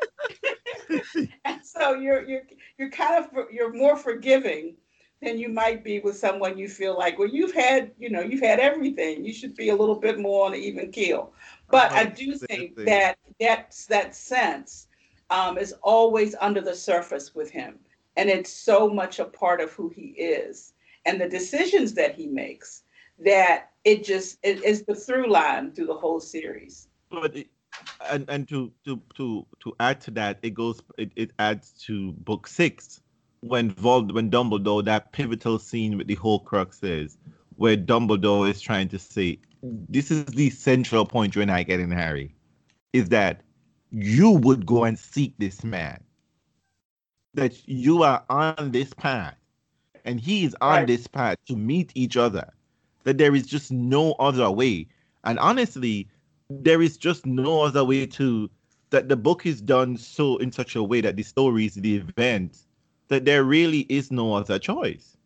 [1.44, 2.42] and so you're you're
[2.78, 4.76] you're kind of you're more forgiving
[5.20, 8.40] than you might be with someone you feel like, well, you've had, you know, you've
[8.40, 9.24] had everything.
[9.24, 11.32] You should be a little bit more on an even keel.
[11.70, 14.86] But I do think that that's that sense
[15.30, 17.78] um, is always under the surface with him.
[18.16, 20.72] And it's so much a part of who he is
[21.06, 22.82] and the decisions that he makes
[23.24, 26.88] that it just it is the through line through the whole series.
[27.10, 27.48] But it,
[28.10, 32.12] and and to to to to add to that, it goes it, it adds to
[32.12, 33.00] book six
[33.40, 37.16] when Vold when Dumbledore that pivotal scene with the Horcruxes,
[37.56, 42.34] where Dumbledore is trying to say, this is the central point you're not getting, Harry,
[42.92, 43.42] is that
[43.90, 46.02] you would go and seek this man.
[47.35, 49.36] That you are on this path
[50.05, 50.86] and he is on right.
[50.86, 52.51] this path to meet each other.
[53.05, 54.89] That there is just no other way.
[55.24, 56.09] And honestly,
[56.48, 58.51] there is just no other way to
[58.90, 62.66] that the book is done so in such a way that the stories, the events,
[63.09, 65.16] that there really is no other choice.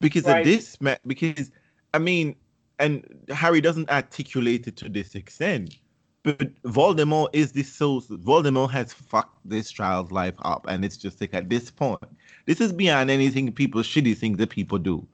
[0.00, 0.38] Because right.
[0.38, 0.76] of this,
[1.06, 1.50] because
[1.94, 2.36] I mean,
[2.78, 5.76] and Harry doesn't articulate it to this extent,
[6.22, 11.20] but Voldemort is this so Voldemort has fucked this child's life up, and it's just
[11.20, 12.00] like at this point,
[12.46, 15.06] this is beyond anything people shitty things that people do.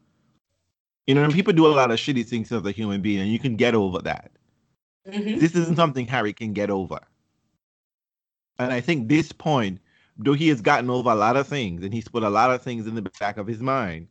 [1.06, 3.38] You know, people do a lot of shitty things as a human being, and you
[3.38, 4.30] can get over that.
[5.08, 5.38] Mm-hmm.
[5.38, 6.98] This isn't something Harry can get over.
[8.58, 9.80] And I think this point,
[10.18, 12.60] though he has gotten over a lot of things and he's put a lot of
[12.60, 14.08] things in the back of his mind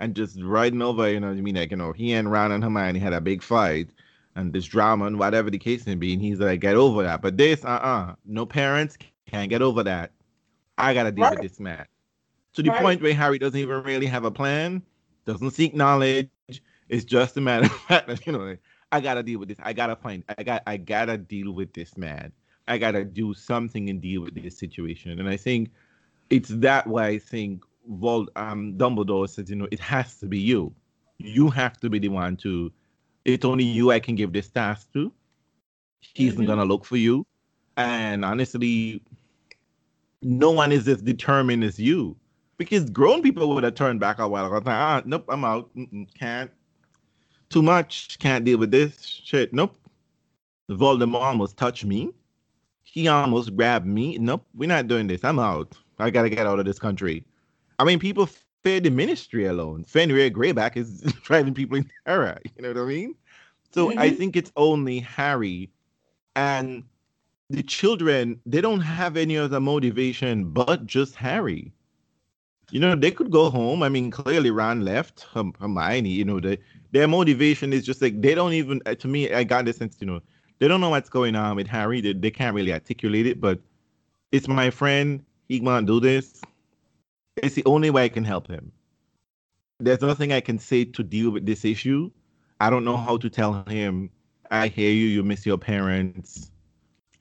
[0.00, 1.54] and just riding over, you know what I mean?
[1.54, 3.90] Like, you know, he and Ron and Hermione had a big fight
[4.36, 6.12] and this drama and whatever the case may be.
[6.12, 7.22] And he's like, get over that.
[7.22, 8.96] But this, uh uh no parents
[9.26, 10.12] can't get over that.
[10.78, 11.38] I got to deal right.
[11.38, 11.84] with this man.
[12.54, 12.80] To the right.
[12.80, 14.82] point where Harry doesn't even really have a plan,
[15.24, 16.30] doesn't seek knowledge.
[16.88, 18.56] It's just a matter of fact you know,
[18.90, 19.58] I got to deal with this.
[19.62, 22.32] I got to find, I got, I got to deal with this man.
[22.70, 25.18] I gotta do something and deal with this situation.
[25.18, 25.70] And I think
[26.30, 30.38] it's that way I think Vol um Dumbledore says, you know, it has to be
[30.38, 30.72] you.
[31.18, 32.72] You have to be the one to
[33.24, 35.12] it's only you I can give this task to.
[36.00, 36.46] He's mm-hmm.
[36.46, 37.26] gonna look for you.
[37.76, 39.02] And honestly,
[40.22, 42.16] no one is as determined as you.
[42.56, 44.62] Because grown people would have turned back a while ago.
[44.66, 45.74] Ah, nope, I'm out.
[45.74, 46.50] Mm-mm, can't.
[47.48, 48.18] Too much.
[48.18, 49.52] Can't deal with this shit.
[49.52, 49.76] Nope.
[50.70, 52.12] Voldemort almost touched me.
[52.82, 54.18] He almost grabbed me.
[54.18, 55.24] Nope, we're not doing this.
[55.24, 55.76] I'm out.
[55.98, 57.24] I gotta get out of this country.
[57.78, 58.28] I mean, people
[58.62, 59.84] fear the ministry alone.
[59.84, 62.38] Fenrir Greyback is driving people in terror.
[62.56, 63.14] You know what I mean?
[63.72, 63.98] So mm-hmm.
[63.98, 65.70] I think it's only Harry
[66.36, 66.84] and
[67.50, 71.72] the children, they don't have any other motivation but just Harry.
[72.70, 73.82] You know, they could go home.
[73.82, 76.56] I mean, clearly Ron left Hermione, you know, the,
[76.92, 80.06] their motivation is just like they don't even to me, I got the sense, you
[80.06, 80.20] know,
[80.60, 82.00] they don't know what's going on with Harry.
[82.00, 83.58] They, they can't really articulate it, but
[84.30, 85.24] it's my friend.
[85.48, 86.40] He won't do this.
[87.42, 88.72] It's the only way I can help him.
[89.78, 92.10] There's nothing I can say to deal with this issue.
[92.60, 94.10] I don't know how to tell him,
[94.50, 96.50] I hear you, you miss your parents.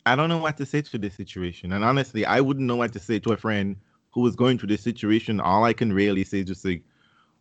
[0.05, 1.71] I don't know what to say to this situation.
[1.71, 3.77] And honestly, I wouldn't know what to say to a friend
[4.11, 5.39] who is going through this situation.
[5.39, 6.83] All I can really say is just like,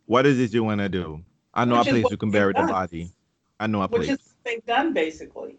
[0.05, 1.21] what is it you want to do?
[1.53, 3.11] I know Which a place you can bury the body.
[3.59, 4.09] I know a Which place.
[4.11, 5.57] Which is they've done basically.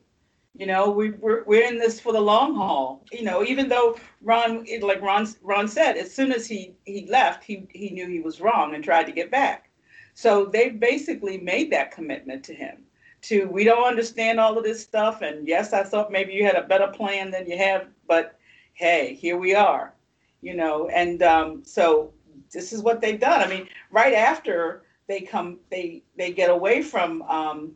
[0.61, 3.03] You know, we, we're, we're in this for the long haul.
[3.11, 7.43] You know, even though Ron, like Ron, Ron said, as soon as he, he left,
[7.43, 9.71] he, he knew he was wrong and tried to get back.
[10.13, 12.85] So they basically made that commitment to him
[13.23, 15.23] to, we don't understand all of this stuff.
[15.23, 18.39] And yes, I thought maybe you had a better plan than you have, but
[18.75, 19.95] hey, here we are,
[20.43, 22.13] you know, and um, so
[22.53, 23.41] this is what they've done.
[23.41, 27.73] I mean, right after they come, they, they get away from um,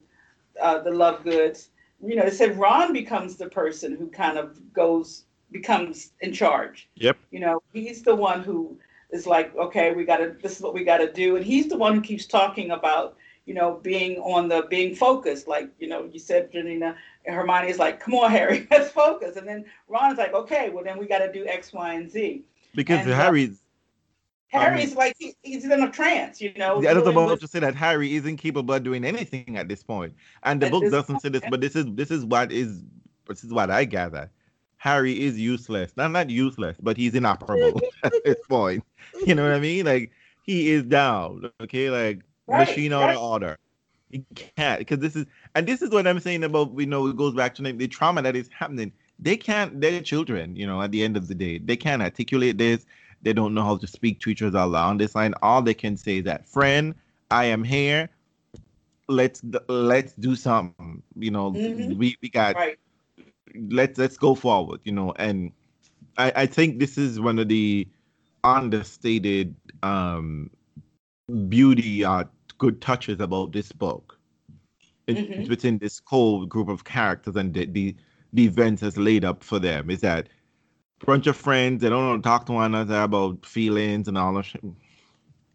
[0.61, 1.69] uh, the Lovegoods
[2.06, 6.89] you know, they said Ron becomes the person who kind of goes becomes in charge.
[6.97, 7.16] Yep.
[7.31, 8.78] You know, he's the one who
[9.10, 10.36] is like, okay, we got to.
[10.43, 13.16] This is what we got to do, and he's the one who keeps talking about,
[13.47, 15.48] you know, being on the being focused.
[15.48, 19.47] Like, you know, you said, Janina, Hermione is like, come on, Harry, let's focus, and
[19.47, 22.44] then Ron is like, okay, well then we got to do X, Y, and Z.
[22.74, 23.14] Because and, uh,
[24.55, 26.81] Harry's I mean, like he, he's in a trance, you know.
[26.81, 30.14] The other moment to say that Harry isn't capable of doing anything at this point,
[30.44, 32.82] and the book doesn't say this, but this is this is what is
[33.28, 34.31] this is what I gather.
[34.76, 35.97] Harry is useless.
[35.97, 38.85] Not not useless, but he's inoperable at this point.
[39.26, 39.86] You know what I mean?
[39.86, 40.12] Like
[40.44, 41.51] he is down.
[41.60, 43.16] Okay, like right, machine right.
[43.16, 43.59] order.
[44.10, 44.24] He
[44.56, 45.26] can't because this is
[45.56, 47.89] and this is what I'm saying about you know it goes back to the, the
[47.89, 48.93] trauma that is happening.
[49.18, 49.81] They can't.
[49.81, 50.55] They're children.
[50.55, 52.86] You know, at the end of the day, they can't articulate this
[53.24, 55.34] they don't know how to speak to each other along this line.
[55.42, 56.94] All they can say is that, friend,
[57.30, 58.10] I am here.
[59.09, 61.02] Let's let's do something.
[61.16, 61.98] You know, mm-hmm.
[61.98, 62.78] we, we got right.
[63.70, 65.12] let's let's go forward, you know.
[65.16, 65.52] And
[66.16, 67.88] I, I think this is one of the
[68.44, 70.51] understated um
[71.48, 72.24] beauty uh
[72.59, 74.18] good touches about this book.
[75.06, 75.48] It, mm-hmm.
[75.51, 77.96] within this whole group of characters and the, the
[78.32, 80.28] the events that's laid up for them is that
[81.00, 81.82] bunch of friends.
[81.82, 84.62] They don't talk to one another about feelings and all that shit.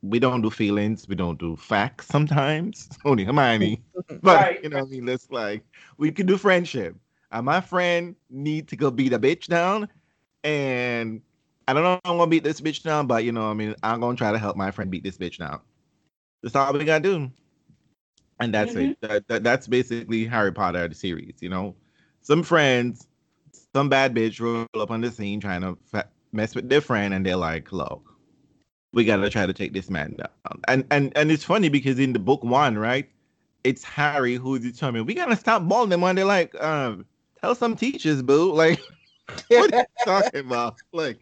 [0.02, 1.08] We don't do feelings.
[1.08, 2.90] We don't do facts sometimes.
[3.06, 3.82] Only Hermione.
[4.22, 4.64] But right.
[4.64, 5.64] you know, I mean, let's like
[5.98, 6.96] we can do friendship.
[7.32, 9.88] And my friend need to go beat a bitch down,
[10.44, 11.22] and
[11.68, 14.00] I don't know I'm gonna beat this bitch down, but you know, I mean, I'm
[14.00, 15.60] gonna try to help my friend beat this bitch down.
[16.42, 17.32] That's all we gotta do.
[18.40, 18.92] And that's mm-hmm.
[18.92, 19.02] it.
[19.02, 21.36] That, that, that's basically Harry Potter the series.
[21.42, 21.76] You know,
[22.22, 23.09] some friends
[23.74, 27.14] some bad bitch roll up on the scene trying to fa- mess with their friend,
[27.14, 28.04] and they're like, "Look,
[28.94, 32.14] we gotta try to take this man down." And and and it's funny because in
[32.14, 33.10] the book one, right,
[33.64, 36.04] it's Harry who's determined we gotta stop balling them.
[36.04, 37.06] And they're like, um,
[37.42, 38.82] "Tell some teachers, boo." Like,
[39.50, 40.78] what are you talking about?
[40.92, 41.20] Like,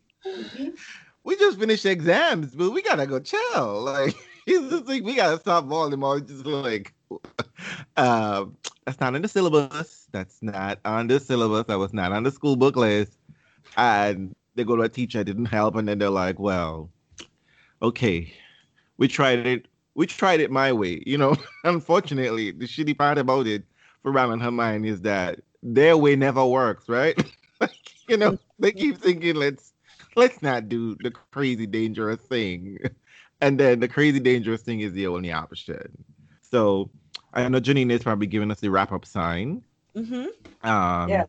[1.23, 3.81] we just finished exams, but we gotta go chill.
[3.81, 4.15] Like,
[4.45, 6.27] he's just like, we gotta stop Voldemort.
[6.27, 6.93] Just like,
[7.97, 8.45] uh,
[8.85, 10.07] that's not in the syllabus.
[10.11, 11.65] That's not on the syllabus.
[11.67, 13.17] That was not on the school book list.
[13.75, 16.89] And they go to a teacher, didn't help, and then they're like, well,
[17.81, 18.33] okay,
[18.97, 19.67] we tried it.
[19.95, 21.03] We tried it my way.
[21.05, 23.63] You know, unfortunately, the shitty part about it
[24.03, 27.21] for Ron and Hermione is that their way never works, right?
[28.07, 29.73] you know, they keep thinking let's
[30.15, 32.77] let's not do the crazy dangerous thing.
[33.39, 36.03] And then the crazy dangerous thing is the only option.
[36.41, 36.89] So
[37.33, 39.63] I know Janine is probably giving us the wrap up sign.
[39.95, 40.67] Mm-hmm.
[40.67, 41.27] Um, yes.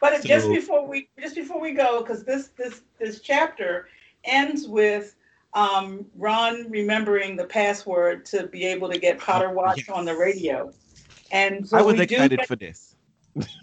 [0.00, 3.88] But so, just before we just before we go, because this this this chapter
[4.24, 5.14] ends with
[5.54, 9.88] um, Ron remembering the password to be able to get Potterwatch yes.
[9.90, 10.72] on the radio.
[11.32, 12.96] And so I was excited get, for this.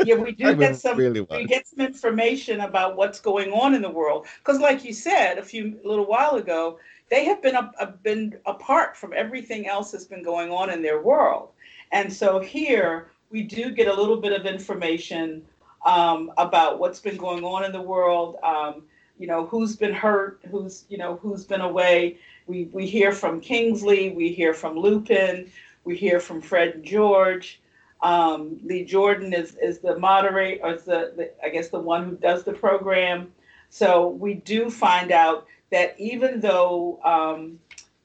[0.03, 3.81] Yeah, we do get some really we get some information about what's going on in
[3.81, 4.27] the world.
[4.39, 7.87] Because like you said a few a little while ago, they have been a, a,
[7.87, 11.49] been apart from everything else that's been going on in their world.
[11.91, 15.43] And so here we do get a little bit of information
[15.85, 18.37] um, about what's been going on in the world.
[18.43, 18.83] Um,
[19.17, 22.17] you know, who's been hurt, who's you know who's been away.
[22.45, 25.49] We we hear from Kingsley, we hear from Lupin,
[25.83, 27.61] we hear from Fred and George.
[28.01, 32.05] Um, Lee Jordan is is the moderator, or is the, the I guess the one
[32.05, 33.31] who does the program.
[33.69, 37.59] So we do find out that even though um,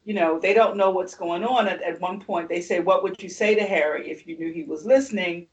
[0.04, 3.02] you know they don't know what's going on, at, at one point they say, "What
[3.02, 5.46] would you say to Harry if you knew he was listening?"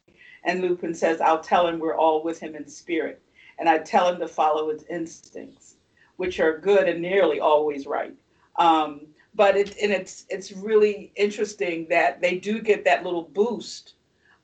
[0.43, 3.21] And Lupin says, "I'll tell him we're all with him in spirit,
[3.57, 5.75] and I tell him to follow his instincts,
[6.17, 8.15] which are good and nearly always right."
[8.57, 13.93] Um, but it and it's it's really interesting that they do get that little boost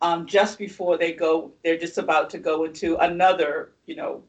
[0.02, 1.52] um, just before they go.
[1.64, 4.24] They're just about to go into another, you know,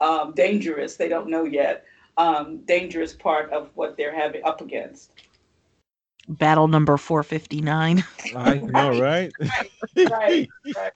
[0.00, 0.96] um, dangerous.
[0.96, 1.84] They don't know yet.
[2.16, 5.12] Um, dangerous part of what they're having up against.
[6.28, 8.04] Battle number four fifty nine.
[8.36, 9.32] I know, right?
[9.40, 10.92] right, right, right,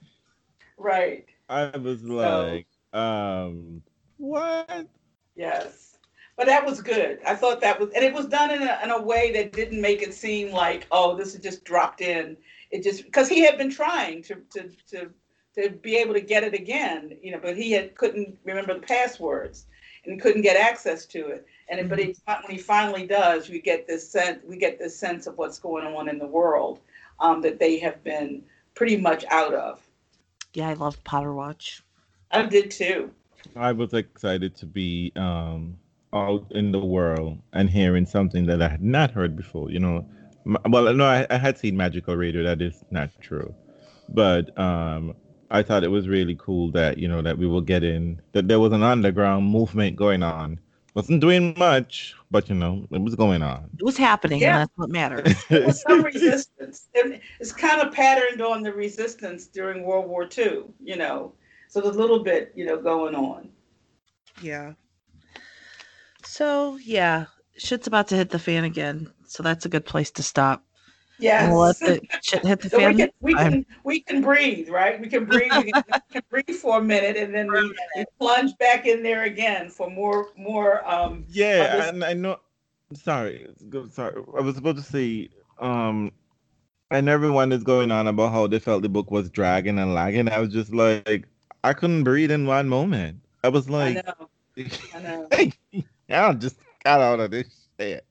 [0.77, 1.25] right.
[1.49, 3.81] I was like, so, um,
[4.17, 4.87] what?
[5.35, 5.95] Yes
[6.37, 7.19] but that was good.
[7.25, 9.81] I thought that was, and it was done in a, in a way that didn't
[9.81, 12.35] make it seem like, oh, this is just dropped in.
[12.71, 15.09] It just because he had been trying to to to
[15.55, 18.81] to be able to get it again, you know, but he had couldn't remember the
[18.81, 19.67] passwords
[20.07, 21.47] and couldn't get access to it.
[21.69, 21.89] And mm-hmm.
[21.89, 25.37] but he, when he finally does, we get this sense we get this sense of
[25.37, 26.79] what's going on in the world
[27.19, 28.43] um, that they have been
[28.75, 29.81] pretty much out of.
[30.53, 31.81] Yeah, I love Potterwatch.
[32.31, 33.11] I did too.
[33.55, 35.77] I was excited to be um,
[36.13, 39.69] out in the world and hearing something that I had not heard before.
[39.69, 40.09] You know,
[40.65, 42.43] well, no, I, I had seen Magical Radio.
[42.43, 43.53] That is not true,
[44.09, 45.15] but um,
[45.51, 48.59] I thought it was really cool that you know that we were getting that there
[48.59, 50.59] was an underground movement going on.
[50.93, 53.69] Wasn't doing much, but you know it was going on.
[53.79, 54.47] It was happening, yeah.
[54.47, 55.35] and that's what matters.
[55.49, 56.87] there was some resistance.
[57.39, 60.63] It's kind of patterned on the resistance during World War II.
[60.83, 61.33] You know,
[61.67, 63.49] so there's a little bit you know going on.
[64.41, 64.73] Yeah.
[66.23, 67.25] So yeah,
[67.57, 69.11] shit's about to hit the fan again.
[69.27, 70.63] So that's a good place to stop.
[71.19, 71.49] Yes.
[71.49, 72.95] We'll let the shit hit the so fan.
[72.95, 74.99] We can, we can, we can breathe, right?
[74.99, 75.51] We can breathe.
[75.63, 75.71] we,
[76.11, 79.89] can, breathe for a minute, and then we, we, plunge back in there again for
[79.89, 80.87] more more.
[80.89, 82.39] Um, yeah, and I know.
[82.93, 83.47] Sorry,
[83.91, 84.21] sorry.
[84.37, 85.29] I was supposed to say.
[85.59, 86.11] Um,
[86.91, 90.29] and everyone is going on about how they felt the book was dragging and lagging.
[90.29, 91.27] I was just like,
[91.63, 93.21] I couldn't breathe in one moment.
[93.43, 94.29] I was like, I know.
[94.93, 95.83] I know.
[96.09, 97.47] I just got out of this
[97.79, 98.05] shit.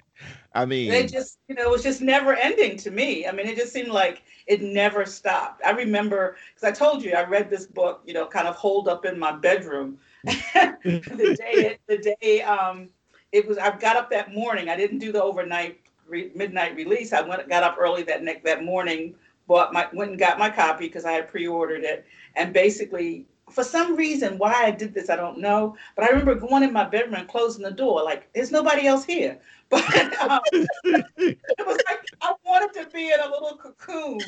[0.55, 3.26] I mean, it just, you know, it was just never ending to me.
[3.26, 5.62] I mean, it just seemed like it never stopped.
[5.64, 8.86] I remember, because I told you, I read this book, you know, kind of holed
[8.86, 9.98] up in my bedroom.
[10.24, 12.89] the day, the day, um,
[13.32, 14.68] it was, I got up that morning.
[14.68, 17.12] I didn't do the overnight, re- midnight release.
[17.12, 19.16] I went, got up early that that morning,
[19.48, 22.06] bought my, went and got my copy because I had pre-ordered it,
[22.36, 25.77] and basically for some reason why I did this, I don't know.
[25.97, 29.05] But I remember going in my bedroom and closing the door, like there's nobody else
[29.05, 29.39] here.
[29.71, 29.83] But
[30.21, 34.21] um, it was like I wanted to be in a little cocoon.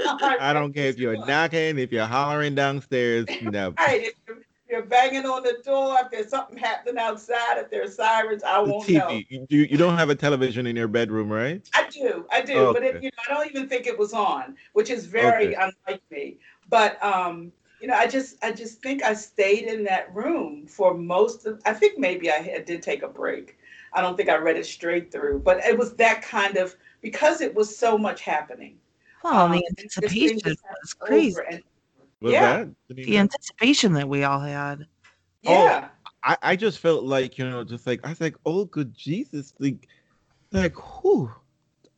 [0.40, 3.74] I don't care if you're knocking, if you're hollering downstairs, you know.
[3.78, 4.02] right.
[4.02, 4.36] If you're,
[4.70, 8.86] you're, banging on the door, if there's something happening outside, if there's sirens, I won't
[8.86, 8.98] TV.
[8.98, 9.46] know.
[9.48, 11.66] You, you don't have a television in your bedroom, right?
[11.74, 12.78] I do, I do, okay.
[12.78, 15.72] but it, you know, I don't even think it was on, which is very okay.
[15.88, 16.36] unlike me.
[16.68, 20.94] But um, you know, I just I just think I stayed in that room for
[20.94, 23.58] most of I think maybe I, I did take a break.
[23.92, 27.40] I don't think I read it straight through, but it was that kind of because
[27.40, 28.78] it was so much happening.
[29.22, 31.40] Well, um, the anticipation was crazy.
[31.50, 31.62] And,
[32.22, 34.86] yeah, the anticipation that we all had.
[35.42, 35.88] Yeah.
[36.04, 38.94] Oh, I, I just felt like, you know, just like I was like, oh good
[38.94, 39.54] Jesus.
[39.58, 39.88] Like
[40.52, 41.30] like who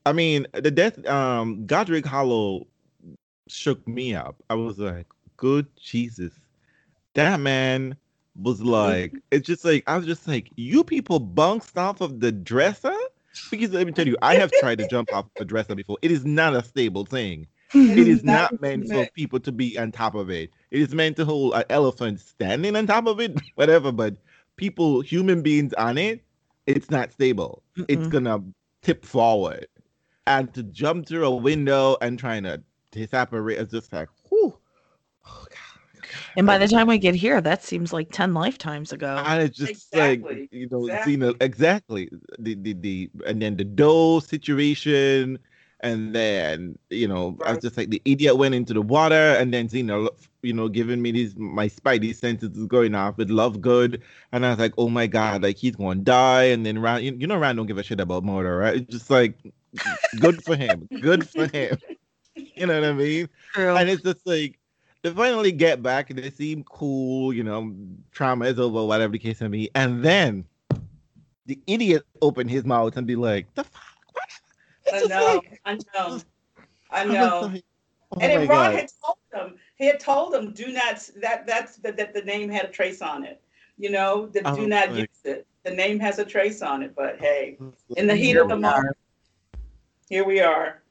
[0.07, 2.67] I mean, the death um Godric Hollow
[3.49, 4.37] shook me up.
[4.49, 5.07] I was like,
[5.41, 6.35] good Jesus.
[7.15, 7.97] That man
[8.37, 12.31] was like, it's just like I was just like, you people bounced off of the
[12.31, 12.95] dresser?
[13.51, 15.99] Because let me tell you, I have tried to jump off a dresser before.
[16.03, 17.49] It is not a stable thing.
[17.73, 20.51] It is not meant for people to be on top of it.
[20.71, 23.93] It is meant to hold an elephant standing on top of it, whatever.
[23.93, 24.17] But
[24.57, 26.23] people, human beings on it,
[26.67, 27.63] it's not stable.
[27.77, 27.87] Mm-mm.
[27.89, 28.43] It's gonna
[28.83, 29.67] tip forward,
[30.27, 32.63] and to jump through a window and trying to
[32.93, 34.09] disapparate is just like.
[36.37, 39.23] And by the time we get here, that seems like ten lifetimes ago.
[39.25, 40.41] I just exactly.
[40.41, 41.17] like you know, exactly.
[41.17, 45.39] Xeno, exactly the, the the and then the doe situation
[45.83, 47.49] and then, you know, right.
[47.49, 50.09] I was just like the idiot went into the water, and then Xeno,
[50.43, 54.01] you know, giving me these my spidey senses going off with Lovegood,
[54.33, 57.17] and I was like, oh my god, like he's gonna die, and then Ron, you,
[57.19, 58.77] you know, Ron don't give a shit about murder, right?
[58.77, 59.39] It's just like,
[60.21, 61.79] good for him, good for him.
[62.57, 63.29] You know what I mean?
[63.55, 63.75] True.
[63.75, 64.60] And it's just like
[65.03, 67.75] they finally get back and they seem cool, you know,
[68.13, 70.45] trauma is over, whatever the case may be, and then
[71.47, 73.83] the idiot open his mouth and be like, the fuck
[74.13, 74.29] What?
[74.93, 76.21] I know, like, I know,
[76.91, 77.41] I know.
[77.53, 77.65] Like,
[78.13, 81.97] oh and Ron had told them, he had told them, do not that that's that,
[81.97, 83.41] that the name had a trace on it.
[83.79, 85.47] You know, that do not like, use it.
[85.63, 87.59] The name has a trace on it, but hey,
[87.97, 88.97] in the heat of the moment,
[90.09, 90.83] here we are.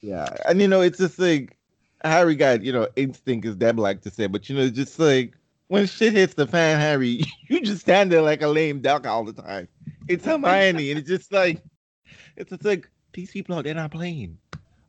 [0.00, 1.56] Yeah, and you know, it's just like
[2.04, 5.34] Harry got you know instinct, as Deb like to say, but you know, just like
[5.68, 9.24] when shit hits the fan, Harry, you just stand there like a lame duck all
[9.24, 9.68] the time.
[10.08, 11.62] It's Hermione, and it's just like
[12.36, 14.38] it's just like these people out there not playing.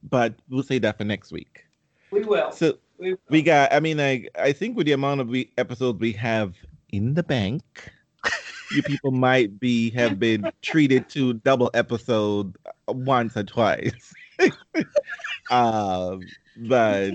[0.09, 1.65] But we'll say that for next week.
[2.11, 2.51] We will.
[2.51, 3.19] So we, will.
[3.29, 3.71] we got.
[3.71, 6.55] I mean, like I think with the amount of we, episodes we have
[6.89, 7.63] in the bank,
[8.71, 12.57] you people might be have been treated to double episode
[12.87, 14.13] once or twice.
[15.51, 16.21] um,
[16.57, 17.13] but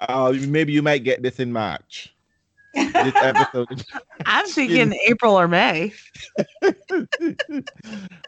[0.00, 2.12] uh, maybe you might get this in March
[2.74, 3.84] this episode.
[4.26, 5.92] I'm thinking April or May.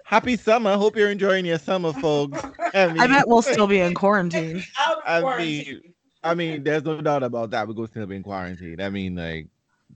[0.05, 0.77] Happy summer.
[0.77, 2.43] Hope you're enjoying your summer, folks.
[2.75, 4.63] I, mean, I bet we'll still be in quarantine.
[5.07, 5.81] I mean,
[6.23, 7.67] I mean, there's no doubt about that.
[7.67, 8.81] We're going to still be in quarantine.
[8.81, 9.49] I mean, like,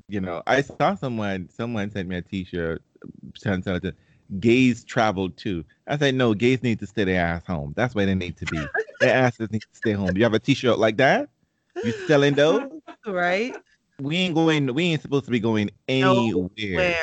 [0.09, 1.49] you know, I saw someone.
[1.51, 2.83] Someone sent me a T-shirt.
[4.41, 5.65] Gays travel too.
[5.87, 7.75] I said, no, gays need to stay their ass home.
[7.77, 8.65] That's where they need to be.
[9.01, 10.17] Their asses need to stay home.
[10.17, 11.29] You have a T-shirt like that?
[11.83, 12.71] You selling those?
[13.07, 13.55] Right
[14.01, 14.73] we ain't going.
[14.75, 16.97] We ain't supposed to be going anywhere.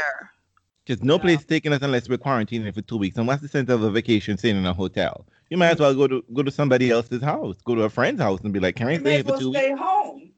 [0.86, 1.22] Because no yeah.
[1.22, 3.18] place taking us unless we're quarantining for two weeks.
[3.18, 5.26] And what's the sense of a vacation staying in a hotel?
[5.50, 8.22] You might as well go to go to somebody else's house, go to a friend's
[8.22, 10.32] house, and be like, "Can I stay here for two stay weeks?" home.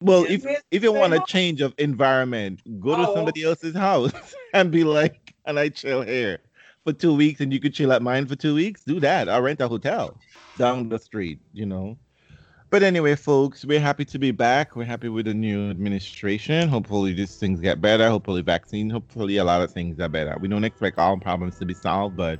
[0.00, 1.22] Well, if if you want home.
[1.22, 3.06] a change of environment, go oh.
[3.06, 4.12] to somebody else's house
[4.54, 6.38] and be like, "And I chill here
[6.84, 9.28] for two weeks, and you could chill at mine for two weeks." Do that.
[9.28, 10.16] I'll rent a hotel
[10.58, 11.40] down the street.
[11.52, 11.98] You know.
[12.70, 14.76] But anyway, folks, we're happy to be back.
[14.76, 16.68] We're happy with the new administration.
[16.68, 18.10] Hopefully, these things get better.
[18.10, 18.90] Hopefully, vaccine.
[18.90, 20.36] Hopefully, a lot of things are better.
[20.38, 22.38] We don't expect all problems to be solved, but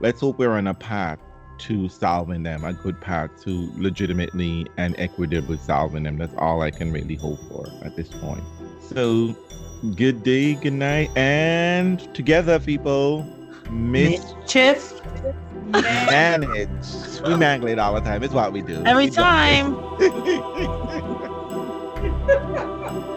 [0.00, 1.18] let's hope we're on a path
[1.58, 6.16] to solving them, a good path to legitimately and equitably solving them.
[6.16, 8.44] That's all I can really hope for at this point.
[8.80, 9.36] So,
[9.94, 13.26] good day, good night, and together, people,
[13.70, 15.00] mischief
[15.72, 16.70] manage.
[17.26, 18.22] We mangle it all the time.
[18.22, 18.82] It's what we do.
[18.84, 19.76] Every we time.